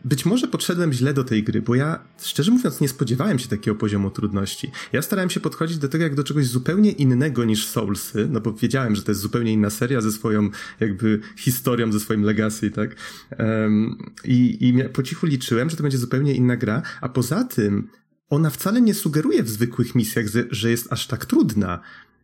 być 0.06 0.26
może 0.26 0.48
podszedłem 0.48 0.94
źle 0.94 1.14
do 1.14 1.24
tej 1.24 1.44
gry, 1.44 1.62
bo 1.62 1.76
ja, 1.76 2.00
szczerze 2.22 2.52
mówiąc, 2.52 2.82
nie 2.82 2.90
spodziewałem 2.90 3.40
się 3.40 3.48
takiego 3.48 3.76
poziomu 3.76 4.12
trudności. 4.12 4.72
Ja 4.94 5.02
starałem 5.02 5.30
się 5.30 5.40
podchodzić 5.40 5.78
do 5.78 5.90
tego 5.90 6.04
jak 6.04 6.16
do 6.16 6.24
czegoś 6.24 6.48
zupełnie 6.48 6.92
innego 6.92 7.46
niż 7.46 7.68
Soulsy, 7.68 8.28
no 8.32 8.40
bo 8.40 8.54
wiedziałem, 8.54 8.96
że 8.96 9.04
to 9.04 9.12
jest 9.12 9.22
zupełnie 9.22 9.54
inna 9.54 9.70
seria 9.70 10.02
ze 10.02 10.12
swoją 10.12 10.50
jakby 10.80 11.20
historią, 11.38 11.92
ze 11.92 12.00
swoim 12.00 12.24
legacy, 12.24 12.72
tak? 12.72 12.96
Um, 13.40 13.98
I 14.26 14.58
i 14.70 14.84
po 14.94 15.04
cichu 15.04 15.26
liczyłem, 15.26 15.70
że 15.70 15.78
to 15.78 15.84
będzie 15.84 15.98
zupełnie 15.98 16.36
inna 16.36 16.58
gra, 16.58 16.82
a 17.02 17.10
poza 17.10 17.44
tym 17.44 17.88
ona 18.30 18.50
wcale 18.50 18.82
nie 18.82 18.94
sugeruje 18.94 19.44
w 19.44 19.50
zwykłych 19.50 19.96
misjach, 19.96 20.26
że 20.52 20.72
jest 20.72 20.94
aż 20.94 21.08
tak 21.08 21.26
trudna. 21.26 21.80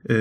Yy, 0.09 0.15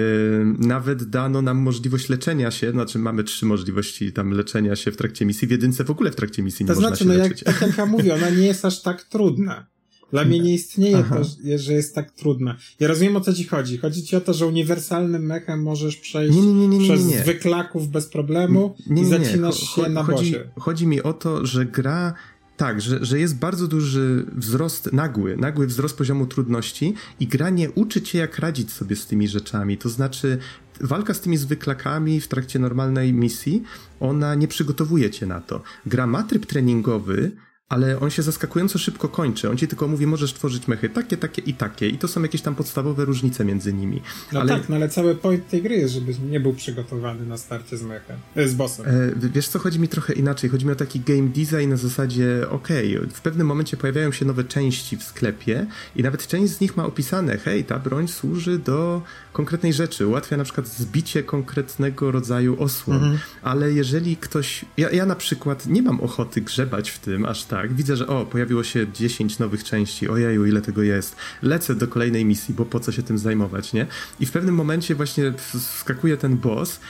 nawet 0.59 1.05
dano 1.05 1.43
nam 1.43 1.59
możliwość 1.59 2.09
leczenia 2.09 2.51
się, 2.51 2.71
znaczy 2.71 2.99
mamy 2.99 3.25
trzy 3.25 3.47
możliwości 3.47 4.13
tam 4.13 4.31
leczenia 4.31 4.77
się 4.77 4.93
w 4.93 4.97
trakcie 4.97 5.27
misji, 5.27 5.49
w 5.49 5.51
jedynce 5.51 5.85
w 5.85 5.91
ogóle 5.91 6.11
w 6.11 6.17
trakcie 6.17 6.43
misji 6.43 6.65
nie 6.65 6.69
to 6.69 6.75
można 6.75 6.89
znaczy, 6.89 7.05
się 7.05 7.11
no 7.11 7.15
leczyć. 7.15 7.43
Jak, 7.47 7.59
tak 7.59 7.69
jak 7.69 7.79
ja 7.79 7.87
mówię, 7.87 8.15
ona 8.15 8.31
nie 8.31 8.47
jest 8.47 8.65
aż 8.65 8.83
tak 8.83 9.03
trudna. 9.03 9.67
Dla 10.11 10.25
mnie 10.25 10.41
nie 10.41 10.55
istnieje 10.55 10.99
Aha. 10.99 11.17
to, 11.17 11.25
że 11.59 11.73
jest 11.73 11.95
tak 11.95 12.11
trudna. 12.11 12.57
Ja 12.81 12.89
rozumiem 12.89 13.17
o 13.17 13.21
co 13.21 13.35
ci 13.35 13.45
chodzi. 13.45 13.79
Chodzi 13.79 14.03
ci 14.03 14.17
o 14.17 14.21
to, 14.21 14.35
że 14.35 14.47
uniwersalnym 14.47 15.27
mechem 15.27 15.63
możesz 15.63 15.97
przejść 15.97 16.37
nie, 16.37 16.43
nie, 16.43 16.69
nie, 16.69 16.85
przez 16.85 17.01
zwyklaków 17.01 17.89
bez 17.89 18.07
problemu 18.07 18.75
i 18.97 19.05
zacinasz 19.05 19.75
się 19.75 19.89
na 19.89 20.03
chodzi, 20.03 20.35
chodzi 20.59 20.87
mi 20.87 21.03
o 21.03 21.13
to, 21.13 21.47
że 21.47 21.67
gra 21.67 22.15
tak, 22.59 22.81
że, 22.81 23.05
że 23.05 23.19
jest 23.19 23.39
bardzo 23.39 23.69
duży 23.69 24.27
wzrost, 24.33 24.93
nagły, 24.93 25.37
nagły 25.37 25.67
wzrost 25.67 25.99
poziomu 25.99 26.27
trudności 26.27 26.95
i 27.21 27.27
gra 27.27 27.51
nie 27.51 27.71
uczy 27.71 28.03
cię, 28.03 28.19
jak 28.19 28.39
radzić 28.39 28.73
sobie 28.73 28.97
z 28.97 29.07
tymi 29.07 29.29
rzeczami. 29.29 29.79
To 29.79 29.89
znaczy, 29.89 30.39
walka 30.81 31.15
z 31.15 31.21
tymi 31.21 31.37
zwyklakami 31.37 32.21
w 32.21 32.29
trakcie 32.29 32.59
normalnej 32.59 33.13
misji, 33.13 33.63
ona 34.01 34.35
nie 34.35 34.49
przygotowuje 34.49 35.11
cię 35.11 35.27
na 35.27 35.41
to. 35.41 35.63
Gra 35.87 36.07
ma 36.07 36.23
tryb 36.23 36.47
treningowy, 36.47 37.31
ale 37.69 38.01
on 38.01 38.11
się 38.11 38.23
zaskakująco 38.23 38.79
szybko 38.79 39.09
kończy. 39.09 39.51
On 39.51 39.57
ci 39.57 39.69
tylko 39.69 39.89
mówi, 39.89 40.07
możesz 40.07 40.33
tworzyć 40.33 40.69
mechy 40.69 40.89
takie, 40.89 41.17
takie 41.17 41.43
i 41.43 41.55
takie. 41.55 41.89
I 41.89 41.99
to 41.99 42.09
są 42.09 42.23
jakieś 42.23 42.43
tam 42.43 42.55
podstawowe 42.55 43.05
różnice 43.05 43.45
między 43.45 43.73
nimi. 43.73 44.03
No 44.33 44.41
ale... 44.41 44.49
tak, 44.49 44.69
no 44.69 44.77
ale 44.77 44.89
cały 44.89 45.15
point 45.15 45.49
tej 45.49 45.63
gry 45.63 45.77
jest, 45.77 45.95
żebyś 45.95 46.19
nie 46.19 46.41
był 46.41 46.55
przygotowany 46.55 47.27
na 47.27 47.37
starcie 47.37 47.77
z 47.77 47.83
mechem, 47.83 48.17
e, 48.37 48.49
z 48.49 48.55
bossem. 48.55 48.87
E, 48.87 49.29
wiesz 49.29 49.49
co, 49.49 49.59
chodzi 49.59 49.81
mi 49.81 49.89
trochę 49.89 50.13
inaczej. 50.13 50.51
Chodzi 50.51 50.67
mi 50.67 50.73
o 50.73 50.77
taki 50.77 51.01
game 51.01 51.29
design 51.29 51.69
na 51.69 51.77
zasadzie, 51.77 52.47
okej, 52.51 52.97
okay, 52.97 53.09
w 53.11 53.21
pewnym 53.21 53.47
momencie 53.47 53.77
pojawiają 53.77 54.13
się 54.13 54.25
nowe 54.25 54.45
części 54.45 54.97
w 54.97 55.03
sklepie 55.03 55.67
i 55.97 56.03
nawet 56.03 56.27
część 56.27 56.53
z 56.53 56.61
nich 56.61 56.77
ma 56.77 56.85
opisane, 56.85 57.39
hej, 57.39 57.65
ta 57.65 57.79
broń 57.79 58.09
służy 58.09 58.59
do 58.59 59.03
konkretnej 59.33 59.73
rzeczy, 59.73 60.07
ułatwia 60.07 60.37
na 60.37 60.45
przykład 60.45 60.69
zbicie 60.69 61.23
konkretnego 61.23 62.11
rodzaju 62.11 62.63
osłon, 62.63 62.97
mhm. 62.97 63.19
ale 63.43 63.73
jeżeli 63.73 64.17
ktoś, 64.17 64.65
ja, 64.77 64.91
ja 64.91 65.07
na 65.07 65.17
przykład 65.17 65.67
nie 65.67 65.83
mam 65.83 66.01
ochoty 66.01 66.41
grzebać 66.41 66.91
w 66.91 66.99
tym 66.99 67.25
aż 67.27 67.45
tak, 67.45 67.58
widzę, 67.67 67.97
że 67.97 68.07
o, 68.07 68.27
pojawiło 68.27 68.65
się 68.65 68.87
10 68.93 69.39
nowych 69.39 69.65
części, 69.65 70.09
ojeju, 70.09 70.47
ile 70.47 70.61
tego 70.61 70.83
jest, 70.83 71.17
lecę 71.43 71.75
do 71.75 71.89
kolejnej 71.89 72.25
misji, 72.25 72.55
bo 72.55 72.65
po 72.65 72.81
co 72.81 72.93
się 72.93 73.03
tym 73.03 73.19
zajmować, 73.19 73.73
nie? 73.73 73.87
I 74.21 74.27
w 74.27 74.33
pewnym 74.33 74.55
momencie 74.55 74.95
właśnie 74.95 75.33
wskakuje 75.53 76.17
ten 76.17 76.37
boss 76.37 76.81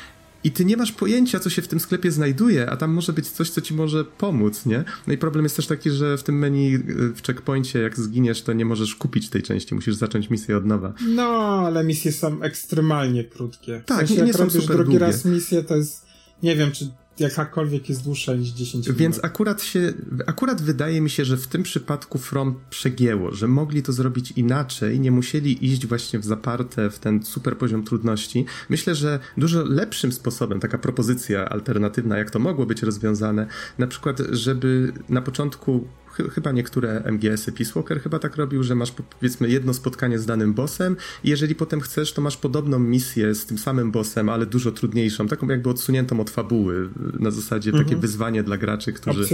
i 0.44 0.50
ty 0.50 0.64
nie 0.64 0.76
masz 0.76 0.92
pojęcia, 0.92 1.40
co 1.40 1.50
się 1.50 1.62
w 1.62 1.68
tym 1.68 1.80
sklepie 1.80 2.10
znajduje, 2.10 2.70
a 2.70 2.76
tam 2.76 2.90
może 2.90 3.12
być 3.12 3.28
coś, 3.28 3.50
co 3.50 3.60
ci 3.60 3.74
może 3.74 4.04
pomóc, 4.04 4.66
nie? 4.66 4.84
No 5.06 5.12
i 5.12 5.18
problem 5.18 5.44
jest 5.44 5.56
też 5.56 5.66
taki, 5.66 5.90
że 5.90 6.18
w 6.18 6.22
tym 6.22 6.38
menu 6.38 6.74
y, 6.74 6.78
w 7.14 7.22
checkpoincie, 7.26 7.78
jak 7.78 7.96
zginiesz, 7.96 8.42
to 8.42 8.52
nie 8.52 8.64
możesz 8.64 8.94
kupić 8.94 9.30
tej 9.30 9.42
części, 9.42 9.74
musisz 9.74 9.94
zacząć 9.94 10.30
misję 10.30 10.56
od 10.56 10.66
nowa. 10.66 10.92
No, 11.08 11.28
ale 11.66 11.84
misje 11.84 12.12
są 12.12 12.42
ekstremalnie 12.42 13.24
krótkie. 13.24 13.82
Tak, 13.86 14.04
w 14.04 14.08
sensie, 14.08 14.22
nie, 14.22 14.26
nie 14.26 14.32
są 14.32 14.50
super 14.50 14.76
drugi 14.76 14.84
długie. 14.84 14.98
raz 14.98 15.24
misję, 15.24 15.62
to 15.62 15.76
jest, 15.76 16.06
nie 16.42 16.56
wiem, 16.56 16.72
czy 16.72 16.90
jakakolwiek 17.20 17.88
jest 17.88 18.04
dłuższa 18.04 18.34
niż 18.34 18.48
10 18.48 18.86
minut. 18.86 19.00
Więc 19.00 19.20
akurat 19.22 19.62
się, 19.62 19.92
akurat 20.26 20.62
wydaje 20.62 21.00
mi 21.00 21.10
się, 21.10 21.24
że 21.24 21.36
w 21.36 21.46
tym 21.46 21.62
przypadku 21.62 22.18
From 22.18 22.54
przegięło, 22.70 23.34
że 23.34 23.48
mogli 23.48 23.82
to 23.82 23.92
zrobić 23.92 24.32
inaczej, 24.32 25.00
nie 25.00 25.10
musieli 25.10 25.66
iść 25.66 25.86
właśnie 25.86 26.18
w 26.18 26.24
zaparte 26.24 26.90
w 26.90 26.98
ten 26.98 27.22
super 27.22 27.58
poziom 27.58 27.84
trudności. 27.84 28.44
Myślę, 28.68 28.94
że 28.94 29.18
dużo 29.36 29.64
lepszym 29.64 30.12
sposobem, 30.12 30.60
taka 30.60 30.78
propozycja 30.78 31.48
alternatywna, 31.48 32.18
jak 32.18 32.30
to 32.30 32.38
mogło 32.38 32.66
być 32.66 32.82
rozwiązane, 32.82 33.46
na 33.78 33.86
przykład, 33.86 34.18
żeby 34.30 34.92
na 35.08 35.22
początku 35.22 35.88
chyba 36.30 36.52
niektóre 36.52 37.02
MGS-y, 37.04 37.52
Peace 37.52 37.72
Walker 37.74 38.00
chyba 38.00 38.18
tak 38.18 38.36
robił, 38.36 38.62
że 38.62 38.74
masz 38.74 38.92
powiedzmy 39.20 39.48
jedno 39.48 39.74
spotkanie 39.74 40.18
z 40.18 40.26
danym 40.26 40.54
bossem 40.54 40.96
i 41.24 41.30
jeżeli 41.30 41.54
potem 41.54 41.80
chcesz, 41.80 42.12
to 42.12 42.22
masz 42.22 42.36
podobną 42.36 42.78
misję 42.78 43.34
z 43.34 43.46
tym 43.46 43.58
samym 43.58 43.90
bossem, 43.90 44.28
ale 44.28 44.46
dużo 44.46 44.72
trudniejszą, 44.72 45.28
taką 45.28 45.48
jakby 45.48 45.70
odsuniętą 45.70 46.20
od 46.20 46.30
fabuły, 46.30 46.88
na 47.20 47.30
zasadzie 47.30 47.70
mhm. 47.70 47.84
takie 47.84 47.96
wyzwanie 47.96 48.42
dla 48.42 48.58
graczy, 48.58 48.92
którzy, 48.92 49.24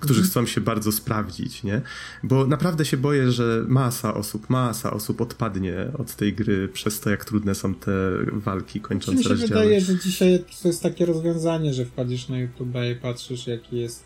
którzy 0.00 0.20
mhm. 0.20 0.30
chcą 0.30 0.46
się 0.46 0.60
bardzo 0.60 0.92
sprawdzić, 0.92 1.62
nie? 1.62 1.80
Bo 2.22 2.46
naprawdę 2.46 2.84
się 2.84 2.96
boję, 2.96 3.32
że 3.32 3.64
masa 3.68 4.14
osób, 4.14 4.50
masa 4.50 4.90
osób 4.90 5.20
odpadnie 5.20 5.86
od 5.98 6.16
tej 6.16 6.34
gry 6.34 6.68
przez 6.68 7.00
to, 7.00 7.10
jak 7.10 7.24
trudne 7.24 7.54
są 7.54 7.74
te 7.74 7.92
walki 8.32 8.80
kończące 8.80 9.28
rozdziały. 9.28 9.36
Mi 9.36 9.48
się 9.48 9.54
wydaje, 9.54 9.80
że 9.80 9.98
dzisiaj 9.98 10.44
to 10.62 10.68
jest 10.68 10.82
takie 10.82 11.06
rozwiązanie, 11.06 11.74
że 11.74 11.84
wchodzisz 11.84 12.28
na 12.28 12.38
YouTube 12.38 12.74
i 12.92 12.94
patrzysz, 12.94 13.46
jaki 13.46 13.76
jest 13.76 14.04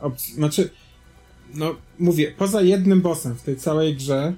opcja. 0.00 0.34
Znaczy, 0.34 0.70
no 1.54 1.74
mówię, 1.98 2.34
poza 2.38 2.62
jednym 2.62 3.00
bossem 3.00 3.34
w 3.34 3.42
tej 3.42 3.56
całej 3.56 3.96
grze, 3.96 4.34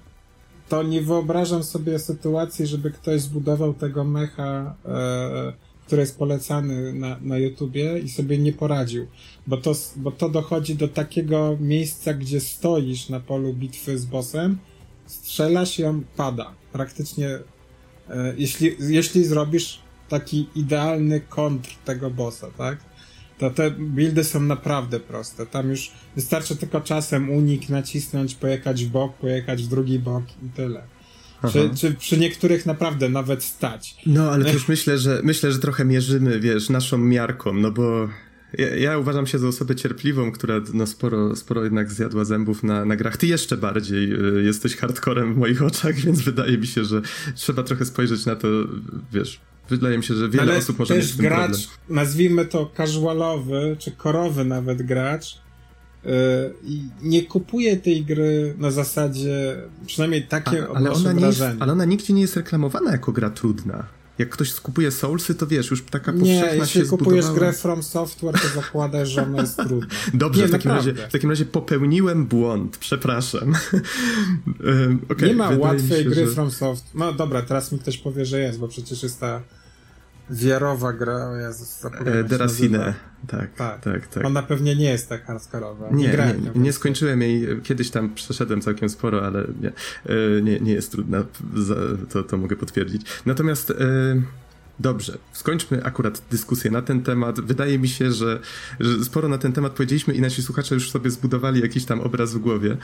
to 0.69 0.83
nie 0.83 1.03
wyobrażam 1.03 1.63
sobie 1.63 1.99
sytuacji, 1.99 2.67
żeby 2.67 2.91
ktoś 2.91 3.21
zbudował 3.21 3.75
tego 3.75 4.05
mecha, 4.05 4.75
e, 4.85 5.53
który 5.87 6.03
jest 6.03 6.19
polecany 6.19 6.93
na, 6.93 7.17
na 7.21 7.39
YouTubie 7.39 7.99
i 7.99 8.09
sobie 8.09 8.39
nie 8.39 8.53
poradził. 8.53 9.07
Bo 9.47 9.57
to, 9.57 9.73
bo 9.97 10.11
to 10.11 10.29
dochodzi 10.29 10.75
do 10.75 10.89
takiego 10.89 11.57
miejsca, 11.61 12.15
gdzie 12.15 12.41
stoisz 12.41 13.09
na 13.09 13.21
polu 13.21 13.55
bitwy 13.55 13.99
z 13.99 14.05
bossem, 14.05 14.59
strzelasz 15.07 15.79
i 15.79 15.85
on 15.85 16.05
pada. 16.17 16.53
Praktycznie, 16.73 17.29
e, 17.29 18.35
jeśli, 18.37 18.77
jeśli 18.81 19.25
zrobisz 19.25 19.81
taki 20.09 20.47
idealny 20.55 21.21
kontr 21.21 21.71
tego 21.85 22.11
bossa, 22.11 22.47
tak? 22.59 22.79
To 23.39 23.51
te 23.51 23.71
buildy 23.71 24.25
są 24.25 24.41
naprawdę 24.41 25.01
proste. 25.01 25.47
Tam 25.47 25.71
już 25.71 25.93
wystarczy 26.17 26.57
tylko 26.57 26.81
czasem 26.81 27.31
unik 27.31 27.69
nacisnąć, 27.69 28.35
pojechać 28.35 28.85
w 28.85 28.89
bok, 28.89 29.17
pojechać 29.17 29.63
w 29.63 29.69
drugi 29.69 29.99
bok 29.99 30.25
i 30.47 30.49
tyle. 30.49 30.83
Czy, 31.53 31.71
czy, 31.77 31.95
przy 31.95 32.19
niektórych 32.19 32.67
naprawdę 32.67 33.09
nawet 33.09 33.45
stać. 33.45 33.97
No, 34.07 34.31
ale 34.31 34.45
też 34.45 34.69
myślę, 34.69 34.99
że 34.99 35.21
myślę, 35.25 35.53
że 35.53 35.59
trochę 35.59 35.85
mierzymy, 35.85 36.41
wiesz, 36.41 36.71
naszą 36.71 36.99
miarką, 36.99 37.53
no 37.53 37.71
bo 37.71 38.09
ja, 38.59 38.77
ja, 38.77 38.99
uważam 38.99 39.27
się 39.27 39.39
za 39.39 39.49
osobę 39.49 39.77
cierpliwą, 39.77 40.33
która 40.33 40.61
no, 40.75 40.87
sporo, 40.87 41.37
sporo 41.37 41.65
jednak 41.65 41.93
zjadła 41.93 42.25
zębów 42.25 42.63
na, 42.63 42.85
na 42.85 42.97
grach. 42.97 43.17
Ty 43.17 43.27
jeszcze 43.27 43.57
bardziej 43.57 44.13
y, 44.39 44.43
jesteś 44.43 44.77
hardcorem 44.77 45.35
w 45.35 45.37
moich 45.37 45.63
oczach, 45.63 45.95
więc 46.05 46.21
wydaje 46.21 46.59
mi 46.59 46.67
się, 46.67 46.85
że 46.85 47.03
trzeba 47.35 47.63
trochę 47.63 47.85
spojrzeć 47.85 48.27
na 48.27 48.37
to, 48.37 48.49
wiesz, 49.13 49.41
Wydaje 49.69 49.99
mi 49.99 50.05
się, 50.05 50.15
że 50.15 50.29
wiele 50.29 50.43
Ale 50.43 50.57
osób 50.57 50.79
może 50.79 50.97
mieć 50.97 51.05
z 51.05 51.17
tym 51.17 51.27
gracz, 51.27 51.39
problem. 51.41 51.61
nazwijmy 51.89 52.45
to 52.45 52.71
casualowy, 52.77 53.77
czy 53.79 53.91
korowy 53.93 54.45
nawet 54.45 54.83
gracz, 54.83 55.39
yy, 56.05 56.11
nie 57.03 57.23
kupuje 57.23 57.77
tej 57.77 58.05
gry 58.05 58.55
na 58.59 58.71
zasadzie, 58.71 59.57
przynajmniej 59.87 60.23
takie 60.23 60.65
A, 60.65 60.77
ale 60.77 60.93
ona 60.93 61.13
nie 61.13 61.27
jest, 61.27 61.43
Ale 61.61 61.73
ona 61.73 61.85
nigdzie 61.85 62.13
nie 62.15 62.21
jest 62.21 62.37
reklamowana 62.37 62.93
jako 62.93 63.13
gra 63.13 63.31
trudna. 63.31 63.85
Jak 64.19 64.31
ktoś 64.31 64.53
skupuje 64.53 64.91
Soulsy, 64.91 65.35
to 65.35 65.47
wiesz, 65.47 65.71
już 65.71 65.85
taka 65.85 66.13
powszechna 66.13 66.53
nie, 66.53 66.57
jeśli 66.57 66.87
kupujesz 66.87 67.31
grę 67.31 67.53
From 67.53 67.83
Software, 67.83 68.35
to 68.35 68.49
zakładasz, 68.49 69.09
że 69.09 69.23
ona 69.23 69.41
jest 69.41 69.57
trudna. 69.57 69.87
Dobrze, 70.15 70.43
nie, 70.43 70.49
w, 70.49 70.51
takim 70.51 70.71
razie, 70.71 70.95
w 70.95 71.13
takim 71.13 71.31
razie 71.31 71.45
popełniłem 71.45 72.27
błąd, 72.27 72.77
przepraszam. 72.77 73.55
okay, 75.13 75.29
nie 75.29 75.35
ma 75.35 75.51
łatwej 75.51 76.05
się, 76.05 76.11
gry 76.11 76.27
że... 76.27 76.33
From 76.33 76.51
Software. 76.51 76.95
No 76.95 77.13
dobra, 77.13 77.43
teraz 77.43 77.73
mi 77.73 77.79
ktoś 77.79 77.99
powie, 77.99 78.25
że 78.25 78.41
jest, 78.41 78.59
bo 78.59 78.69
przecież 78.69 79.03
jest 79.03 79.21
ta 79.21 79.43
wiarowa 80.31 80.93
gra, 80.93 81.29
o 81.29 81.37
Jezus, 81.37 81.85
e, 81.85 82.25
Deracine, 82.25 82.95
tak, 83.27 83.55
tak, 83.55 83.81
tak, 83.81 84.07
tak. 84.07 84.25
Ona 84.25 84.43
pewnie 84.43 84.77
nie 84.77 84.91
jest 84.91 85.09
tak 85.09 85.25
hardkorowa. 85.25 85.89
Nie, 85.91 86.09
nie, 86.09 86.35
nie, 86.55 86.61
nie, 86.61 86.73
skończyłem 86.73 87.23
jej, 87.23 87.61
kiedyś 87.63 87.91
tam 87.91 88.15
przeszedłem 88.15 88.61
całkiem 88.61 88.89
sporo, 88.89 89.27
ale 89.27 89.45
nie, 89.61 89.69
e, 89.69 90.43
nie, 90.43 90.61
nie 90.61 90.73
jest 90.73 90.91
trudna, 90.93 91.25
to, 92.11 92.23
to 92.23 92.37
mogę 92.37 92.57
potwierdzić. 92.57 93.07
Natomiast... 93.27 93.71
E, 93.71 93.75
Dobrze, 94.81 95.19
skończmy 95.33 95.85
akurat 95.85 96.23
dyskusję 96.31 96.71
na 96.71 96.83
ten 96.83 97.03
temat. 97.03 97.41
Wydaje 97.41 97.79
mi 97.79 97.89
się, 97.89 98.13
że, 98.13 98.41
że, 98.81 99.05
sporo 99.05 99.29
na 99.29 99.39
ten 99.39 99.53
temat 99.53 99.73
powiedzieliśmy 99.73 100.15
i 100.15 100.21
nasi 100.21 100.43
słuchacze 100.43 100.75
już 100.75 100.91
sobie 100.91 101.11
zbudowali 101.11 101.61
jakiś 101.61 101.85
tam 101.85 102.01
obraz 102.01 102.35
w 102.35 102.39
głowie 102.39 102.77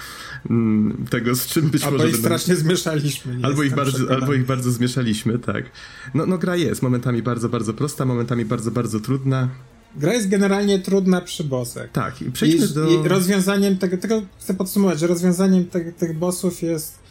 mm, 0.51 1.05
tego, 1.11 1.35
z 1.35 1.47
czym 1.47 1.71
być 1.71 1.83
albo 1.83 1.93
może... 1.93 2.05
Albo 2.05 2.17
ich 2.17 2.25
strasznie 2.25 2.57
zmieszaliśmy. 2.57 3.39
Albo 3.43 3.63
ich, 3.63 3.75
bardzo, 3.75 4.15
albo 4.15 4.35
ich 4.35 4.47
bardzo 4.47 4.71
zmieszaliśmy, 4.71 5.39
tak. 5.39 5.65
No, 6.15 6.27
no 6.27 6.39
gra 6.39 6.57
jest 6.57 6.83
momentami 6.83 7.23
bardzo, 7.23 7.49
bardzo 7.49 7.75
prosta, 7.75 8.05
momentami 8.05 8.45
bardzo, 8.45 8.71
bardzo 8.71 9.01
trudna. 9.01 9.49
Gra 9.97 10.15
jest 10.15 10.29
generalnie 10.29 10.79
trudna 10.79 11.21
przy 11.21 11.45
bossach. 11.45 11.93
Tak, 11.93 12.23
i 12.23 12.31
przejdźmy 12.33 12.67
I, 12.67 12.75
do... 12.75 12.89
I 12.89 13.09
rozwiązaniem 13.09 13.79
tego, 13.79 13.97
tego 13.97 14.23
chcę 14.39 14.55
podsumować, 14.55 15.01
że 15.01 15.07
rozwiązaniem 15.07 15.65
te, 15.65 15.93
tych 15.93 16.19
bossów 16.19 16.63
jest 16.63 17.08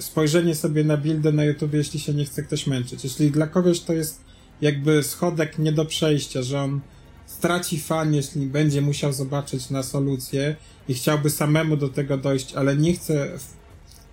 spojrzenie 0.00 0.54
sobie 0.54 0.84
na 0.84 0.96
buildę 0.96 1.32
na 1.32 1.44
YouTube, 1.44 1.74
jeśli 1.74 2.00
się 2.00 2.14
nie 2.14 2.24
chce 2.24 2.42
ktoś 2.42 2.66
męczyć. 2.66 3.04
Jeśli 3.04 3.30
dla 3.30 3.46
kogoś 3.46 3.80
to 3.80 3.92
jest 3.92 4.24
jakby 4.60 5.02
schodek 5.02 5.58
nie 5.58 5.72
do 5.72 5.84
przejścia, 5.84 6.42
że 6.42 6.60
on 6.60 6.80
straci 7.26 7.80
fan, 7.80 8.14
jeśli 8.14 8.46
będzie 8.46 8.80
musiał 8.80 9.12
zobaczyć 9.12 9.70
na 9.70 9.82
solucję 9.82 10.56
i 10.88 10.94
chciałby 10.94 11.30
samemu 11.30 11.76
do 11.76 11.88
tego 11.88 12.18
dojść, 12.18 12.54
ale 12.54 12.76
nie 12.76 12.94
chce 12.94 13.38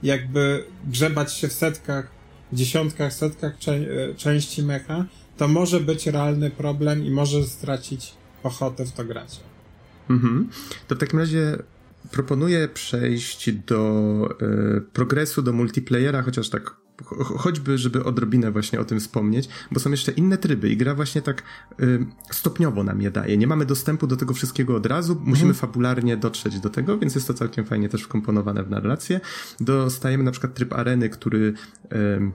jakby 0.03 0.63
grzebać 0.87 1.33
się 1.33 1.47
w 1.47 1.53
setkach, 1.53 2.07
dziesiątkach, 2.53 3.13
setkach 3.13 3.57
cze- 3.57 3.85
części 4.17 4.63
mecha, 4.63 5.05
to 5.37 5.47
może 5.47 5.79
być 5.79 6.07
realny 6.07 6.49
problem 6.49 7.05
i 7.05 7.11
może 7.11 7.43
stracić 7.43 8.13
ochotę 8.43 8.85
w 8.85 8.91
to 8.91 9.05
grać. 9.05 9.39
Mhm. 10.09 10.49
To 10.87 10.95
w 10.95 10.97
takim 10.97 11.19
razie 11.19 11.57
proponuję 12.11 12.67
przejść 12.67 13.51
do 13.51 14.29
y, 14.77 14.81
progresu, 14.81 15.41
do 15.41 15.53
multiplayera, 15.53 16.21
chociaż 16.21 16.49
tak 16.49 16.75
choćby, 17.37 17.77
żeby 17.77 18.03
odrobinę 18.03 18.51
właśnie 18.51 18.79
o 18.79 18.85
tym 18.85 18.99
wspomnieć, 18.99 19.49
bo 19.71 19.79
są 19.79 19.91
jeszcze 19.91 20.11
inne 20.11 20.37
tryby 20.37 20.69
i 20.69 20.77
gra 20.77 20.95
właśnie 20.95 21.21
tak 21.21 21.43
y, 21.81 22.05
stopniowo 22.31 22.83
nam 22.83 23.01
je 23.01 23.11
daje. 23.11 23.37
Nie 23.37 23.47
mamy 23.47 23.65
dostępu 23.65 24.07
do 24.07 24.15
tego 24.15 24.33
wszystkiego 24.33 24.75
od 24.75 24.85
razu, 24.85 25.15
musimy 25.15 25.49
mhm. 25.49 25.55
fabularnie 25.55 26.17
dotrzeć 26.17 26.59
do 26.59 26.69
tego, 26.69 26.97
więc 26.97 27.15
jest 27.15 27.27
to 27.27 27.33
całkiem 27.33 27.65
fajnie 27.65 27.89
też 27.89 28.01
wkomponowane 28.01 28.63
w 28.63 28.69
narrację. 28.69 29.19
Dostajemy 29.59 30.23
na 30.23 30.31
przykład 30.31 30.53
tryb 30.53 30.73
areny, 30.73 31.09
który 31.09 31.53
y, 31.93 32.31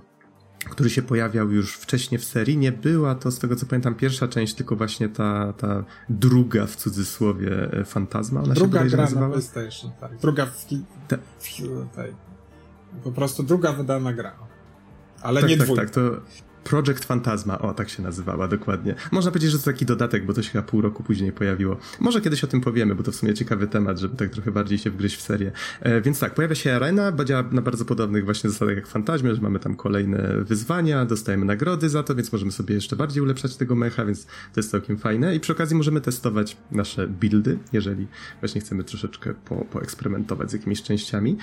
który 0.71 0.91
się 0.91 1.03
pojawiał 1.03 1.51
już 1.51 1.75
wcześniej 1.77 2.19
w 2.19 2.25
serii. 2.25 2.57
Nie 2.57 2.73
była 2.73 3.15
to, 3.15 3.31
z 3.31 3.39
tego 3.39 3.57
co 3.57 3.67
pamiętam, 3.67 3.95
pierwsza 3.95 4.29
część, 4.29 4.55
tylko 4.55 4.77
właśnie 4.77 5.09
ta, 5.09 5.53
ta 5.53 5.85
druga 6.09 6.67
w 6.67 6.77
cudzysłowie 6.77 7.73
e, 7.73 7.85
fantazma. 7.85 8.43
Ona 8.43 8.55
druga 8.55 8.83
się 8.85 8.89
gra 8.89 9.03
nazywała? 9.03 9.27
na 9.29 9.33
PlayStation, 9.33 9.91
tak. 10.01 10.19
Druga 10.19 10.47
w, 10.47 10.67
ta... 11.09 11.17
w, 11.17 11.95
tej, 11.95 12.15
po 13.05 13.13
prostu 13.13 13.43
druga 13.43 13.73
wydana 13.73 14.13
gra. 14.13 14.33
Ale 15.23 15.41
tak, 15.41 15.51
nie 15.51 15.57
tak, 15.57 15.67
dwójka. 15.67 15.85
Tak, 15.85 15.95
to 15.95 16.01
Project 16.65 17.05
Fantasma, 17.05 17.59
o 17.59 17.75
tak 17.75 17.89
się 17.89 18.03
nazywała 18.03 18.49
dokładnie. 18.49 18.95
Można 19.13 19.31
powiedzieć, 19.31 19.51
że 19.51 19.59
to 19.59 19.65
taki 19.65 19.87
dodatek, 19.87 20.27
bo 20.27 20.33
to 20.33 20.43
się 20.43 20.51
chyba 20.51 20.65
pół 20.65 20.81
roku 20.81 21.03
później 21.03 21.33
pojawiło. 21.33 21.77
Może 22.01 22.21
kiedyś 22.21 22.45
o 22.45 22.47
tym 22.47 22.61
powiemy, 22.61 22.95
bo 22.95 23.03
to 23.03 23.13
w 23.13 23.17
sumie 23.17 23.35
ciekawy 23.35 23.67
temat, 23.67 23.99
żeby 23.99 24.17
tak 24.17 24.31
trochę 24.31 24.53
bardziej 24.53 24.79
się 24.79 24.91
wgryźć 24.91 25.17
w 25.17 25.21
serię. 25.21 25.53
E, 25.81 26.01
więc 26.01 26.19
tak, 26.19 26.35
pojawia 26.35 26.55
się 26.55 26.75
arena, 26.75 27.13
działa 27.25 27.45
na 27.51 27.63
bardzo 27.63 27.85
podobnych 27.85 28.25
właśnie 28.25 28.51
zasadach 28.51 28.77
jak 28.77 28.87
w 28.87 28.91
Fantaźmie, 28.91 29.35
że 29.35 29.43
mamy 29.43 29.59
tam 29.59 29.77
kolejne 29.77 30.35
wyzwania, 30.39 31.05
dostajemy 31.05 31.45
nagrody 31.45 31.89
za 31.89 32.03
to, 32.03 32.15
więc 32.15 32.33
możemy 32.33 32.53
sobie 32.53 32.75
jeszcze 32.75 32.97
bardziej 32.97 33.23
ulepszać 33.23 33.57
tego 33.57 33.75
mecha, 33.75 34.05
więc 34.05 34.25
to 34.27 34.57
jest 34.57 34.71
całkiem 34.71 34.99
fajne. 34.99 35.37
I 35.37 35.41
przy 35.41 35.53
okazji 35.53 35.77
możemy 35.77 36.01
testować 36.01 36.57
nasze 36.71 37.09
buildy, 37.09 37.59
jeżeli 37.73 38.07
właśnie 38.41 38.61
chcemy 38.61 38.85
troszeczkę 38.85 39.35
po, 39.35 39.57
poeksperymentować 39.57 40.51
z 40.51 40.53
jakimiś 40.53 40.83
częściami. 40.83 41.37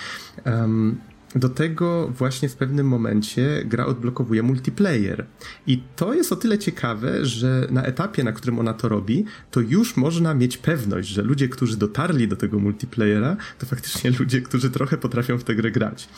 Um, 0.46 0.98
do 1.36 1.50
tego 1.50 2.08
właśnie 2.08 2.50
w 2.50 2.56
pewnym 2.56 2.88
momencie 2.88 3.64
gra 3.66 3.86
odblokowuje 3.86 4.44
multiplayer. 4.44 5.26
I 5.68 5.84
to 5.96 6.14
jest 6.14 6.32
o 6.32 6.36
tyle 6.36 6.60
ciekawe, 6.60 7.26
że 7.26 7.68
na 7.72 7.84
etapie, 7.84 8.24
na 8.24 8.32
którym 8.32 8.60
ona 8.60 8.74
to 8.74 8.90
robi, 8.90 9.26
to 9.52 9.60
już 9.60 9.98
można 9.98 10.34
mieć 10.34 10.58
pewność, 10.58 11.10
że 11.10 11.22
ludzie, 11.22 11.50
którzy 11.50 11.78
dotarli 11.78 12.28
do 12.28 12.36
tego 12.36 12.60
multiplayera, 12.60 13.38
to 13.60 13.66
faktycznie 13.66 14.12
ludzie, 14.20 14.42
którzy 14.42 14.70
trochę 14.70 14.98
potrafią 14.98 15.38
w 15.38 15.44
tę 15.44 15.56
grę 15.56 15.72
grać. 15.72 16.10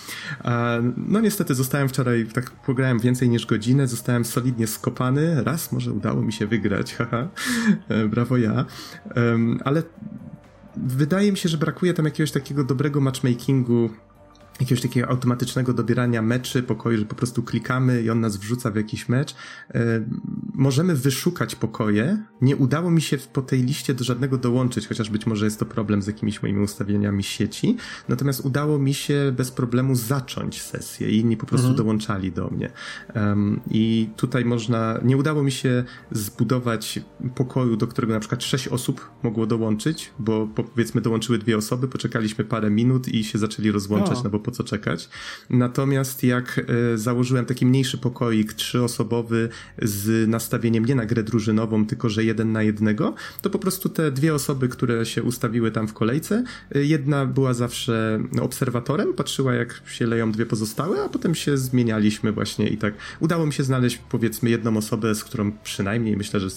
No 0.97 1.19
niestety 1.19 1.55
zostałem 1.55 1.89
wczoraj, 1.89 2.25
tak 2.33 2.51
pograłem 2.51 2.99
więcej 2.99 3.29
niż 3.29 3.45
godzinę, 3.45 3.87
zostałem 3.87 4.25
solidnie 4.25 4.67
skopany. 4.67 5.43
Raz 5.43 5.71
może 5.71 5.91
udało 5.91 6.21
mi 6.21 6.33
się 6.33 6.47
wygrać, 6.47 6.93
haha, 6.97 7.27
e, 7.89 8.07
brawo 8.07 8.37
ja. 8.37 8.65
Ale 9.63 9.83
wydaje 10.77 11.31
mi 11.31 11.37
się, 11.37 11.49
że 11.49 11.57
brakuje 11.57 11.93
tam 11.93 12.05
jakiegoś 12.05 12.31
takiego 12.31 12.63
dobrego 12.63 13.01
matchmakingu 13.01 13.89
jakiegoś 14.59 14.81
takiego 14.81 15.09
automatycznego 15.09 15.73
dobierania 15.73 16.21
meczy, 16.21 16.63
pokoju, 16.63 16.97
że 16.97 17.05
po 17.05 17.15
prostu 17.15 17.43
klikamy 17.43 18.01
i 18.01 18.09
on 18.09 18.19
nas 18.19 18.37
wrzuca 18.37 18.71
w 18.71 18.75
jakiś 18.75 19.09
mecz. 19.09 19.35
E, 19.73 20.05
możemy 20.53 20.95
wyszukać 20.95 21.55
pokoje. 21.55 22.17
Nie 22.41 22.55
udało 22.55 22.91
mi 22.91 23.01
się 23.01 23.17
po 23.17 23.41
tej 23.41 23.63
liście 23.63 23.93
do 23.93 24.03
żadnego 24.03 24.37
dołączyć, 24.37 24.87
chociaż 24.87 25.09
być 25.09 25.25
może 25.25 25.45
jest 25.45 25.59
to 25.59 25.65
problem 25.65 26.01
z 26.01 26.07
jakimiś 26.07 26.43
moimi 26.43 26.59
ustawieniami 26.59 27.23
sieci. 27.23 27.77
Natomiast 28.09 28.45
udało 28.45 28.79
mi 28.79 28.93
się 28.93 29.33
bez 29.37 29.51
problemu 29.51 29.95
zacząć 29.95 30.61
sesję 30.61 31.09
i 31.09 31.17
inni 31.17 31.37
po 31.37 31.45
prostu 31.45 31.67
mhm. 31.67 31.77
dołączali 31.77 32.31
do 32.31 32.47
mnie. 32.47 32.71
Um, 33.15 33.59
I 33.69 34.09
tutaj 34.17 34.45
można, 34.45 34.99
nie 35.03 35.17
udało 35.17 35.43
mi 35.43 35.51
się 35.51 35.83
zbudować 36.11 36.99
pokoju, 37.35 37.77
do 37.77 37.87
którego 37.87 38.13
na 38.13 38.19
przykład 38.19 38.43
sześć 38.43 38.67
osób 38.67 39.09
mogło 39.23 39.45
dołączyć, 39.45 40.11
bo 40.19 40.47
powiedzmy 40.47 41.01
dołączyły 41.01 41.37
dwie 41.37 41.57
osoby, 41.57 41.87
poczekaliśmy 41.87 42.45
parę 42.45 42.69
minut 42.69 43.07
i 43.07 43.23
się 43.23 43.37
zaczęli 43.37 43.71
rozłączać, 43.71 44.17
o. 44.17 44.23
no 44.23 44.29
bo 44.29 44.39
po 44.43 44.51
co 44.51 44.63
czekać. 44.63 45.09
Natomiast 45.49 46.23
jak 46.23 46.65
e, 46.93 46.97
założyłem 46.97 47.45
taki 47.45 47.65
mniejszy 47.65 47.97
pokoik 47.97 48.53
trzyosobowy 48.53 49.49
z 49.81 50.29
nastawieniem 50.29 50.85
nie 50.85 50.95
na 50.95 51.05
grę 51.05 51.23
drużynową, 51.23 51.85
tylko 51.85 52.09
że 52.09 52.23
jeden 52.23 52.51
na 52.51 52.63
jednego, 52.63 53.13
to 53.41 53.49
po 53.49 53.59
prostu 53.59 53.89
te 53.89 54.11
dwie 54.11 54.33
osoby, 54.33 54.67
które 54.67 55.05
się 55.05 55.23
ustawiły 55.23 55.71
tam 55.71 55.87
w 55.87 55.93
kolejce, 55.93 56.43
e, 56.75 56.83
jedna 56.83 57.25
była 57.25 57.53
zawsze 57.53 58.23
obserwatorem, 58.41 59.13
patrzyła 59.13 59.53
jak 59.53 59.81
się 59.85 60.05
leją 60.05 60.31
dwie 60.31 60.45
pozostałe, 60.45 61.03
a 61.03 61.09
potem 61.09 61.35
się 61.35 61.57
zmienialiśmy 61.57 62.31
właśnie 62.31 62.67
i 62.67 62.77
tak 62.77 62.93
udało 63.19 63.45
mi 63.45 63.53
się 63.53 63.63
znaleźć 63.63 63.99
powiedzmy 64.09 64.49
jedną 64.49 64.77
osobę, 64.77 65.15
z 65.15 65.23
którą 65.23 65.51
przynajmniej 65.63 66.17
myślę, 66.17 66.39
że 66.39 66.49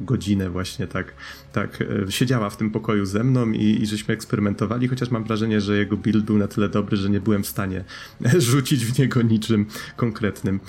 godzinę 0.00 0.50
właśnie 0.50 0.86
tak, 0.86 1.14
tak 1.52 1.82
e, 1.82 2.12
siedziała 2.12 2.50
w 2.50 2.56
tym 2.56 2.70
pokoju 2.70 3.06
ze 3.06 3.24
mną 3.24 3.52
i, 3.52 3.82
i 3.82 3.86
żeśmy 3.86 4.14
eksperymentowali, 4.14 4.88
chociaż 4.88 5.10
mam 5.10 5.24
wrażenie, 5.24 5.60
że 5.60 5.76
jego 5.76 5.96
build 5.96 6.24
był 6.24 6.38
na 6.38 6.48
tyle 6.48 6.68
dobry, 6.68 6.96
że 6.96 7.10
nie 7.10 7.20
byłem 7.20 7.42
w 7.42 7.46
stanie 7.46 7.84
rzucić 8.38 8.86
w 8.86 8.98
niego 8.98 9.22
niczym 9.22 9.66
konkretnym. 9.96 10.60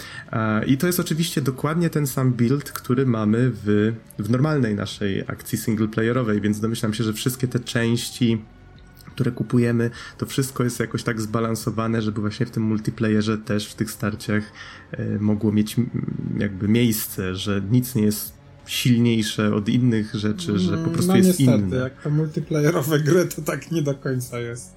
I 0.68 0.78
to 0.78 0.88
jest 0.88 1.00
oczywiście 1.00 1.42
dokładnie 1.42 1.90
ten 1.90 2.08
sam 2.08 2.34
build, 2.34 2.72
który 2.72 3.06
mamy 3.06 3.52
w, 3.54 3.94
w 4.20 4.30
normalnej 4.30 4.76
naszej 4.76 5.22
akcji 5.22 5.58
singleplayerowej, 5.58 6.42
więc 6.42 6.60
domyślam 6.60 6.94
się, 6.94 7.04
że 7.04 7.14
wszystkie 7.14 7.48
te 7.48 7.60
części 7.60 8.42
które 9.14 9.32
kupujemy, 9.32 9.90
to 10.18 10.26
wszystko 10.26 10.64
jest 10.64 10.80
jakoś 10.80 11.04
tak 11.04 11.22
zbalansowane, 11.22 12.02
żeby 12.02 12.22
właśnie 12.22 12.46
w 12.46 12.52
tym 12.52 12.64
multiplayerze 12.64 13.38
też 13.38 13.72
w 13.72 13.76
tych 13.76 13.92
starciach 13.92 14.44
e, 14.92 15.20
mogło 15.20 15.52
mieć 15.52 15.76
jakby 16.38 16.68
miejsce, 16.68 17.36
że 17.36 17.62
nic 17.72 17.96
nie 17.96 18.04
jest 18.04 18.43
silniejsze 18.66 19.56
od 19.56 19.70
innych 19.70 20.16
rzeczy, 20.16 20.60
że 20.60 20.78
po 20.78 20.90
prostu 20.90 21.12
no, 21.12 21.18
jest 21.18 21.40
niestety, 21.40 21.62
inne. 21.62 21.78
jak 21.78 22.02
to 22.02 22.10
multiplayerowe 22.10 23.00
gry, 23.00 23.26
to 23.26 23.42
tak 23.42 23.72
nie 23.72 23.82
do 23.82 23.96
końca 23.96 24.40
jest. 24.40 24.76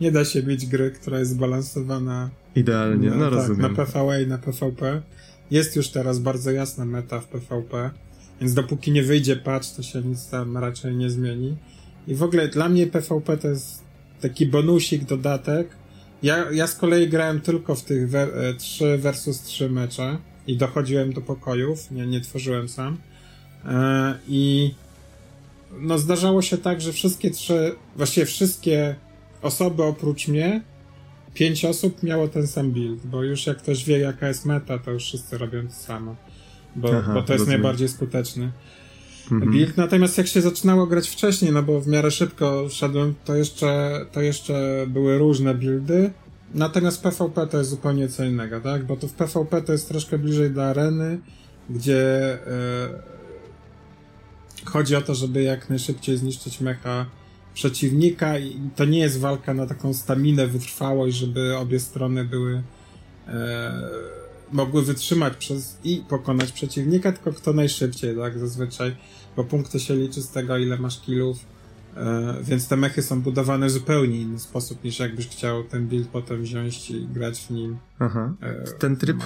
Nie 0.00 0.12
da 0.12 0.24
się 0.24 0.42
mieć 0.42 0.66
gry, 0.66 0.90
która 0.90 1.18
jest 1.18 1.30
zbalansowana 1.30 2.30
idealnie, 2.56 3.10
no, 3.10 3.16
no 3.16 3.24
tak, 3.24 3.34
rozumiem. 3.34 3.60
na 3.60 3.84
PvE 3.84 4.22
i 4.22 4.26
na 4.26 4.38
PvP. 4.38 5.02
Jest 5.50 5.76
już 5.76 5.88
teraz 5.88 6.18
bardzo 6.18 6.50
jasna 6.50 6.84
meta 6.84 7.20
w 7.20 7.26
PvP, 7.26 7.90
więc 8.40 8.54
dopóki 8.54 8.92
nie 8.92 9.02
wyjdzie 9.02 9.36
patch, 9.36 9.68
to 9.76 9.82
się 9.82 10.02
nic 10.02 10.28
tam 10.28 10.58
raczej 10.58 10.96
nie 10.96 11.10
zmieni. 11.10 11.56
I 12.06 12.14
w 12.14 12.22
ogóle 12.22 12.48
dla 12.48 12.68
mnie 12.68 12.86
PvP 12.86 13.36
to 13.36 13.48
jest 13.48 13.82
taki 14.20 14.46
bonusik, 14.46 15.04
dodatek. 15.04 15.68
Ja, 16.22 16.50
ja 16.50 16.66
z 16.66 16.74
kolei 16.74 17.08
grałem 17.08 17.40
tylko 17.40 17.74
w 17.74 17.84
tych 17.84 18.08
3 18.58 18.86
e, 18.86 18.98
versus 18.98 19.42
3 19.42 19.70
mecze 19.70 20.18
i 20.46 20.56
dochodziłem 20.56 21.12
do 21.12 21.20
pokojów, 21.20 21.90
nie, 21.90 22.06
nie 22.06 22.20
tworzyłem 22.20 22.68
sam. 22.68 22.98
E, 23.64 24.18
I 24.28 24.74
no 25.80 25.98
zdarzało 25.98 26.42
się 26.42 26.58
tak, 26.58 26.80
że 26.80 26.92
wszystkie 26.92 27.30
trzy, 27.30 27.74
właściwie 27.96 28.26
wszystkie 28.26 28.94
osoby 29.42 29.82
oprócz 29.82 30.28
mnie, 30.28 30.62
pięć 31.34 31.64
osób 31.64 32.02
miało 32.02 32.28
ten 32.28 32.46
sam 32.46 32.70
build, 32.70 33.06
bo 33.06 33.22
już 33.22 33.46
jak 33.46 33.58
ktoś 33.58 33.84
wie 33.84 33.98
jaka 33.98 34.28
jest 34.28 34.46
meta, 34.46 34.78
to 34.78 34.90
już 34.90 35.04
wszyscy 35.04 35.38
robią 35.38 35.66
to 35.68 35.74
samo. 35.74 36.16
Bo, 36.76 36.88
Aha, 36.98 37.14
bo 37.14 37.22
to 37.22 37.32
jest 37.32 37.40
rozumiem. 37.40 37.60
najbardziej 37.60 37.88
skuteczny 37.88 38.52
mhm. 39.32 39.52
build. 39.52 39.76
Natomiast 39.76 40.18
jak 40.18 40.26
się 40.26 40.40
zaczynało 40.40 40.86
grać 40.86 41.08
wcześniej, 41.08 41.52
no 41.52 41.62
bo 41.62 41.80
w 41.80 41.86
miarę 41.88 42.10
szybko 42.10 42.68
szedłem, 42.70 43.14
to 43.24 43.34
jeszcze, 43.34 44.00
to 44.12 44.20
jeszcze 44.20 44.86
były 44.88 45.18
różne 45.18 45.54
buildy. 45.54 46.10
Natomiast 46.54 47.02
PvP 47.02 47.46
to 47.46 47.58
jest 47.58 47.70
zupełnie 47.70 48.08
co 48.08 48.24
innego, 48.24 48.60
tak? 48.60 48.86
Bo 48.86 48.96
to 48.96 49.08
w 49.08 49.12
PvP 49.12 49.62
to 49.62 49.72
jest 49.72 49.88
troszkę 49.88 50.18
bliżej 50.18 50.50
do 50.50 50.64
areny, 50.64 51.18
gdzie 51.70 52.32
e, 52.32 53.12
chodzi 54.64 54.96
o 54.96 55.02
to, 55.02 55.14
żeby 55.14 55.42
jak 55.42 55.70
najszybciej 55.70 56.16
zniszczyć 56.16 56.60
mecha 56.60 57.06
przeciwnika 57.54 58.38
i 58.38 58.70
to 58.76 58.84
nie 58.84 58.98
jest 58.98 59.20
walka 59.20 59.54
na 59.54 59.66
taką 59.66 59.94
staminę, 59.94 60.46
wytrwałość, 60.46 61.16
żeby 61.16 61.56
obie 61.56 61.80
strony 61.80 62.24
były 62.24 62.62
e, 63.28 63.72
mogły 64.52 64.82
wytrzymać 64.82 65.36
przez 65.36 65.78
i 65.84 66.04
pokonać 66.08 66.52
przeciwnika, 66.52 67.12
tylko 67.12 67.32
kto 67.32 67.52
najszybciej, 67.52 68.16
tak, 68.16 68.38
zazwyczaj, 68.38 68.96
bo 69.36 69.44
punkty 69.44 69.80
się 69.80 69.96
liczy 69.96 70.22
z 70.22 70.30
tego, 70.30 70.56
ile 70.56 70.78
masz 70.78 71.00
killów, 71.00 71.38
e, 71.96 72.34
więc 72.42 72.68
te 72.68 72.76
mechy 72.76 73.02
są 73.02 73.22
budowane 73.22 73.66
w 73.66 73.70
zupełnie 73.70 74.20
inny 74.20 74.38
sposób, 74.38 74.84
niż 74.84 74.98
jakbyś 74.98 75.28
chciał 75.28 75.64
ten 75.64 75.86
build 75.86 76.08
potem 76.08 76.42
wziąć 76.42 76.90
i 76.90 77.06
grać 77.06 77.40
w 77.40 77.50
nim. 77.50 77.78
Aha. 77.98 78.34
E, 78.40 78.64
ten 78.78 78.96
tryb, 78.96 79.16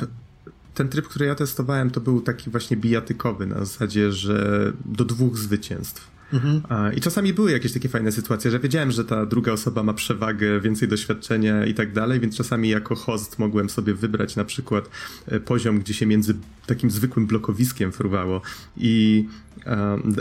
ten 0.77 0.89
tryb, 0.89 1.09
który 1.09 1.27
ja 1.27 1.35
testowałem, 1.35 1.91
to 1.91 2.01
był 2.01 2.21
taki 2.21 2.51
właśnie 2.51 2.77
bijatykowy, 2.77 3.47
na 3.47 3.59
zasadzie, 3.59 4.13
że 4.13 4.73
do 4.85 5.05
dwóch 5.05 5.39
zwycięstw. 5.39 6.16
Mhm. 6.33 6.63
I 6.97 7.01
czasami 7.01 7.33
były 7.33 7.53
jakieś 7.53 7.73
takie 7.73 7.89
fajne 7.89 8.13
sytuacje, 8.13 8.51
że 8.51 8.59
wiedziałem, 8.59 8.91
że 8.91 9.05
ta 9.05 9.27
druga 9.27 9.53
osoba 9.53 9.83
ma 9.83 9.95
przewagę, 9.95 10.61
więcej 10.61 10.89
doświadczenia 10.89 11.67
i 11.67 11.75
tak 11.75 11.93
dalej, 11.93 12.21
więc 12.21 12.37
czasami 12.37 12.69
jako 12.69 12.95
host 12.95 13.39
mogłem 13.39 13.71
sobie 13.71 13.95
wybrać 13.95 14.37
na 14.37 14.45
przykład 14.45 14.91
e, 15.27 15.41
poziom, 15.41 15.79
gdzie 15.79 15.95
się 15.95 16.07
między 16.07 16.35
takim 16.67 16.91
zwykłym 16.91 17.27
blokowiskiem 17.27 17.93
fruwało 17.93 18.41
i 18.77 19.25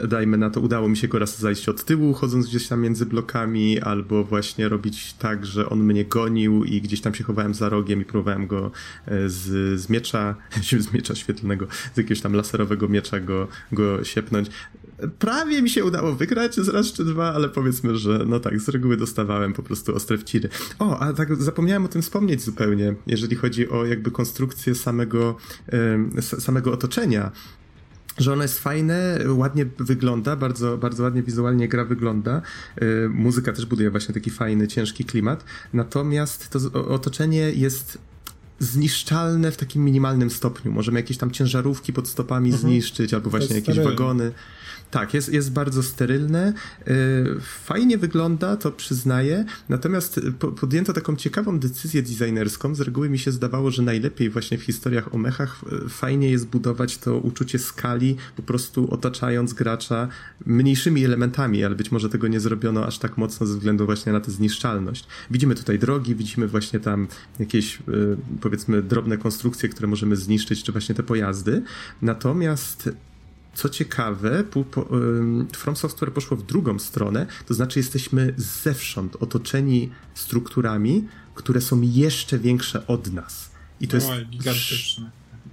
dajmy 0.07 0.37
na 0.37 0.49
to, 0.49 0.61
udało 0.61 0.89
mi 0.89 0.97
się 0.97 1.07
go 1.07 1.19
raz 1.19 1.39
zajść 1.39 1.69
od 1.69 1.85
tyłu, 1.85 2.13
chodząc 2.13 2.47
gdzieś 2.47 2.67
tam 2.67 2.81
między 2.81 3.05
blokami, 3.05 3.79
albo 3.79 4.23
właśnie 4.23 4.69
robić 4.69 5.13
tak, 5.13 5.45
że 5.45 5.69
on 5.69 5.83
mnie 5.83 6.05
gonił 6.05 6.63
i 6.63 6.81
gdzieś 6.81 7.01
tam 7.01 7.13
się 7.13 7.23
chowałem 7.23 7.53
za 7.53 7.69
rogiem 7.69 8.01
i 8.01 8.05
próbowałem 8.05 8.47
go 8.47 8.71
e, 9.05 9.29
z, 9.29 9.79
z 9.79 9.89
miecza, 9.89 10.35
z 10.89 10.93
miecza 10.93 11.15
świetlnego, 11.15 11.67
z 11.93 11.97
jakiegoś 11.97 12.21
tam 12.21 12.33
laserowego 12.33 12.87
miecza 12.87 13.19
go, 13.19 13.47
go 13.71 14.03
siepnąć. 14.03 14.49
Prawie 15.19 15.61
mi 15.61 15.69
się 15.69 15.85
udało 15.85 16.15
wygrać 16.15 16.55
z 16.55 16.69
raz 16.69 16.93
czy 16.93 17.05
dwa, 17.05 17.33
ale 17.33 17.49
powiedzmy, 17.49 17.95
że 17.97 18.25
no 18.27 18.39
tak, 18.39 18.61
z 18.61 18.69
reguły 18.69 18.97
dostawałem 18.97 19.53
po 19.53 19.63
prostu 19.63 19.95
ostre 19.95 20.17
wciry. 20.17 20.49
O, 20.79 20.99
a 20.99 21.13
tak 21.13 21.35
zapomniałem 21.35 21.85
o 21.85 21.87
tym 21.87 22.01
wspomnieć 22.01 22.41
zupełnie, 22.41 22.95
jeżeli 23.07 23.35
chodzi 23.35 23.69
o 23.69 23.85
jakby 23.85 24.11
konstrukcję 24.11 24.75
samego, 24.75 25.37
samego 26.21 26.71
otoczenia 26.71 27.31
że 28.17 28.33
ono 28.33 28.41
jest 28.41 28.59
fajne, 28.59 29.19
ładnie 29.27 29.65
wygląda, 29.79 30.35
bardzo, 30.35 30.77
bardzo 30.77 31.03
ładnie 31.03 31.23
wizualnie 31.23 31.67
gra 31.67 31.85
wygląda. 31.85 32.41
Yy, 32.81 33.09
muzyka 33.09 33.53
też 33.53 33.65
buduje 33.65 33.91
właśnie 33.91 34.13
taki 34.13 34.29
fajny, 34.29 34.67
ciężki 34.67 35.05
klimat. 35.05 35.45
Natomiast 35.73 36.49
to 36.49 36.85
otoczenie 36.87 37.39
jest 37.39 37.97
zniszczalne 38.59 39.51
w 39.51 39.57
takim 39.57 39.83
minimalnym 39.83 40.29
stopniu. 40.29 40.71
Możemy 40.71 40.99
jakieś 40.99 41.17
tam 41.17 41.31
ciężarówki 41.31 41.93
pod 41.93 42.07
stopami 42.07 42.49
mhm. 42.49 42.61
zniszczyć, 42.61 43.13
albo 43.13 43.29
właśnie 43.29 43.55
jakieś 43.55 43.79
wagony. 43.79 44.31
Tak, 44.95 45.13
jest, 45.13 45.33
jest 45.33 45.51
bardzo 45.51 45.83
sterylne. 45.83 46.53
Y, 46.87 47.41
fajnie 47.41 47.97
wygląda, 47.97 48.57
to 48.57 48.71
przyznaję. 48.71 49.45
Natomiast 49.69 50.19
podjęto 50.59 50.93
taką 50.93 51.15
ciekawą 51.15 51.59
decyzję 51.59 52.01
designerską. 52.01 52.75
Z 52.75 52.81
reguły 52.81 53.09
mi 53.09 53.19
się 53.19 53.31
zdawało, 53.31 53.71
że 53.71 53.81
najlepiej 53.81 54.29
właśnie 54.29 54.57
w 54.57 54.63
historiach 54.63 55.15
o 55.15 55.17
mechach 55.17 55.61
y, 55.85 55.89
fajnie 55.89 56.31
jest 56.31 56.47
budować 56.47 56.97
to 56.97 57.17
uczucie 57.17 57.59
skali, 57.59 58.15
po 58.35 58.43
prostu 58.43 58.93
otaczając 58.93 59.53
gracza 59.53 60.07
mniejszymi 60.45 61.05
elementami, 61.05 61.63
ale 61.63 61.75
być 61.75 61.91
może 61.91 62.09
tego 62.09 62.27
nie 62.27 62.39
zrobiono 62.39 62.85
aż 62.85 62.99
tak 62.99 63.17
mocno 63.17 63.47
ze 63.47 63.53
względu 63.53 63.85
właśnie 63.85 64.11
na 64.11 64.19
tę 64.19 64.31
zniszczalność. 64.31 65.07
Widzimy 65.31 65.55
tutaj 65.55 65.79
drogi, 65.79 66.15
widzimy 66.15 66.47
właśnie 66.47 66.79
tam 66.79 67.07
jakieś 67.39 67.79
y, 67.79 67.81
powiedzmy 68.41 68.81
drobne 68.81 69.17
konstrukcje, 69.17 69.69
które 69.69 69.87
możemy 69.87 70.15
zniszczyć, 70.15 70.63
czy 70.63 70.71
właśnie 70.71 70.95
te 70.95 71.03
pojazdy. 71.03 71.61
Natomiast 72.01 72.89
co 73.55 73.69
ciekawe, 73.69 74.43
From 75.53 75.75
Software 75.75 76.13
poszło 76.13 76.37
w 76.37 76.43
drugą 76.43 76.79
stronę, 76.79 77.25
to 77.45 77.53
znaczy 77.53 77.79
jesteśmy 77.79 78.33
zewsząd 78.37 79.15
otoczeni 79.15 79.91
strukturami, 80.13 81.07
które 81.35 81.61
są 81.61 81.81
jeszcze 81.81 82.39
większe 82.39 82.87
od 82.87 83.13
nas. 83.13 83.51
I 83.81 83.87
to 83.87 83.97
jest. 83.97 84.09
gigantyczne. 84.29 85.11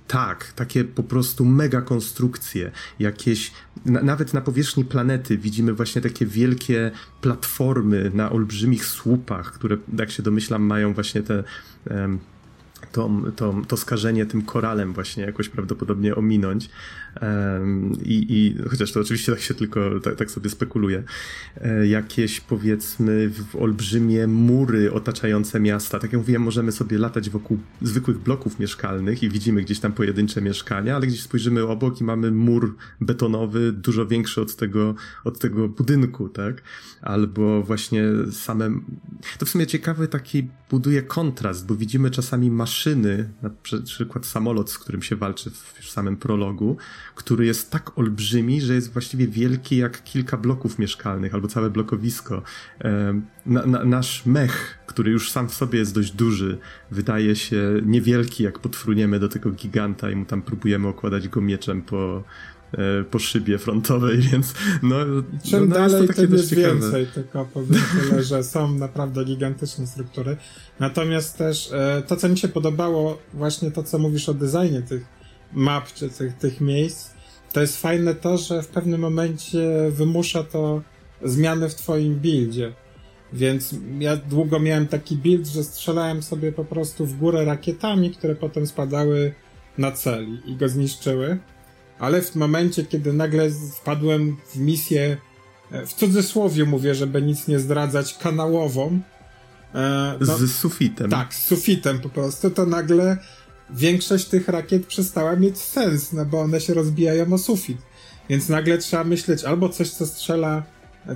Tak, 0.08 0.52
takie 0.52 0.84
po 0.84 1.02
prostu 1.02 1.44
mega 1.44 1.82
konstrukcje, 1.82 2.70
jakieś, 2.98 3.52
na, 3.84 4.02
nawet 4.02 4.34
na 4.34 4.40
powierzchni 4.40 4.84
planety 4.84 5.38
widzimy 5.38 5.72
właśnie 5.72 6.02
takie 6.02 6.26
wielkie 6.26 6.90
platformy 7.20 8.10
na 8.14 8.32
olbrzymich 8.32 8.86
słupach, 8.86 9.52
które, 9.52 9.76
jak 9.98 10.10
się 10.10 10.22
domyślam, 10.22 10.62
mają 10.62 10.94
właśnie 10.94 11.22
te 11.22 11.44
um, 11.90 12.18
to, 12.92 13.10
to, 13.36 13.54
to 13.68 13.76
skażenie 13.76 14.26
tym 14.26 14.42
koralem 14.42 14.92
właśnie 14.92 15.24
jakoś 15.24 15.48
prawdopodobnie 15.48 16.14
ominąć. 16.14 16.70
I, 18.04 18.26
i 18.28 18.68
chociaż 18.68 18.92
to 18.92 19.00
oczywiście 19.00 19.32
tak 19.32 19.40
się 19.40 19.54
tylko, 19.54 20.00
tak, 20.00 20.16
tak 20.16 20.30
sobie 20.30 20.50
spekuluje. 20.50 21.02
E, 21.60 21.86
jakieś 21.86 22.40
powiedzmy 22.40 23.30
olbrzymie 23.58 24.26
mury 24.26 24.92
otaczające 24.92 25.60
miasta. 25.60 25.98
Tak 25.98 26.12
jak 26.12 26.20
mówiłem, 26.20 26.42
możemy 26.42 26.72
sobie 26.72 26.98
latać 26.98 27.30
wokół 27.30 27.58
zwykłych 27.82 28.18
bloków 28.18 28.58
mieszkalnych 28.58 29.22
i 29.22 29.30
widzimy 29.30 29.62
gdzieś 29.62 29.80
tam 29.80 29.92
pojedyncze 29.92 30.42
mieszkania, 30.42 30.96
ale 30.96 31.06
gdzieś 31.06 31.22
spojrzymy 31.22 31.66
obok 31.66 32.00
i 32.00 32.04
mamy 32.04 32.30
mur 32.30 32.76
betonowy, 33.00 33.72
dużo 33.72 34.06
większy 34.06 34.40
od 34.40 34.56
tego, 34.56 34.94
od 35.24 35.38
tego 35.38 35.68
budynku, 35.68 36.28
tak? 36.28 36.62
Albo 37.02 37.62
właśnie 37.62 38.04
same. 38.30 38.70
To 39.38 39.46
w 39.46 39.48
sumie 39.48 39.66
ciekawy 39.66 40.08
taki 40.08 40.48
buduje 40.72 41.02
kontrast, 41.02 41.66
bo 41.66 41.74
widzimy 41.74 42.10
czasami 42.10 42.50
maszyny, 42.50 43.28
na 43.42 43.50
przykład 43.84 44.26
samolot, 44.26 44.70
z 44.70 44.78
którym 44.78 45.02
się 45.02 45.16
walczy 45.16 45.50
w 45.80 45.90
samym 45.90 46.16
prologu, 46.16 46.76
który 47.14 47.46
jest 47.46 47.70
tak 47.70 47.98
olbrzymi, 47.98 48.60
że 48.60 48.74
jest 48.74 48.92
właściwie 48.92 49.28
wielki 49.28 49.76
jak 49.76 50.04
kilka 50.04 50.36
bloków 50.36 50.78
mieszkalnych 50.78 51.34
albo 51.34 51.48
całe 51.48 51.70
blokowisko. 51.70 52.42
Na, 53.46 53.66
na, 53.66 53.84
nasz 53.84 54.26
mech, 54.26 54.78
który 54.86 55.10
już 55.10 55.30
sam 55.30 55.48
w 55.48 55.54
sobie 55.54 55.78
jest 55.78 55.94
dość 55.94 56.12
duży, 56.12 56.58
wydaje 56.90 57.36
się 57.36 57.80
niewielki, 57.86 58.42
jak 58.42 58.58
podfruniemy 58.58 59.18
do 59.18 59.28
tego 59.28 59.50
giganta 59.50 60.10
i 60.10 60.16
mu 60.16 60.24
tam 60.24 60.42
próbujemy 60.42 60.88
okładać 60.88 61.28
go 61.28 61.40
mieczem 61.40 61.82
po, 61.82 62.24
po 63.10 63.18
szybie 63.18 63.58
frontowej, 63.58 64.18
więc 64.32 64.54
no... 64.82 64.96
Czym 65.50 65.68
no, 65.68 65.74
dalej, 65.74 66.02
jest 66.02 66.16
tym 66.16 66.32
jest 66.32 66.50
ciekawe. 66.50 66.74
więcej, 66.74 67.06
tylko 67.06 67.44
powiem 67.44 67.82
tyle, 68.00 68.22
że 68.22 68.44
są 68.44 68.74
naprawdę 68.74 69.24
gigantyczne 69.24 69.86
struktury. 69.86 70.36
Natomiast 70.80 71.38
też 71.38 71.72
e, 71.72 72.02
to, 72.06 72.16
co 72.16 72.28
mi 72.28 72.38
się 72.38 72.48
podobało, 72.48 73.18
właśnie 73.34 73.70
to, 73.70 73.82
co 73.82 73.98
mówisz 73.98 74.28
o 74.28 74.34
designie 74.34 74.82
tych 74.82 75.04
map 75.52 75.92
czy 75.92 76.08
tych, 76.08 76.34
tych 76.34 76.60
miejsc, 76.60 77.10
to 77.52 77.60
jest 77.60 77.80
fajne 77.80 78.14
to, 78.14 78.38
że 78.38 78.62
w 78.62 78.68
pewnym 78.68 79.00
momencie 79.00 79.90
wymusza 79.90 80.44
to 80.44 80.82
zmiany 81.22 81.68
w 81.68 81.74
twoim 81.74 82.14
buildzie. 82.14 82.72
Więc 83.32 83.74
ja 83.98 84.16
długo 84.16 84.60
miałem 84.60 84.86
taki 84.86 85.16
build, 85.16 85.46
że 85.46 85.64
strzelałem 85.64 86.22
sobie 86.22 86.52
po 86.52 86.64
prostu 86.64 87.06
w 87.06 87.18
górę 87.18 87.44
rakietami, 87.44 88.10
które 88.10 88.34
potem 88.34 88.66
spadały 88.66 89.34
na 89.78 89.92
cel 89.92 90.26
i 90.46 90.56
go 90.56 90.68
zniszczyły. 90.68 91.38
Ale 92.02 92.22
w 92.22 92.36
momencie, 92.36 92.84
kiedy 92.84 93.12
nagle 93.12 93.50
wpadłem 93.50 94.36
w 94.46 94.56
misję, 94.56 95.16
e, 95.70 95.86
w 95.86 95.94
cudzysłowie 95.94 96.64
mówię, 96.64 96.94
żeby 96.94 97.22
nic 97.22 97.48
nie 97.48 97.58
zdradzać, 97.58 98.18
kanałową. 98.18 99.00
No, 100.20 100.38
z 100.38 100.54
sufitem. 100.54 101.10
Tak, 101.10 101.34
z 101.34 101.46
sufitem 101.46 102.00
po 102.00 102.08
prostu, 102.08 102.50
to 102.50 102.66
nagle 102.66 103.16
większość 103.70 104.24
tych 104.24 104.48
rakiet 104.48 104.86
przestała 104.86 105.36
mieć 105.36 105.58
sens, 105.58 106.12
no 106.12 106.24
bo 106.24 106.40
one 106.40 106.60
się 106.60 106.74
rozbijają 106.74 107.32
o 107.32 107.38
sufit. 107.38 107.78
Więc 108.28 108.48
nagle 108.48 108.78
trzeba 108.78 109.04
myśleć 109.04 109.44
albo 109.44 109.68
coś, 109.68 109.90
co 109.90 110.06
strzela 110.06 110.62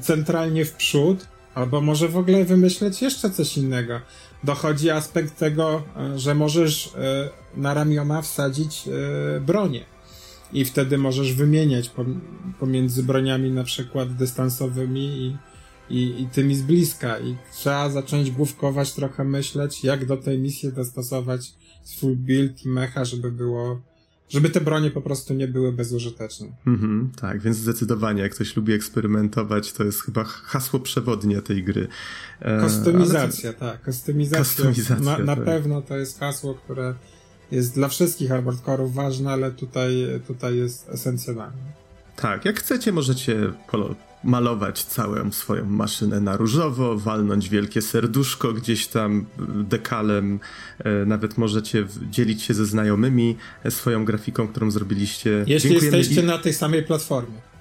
centralnie 0.00 0.64
w 0.64 0.72
przód, 0.72 1.26
albo 1.54 1.80
może 1.80 2.08
w 2.08 2.16
ogóle 2.16 2.44
wymyśleć 2.44 3.02
jeszcze 3.02 3.30
coś 3.30 3.56
innego. 3.56 4.00
Dochodzi 4.44 4.90
aspekt 4.90 5.38
tego, 5.38 5.82
e, 5.96 6.18
że 6.18 6.34
możesz 6.34 6.92
na 7.56 7.74
ramiona 7.74 8.22
wsadzić 8.22 8.88
bronię. 9.40 9.95
I 10.52 10.64
wtedy 10.64 10.98
możesz 10.98 11.32
wymieniać 11.32 11.90
pomiędzy 12.60 13.02
broniami 13.02 13.50
na 13.50 13.64
przykład 13.64 14.16
dystansowymi 14.16 15.00
i, 15.00 15.36
i, 15.90 16.22
i 16.22 16.26
tymi 16.26 16.54
z 16.54 16.62
bliska. 16.62 17.18
I 17.18 17.36
trzeba 17.52 17.90
zacząć 17.90 18.30
główkować, 18.30 18.92
trochę 18.92 19.24
myśleć, 19.24 19.84
jak 19.84 20.06
do 20.06 20.16
tej 20.16 20.38
misji 20.38 20.72
dostosować 20.72 21.54
swój 21.84 22.16
build 22.16 22.64
i 22.64 22.68
mecha, 22.68 23.04
żeby 23.04 23.32
było 23.32 23.80
żeby 24.28 24.50
te 24.50 24.60
bronie 24.60 24.90
po 24.90 25.02
prostu 25.02 25.34
nie 25.34 25.48
były 25.48 25.72
bezużyteczne. 25.72 26.46
Mhm, 26.66 27.10
tak, 27.20 27.40
więc 27.40 27.56
zdecydowanie, 27.56 28.22
jak 28.22 28.34
ktoś 28.34 28.56
lubi 28.56 28.72
eksperymentować, 28.72 29.72
to 29.72 29.84
jest 29.84 30.02
chyba 30.02 30.24
hasło 30.24 30.80
przewodnie 30.80 31.42
tej 31.42 31.64
gry. 31.64 31.88
E, 32.40 32.60
Kostymizacja, 32.60 33.52
to... 33.52 33.60
tak, 33.60 33.82
kostymizacja. 33.82 34.64
Kostymizacja 34.64 35.18
na, 35.18 35.18
na 35.18 35.36
tak. 35.36 35.44
pewno 35.44 35.82
to 35.82 35.96
jest 35.96 36.18
hasło, 36.18 36.54
które 36.54 36.94
jest 37.50 37.74
dla 37.74 37.88
wszystkich 37.88 38.30
hardcore'ów 38.30 38.92
ważne, 38.92 39.30
ale 39.30 39.50
tutaj, 39.50 40.06
tutaj 40.26 40.56
jest 40.56 40.88
esencjonalne. 40.88 41.76
Tak, 42.16 42.44
jak 42.44 42.60
chcecie, 42.60 42.92
możecie 42.92 43.52
malować 44.24 44.84
całą 44.84 45.32
swoją 45.32 45.64
maszynę 45.64 46.20
na 46.20 46.36
różowo, 46.36 46.98
walnąć 46.98 47.48
wielkie 47.48 47.82
serduszko 47.82 48.52
gdzieś 48.52 48.86
tam 48.86 49.26
dekalem, 49.54 50.40
e, 50.78 51.04
nawet 51.06 51.38
możecie 51.38 51.86
dzielić 52.10 52.42
się 52.42 52.54
ze 52.54 52.66
znajomymi 52.66 53.36
e, 53.64 53.70
swoją 53.70 54.04
grafiką, 54.04 54.48
którą 54.48 54.70
zrobiliście. 54.70 55.44
Jeśli 55.46 55.70
Dziękujemy 55.70 55.96
jesteście 55.96 56.22
i... 56.22 56.26
na 56.26 56.38
tej 56.38 56.54
samej 56.54 56.82
platformie. 56.82 57.55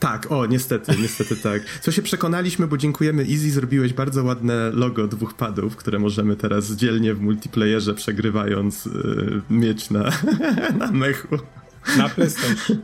Tak, 0.00 0.32
o, 0.32 0.46
niestety, 0.46 0.92
niestety 1.00 1.36
tak. 1.36 1.62
Co 1.80 1.92
się 1.92 2.02
przekonaliśmy, 2.02 2.66
bo 2.66 2.76
dziękujemy 2.76 3.22
Easy, 3.22 3.50
zrobiłeś 3.50 3.92
bardzo 3.92 4.24
ładne 4.24 4.70
logo 4.70 5.08
dwóch 5.08 5.34
padów, 5.34 5.76
które 5.76 5.98
możemy 5.98 6.36
teraz 6.36 6.72
dzielnie 6.72 7.14
w 7.14 7.20
multiplayerze 7.20 7.94
przegrywając 7.94 8.84
yy, 8.84 9.42
mieć 9.50 9.90
na, 9.90 10.10
na 10.78 10.92
mechu. 10.92 11.38
Na 11.98 12.08
PlayStation. 12.08 12.76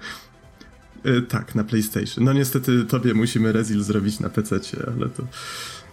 Y, 1.06 1.22
tak, 1.22 1.54
na 1.54 1.64
PlayStation. 1.64 2.24
No 2.24 2.32
niestety 2.32 2.84
tobie 2.84 3.14
musimy 3.14 3.52
Rezil 3.52 3.82
zrobić 3.82 4.20
na 4.20 4.28
PC, 4.28 4.60
ale 4.96 5.08
to. 5.08 5.22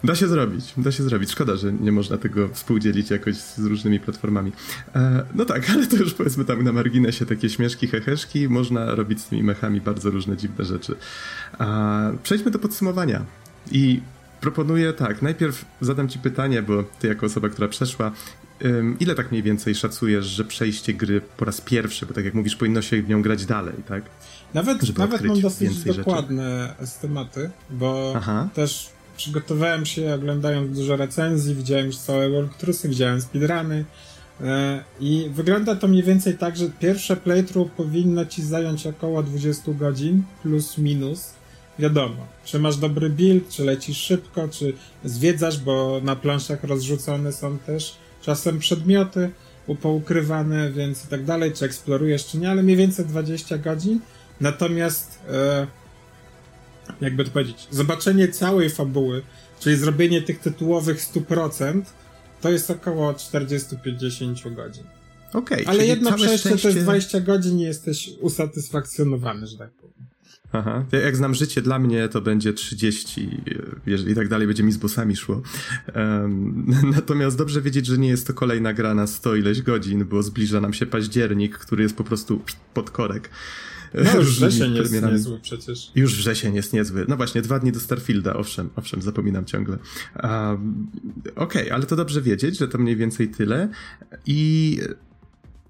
Da 0.04 0.16
się 0.16 0.28
zrobić, 0.28 0.74
da 0.78 0.92
się 0.92 1.04
zrobić. 1.04 1.32
Szkoda, 1.32 1.56
że 1.56 1.74
nie 1.74 1.92
można 1.92 2.18
tego 2.18 2.50
współdzielić 2.54 3.10
jakoś 3.10 3.36
z 3.36 3.60
różnymi 3.60 4.00
platformami. 4.00 4.52
E, 4.96 5.24
no 5.36 5.46
tak, 5.46 5.70
ale 5.70 5.88
to 5.88 5.96
już 5.96 6.14
powiedzmy 6.14 6.46
tam 6.46 6.64
na 6.64 6.72
marginesie 6.72 7.26
takie 7.26 7.50
śmieszki, 7.50 7.88
heheszki. 7.88 8.50
Można 8.50 8.96
robić 8.96 9.22
z 9.22 9.26
tymi 9.26 9.44
mechami 9.44 9.82
bardzo 9.82 10.10
różne 10.10 10.38
dziwne 10.38 10.66
rzeczy. 10.66 10.96
E, 11.60 12.18
przejdźmy 12.24 12.52
do 12.52 12.60
podsumowania. 12.60 13.26
I 13.72 14.02
proponuję 14.42 14.94
tak, 14.94 15.22
najpierw 15.22 15.66
zadam 15.82 16.10
ci 16.10 16.20
pytanie, 16.20 16.62
bo 16.62 16.84
ty 16.84 17.08
jako 17.08 17.26
osoba, 17.26 17.50
która 17.50 17.68
przeszła, 17.68 18.12
ile 19.00 19.16
tak 19.16 19.32
mniej 19.32 19.44
więcej 19.44 19.76
szacujesz, 19.76 20.26
że 20.26 20.46
przejście 20.46 20.94
gry 20.94 21.22
po 21.38 21.46
raz 21.46 21.62
pierwszy, 21.62 22.06
bo 22.06 22.14
tak 22.14 22.26
jak 22.26 22.34
mówisz, 22.34 22.56
powinno 22.56 22.82
się 22.82 23.02
w 23.02 23.10
nią 23.10 23.22
grać 23.22 23.46
dalej, 23.46 23.76
tak? 23.88 24.04
Nawet, 24.54 24.98
nawet 24.98 25.24
mam 25.24 25.42
dosyć 25.42 25.84
dokładne 25.84 26.68
rzeczy. 26.68 26.84
estimaty, 26.84 27.50
bo 27.70 28.14
Aha. 28.16 28.50
też 28.54 28.90
przygotowałem 29.20 29.86
się 29.86 30.14
oglądając 30.14 30.78
dużo 30.78 30.96
recenzji, 30.96 31.56
widziałem 31.56 31.86
już 31.86 31.98
całe 31.98 32.30
walkthroughsy, 32.30 32.90
widziałem 32.90 33.22
speedruny 33.22 33.86
e, 34.42 34.84
i 35.00 35.30
wygląda 35.34 35.76
to 35.76 35.88
mniej 35.88 36.04
więcej 36.04 36.38
tak, 36.38 36.58
że 36.58 36.70
pierwsze 36.80 37.16
playthrough 37.16 37.72
powinno 37.72 38.26
ci 38.26 38.42
zająć 38.42 38.88
około 38.88 39.24
20 39.24 39.72
godzin, 39.72 40.24
plus 40.44 40.78
minus. 40.78 41.34
Wiadomo, 41.80 42.28
czy 42.46 42.60
masz 42.60 42.78
dobry 42.78 43.10
build, 43.10 43.50
czy 43.50 43.64
lecisz 43.64 43.98
szybko, 43.98 44.48
czy 44.48 44.74
zwiedzasz, 45.04 45.60
bo 45.60 46.02
na 46.04 46.16
planszach 46.16 46.64
rozrzucone 46.64 47.34
są 47.34 47.58
też 47.58 47.96
czasem 48.22 48.60
przedmioty 48.60 49.30
poukrywane, 49.82 50.72
więc 50.72 51.06
i 51.06 51.08
tak 51.08 51.26
dalej, 51.26 51.54
czy 51.54 51.66
eksplorujesz, 51.66 52.26
czy 52.26 52.38
nie, 52.38 52.52
ale 52.52 52.64
mniej 52.64 52.78
więcej 52.78 53.06
20 53.06 53.58
godzin. 53.58 54.00
Natomiast 54.42 55.20
e, 55.30 55.68
jakby 57.02 57.26
to 57.26 57.32
powiedzieć, 57.32 57.68
zobaczenie 57.72 58.28
całej 58.28 58.70
fabuły, 58.70 59.22
czyli 59.60 59.76
zrobienie 59.76 60.22
tych 60.22 60.40
tytułowych 60.40 61.00
100%, 61.00 61.82
to 62.42 62.50
jest 62.50 62.72
około 62.72 63.14
40-50 63.14 64.56
godzin. 64.56 64.84
Okej. 65.34 65.64
Okay, 65.64 65.68
Ale 65.68 65.86
jedno 65.86 66.14
przejście 66.14 66.38
szczęście... 66.38 66.62
to 66.62 66.68
jest 66.68 66.82
20 66.82 67.20
godzin 67.20 67.60
i 67.60 67.62
jesteś 67.62 68.10
usatysfakcjonowany, 68.22 69.48
że 69.48 69.58
tak 69.58 69.72
powiem. 69.72 70.10
Aha. 70.52 70.86
Jak 71.04 71.16
znam 71.16 71.34
życie 71.34 71.62
dla 71.62 71.80
mnie, 71.80 72.10
to 72.10 72.22
będzie 72.22 72.54
30, 72.54 73.42
jeżeli 73.86 74.16
tak 74.16 74.28
dalej 74.28 74.48
będzie 74.48 74.64
mi 74.64 74.72
z 74.72 74.78
bossami 74.78 75.16
szło. 75.16 75.42
Um, 75.96 76.66
natomiast 76.96 77.38
dobrze 77.38 77.62
wiedzieć, 77.62 77.86
że 77.86 77.98
nie 77.98 78.10
jest 78.10 78.28
to 78.28 78.34
kolejna 78.34 78.74
gra 78.74 78.94
na 78.94 79.08
100 79.08 79.36
ileś 79.36 79.62
godzin, 79.62 80.06
bo 80.06 80.24
zbliża 80.24 80.62
nam 80.62 80.74
się 80.74 80.86
październik, 80.86 81.58
który 81.58 81.84
jest 81.84 81.96
po 81.96 82.04
prostu 82.04 82.42
pod 82.74 82.90
korek. 82.90 83.30
No 83.94 84.16
już 84.16 84.30
wrzesień 84.30 84.76
jest 84.76 85.02
niezły 85.02 85.40
przecież. 85.40 85.92
Już 85.96 86.16
wrzesień 86.16 86.56
jest 86.56 86.74
niezły. 86.74 87.06
No 87.08 87.18
właśnie, 87.18 87.42
dwa 87.42 87.60
dni 87.60 87.72
do 87.72 87.80
Starfielda, 87.80 88.34
owszem, 88.34 88.70
owszem, 88.76 89.02
zapominam 89.02 89.46
ciągle. 89.46 89.78
Um, 90.24 90.88
Okej, 91.36 91.62
okay, 91.62 91.74
ale 91.74 91.86
to 91.86 91.96
dobrze 91.96 92.22
wiedzieć, 92.22 92.60
że 92.60 92.68
to 92.68 92.78
mniej 92.78 92.96
więcej 92.96 93.30
tyle. 93.30 93.70
I... 94.26 94.80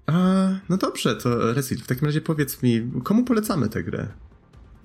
A, 0.06 0.48
no 0.68 0.76
dobrze, 0.76 1.16
to 1.16 1.52
Resil, 1.52 1.78
w 1.78 1.86
takim 1.86 2.06
razie 2.06 2.20
powiedz 2.20 2.62
mi, 2.62 2.90
komu 3.04 3.24
polecamy 3.24 3.68
tę 3.68 3.84
grę? 3.84 4.08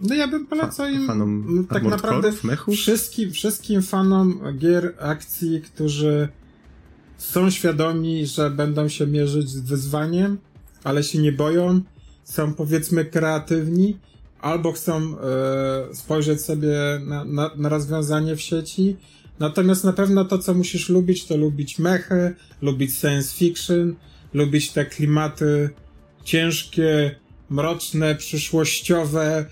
No 0.02 0.16
ja 0.16 0.28
bym 0.28 0.46
polecał 0.46 0.88
im 0.88 1.08
fanom 1.08 1.66
tak 1.70 1.84
naprawdę 1.84 2.32
wszystkim, 2.72 3.32
wszystkim 3.32 3.82
fanom 3.82 4.40
gier 4.58 4.96
akcji, 5.00 5.62
którzy 5.62 6.30
są 7.18 7.50
świadomi, 7.50 8.28
że 8.28 8.50
będą 8.50 8.88
się 8.90 9.08
mierzyć 9.08 9.50
z 9.50 9.60
wyzwaniem, 9.60 10.38
ale 10.84 11.04
się 11.04 11.20
nie 11.20 11.32
boją, 11.32 11.82
są 12.26 12.54
powiedzmy 12.54 13.06
kreatywni, 13.06 13.98
albo 14.42 14.72
chcą 14.72 14.96
e, 14.96 15.96
spojrzeć 15.96 16.42
sobie 16.42 16.78
na, 17.06 17.26
na, 17.26 17.52
na 17.56 17.70
rozwiązanie 17.70 18.36
w 18.36 18.42
sieci. 18.42 18.98
Natomiast 19.40 19.84
na 19.84 19.94
pewno 19.94 20.26
to, 20.26 20.38
co 20.38 20.54
musisz 20.54 20.90
lubić, 20.90 21.26
to 21.26 21.38
lubić 21.38 21.80
mechy, 21.80 22.36
lubić 22.62 22.98
science 22.98 23.36
fiction, 23.36 23.96
lubić 24.34 24.72
te 24.72 24.86
klimaty 24.86 25.70
ciężkie, 26.24 27.16
mroczne, 27.50 28.16
przyszłościowe, 28.16 29.46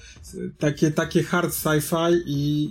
takie, 0.59 0.91
takie 0.91 1.23
hard 1.23 1.53
sci-fi 1.53 2.21
i, 2.25 2.63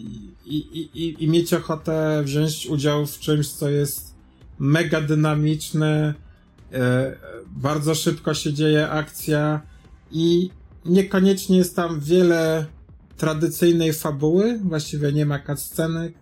i, 0.46 0.56
i, 0.94 1.24
i 1.24 1.28
mieć 1.28 1.54
ochotę 1.54 2.22
wziąć 2.24 2.66
udział 2.66 3.06
w 3.06 3.18
czymś, 3.18 3.48
co 3.48 3.70
jest 3.70 4.14
mega 4.58 5.00
dynamiczne, 5.00 6.14
e, 6.72 7.16
bardzo 7.46 7.94
szybko 7.94 8.34
się 8.34 8.52
dzieje 8.52 8.90
akcja 8.90 9.71
i 10.12 10.50
niekoniecznie 10.84 11.56
jest 11.56 11.76
tam 11.76 12.00
wiele 12.00 12.66
tradycyjnej 13.16 13.92
fabuły, 13.92 14.60
właściwie 14.64 15.12
nie 15.12 15.26
ma 15.26 15.38
cutscenek, 15.38 16.14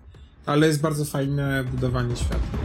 ale 0.46 0.66
jest 0.66 0.80
bardzo 0.80 1.04
fajne 1.04 1.64
budowanie 1.64 2.16
świata. 2.16 2.59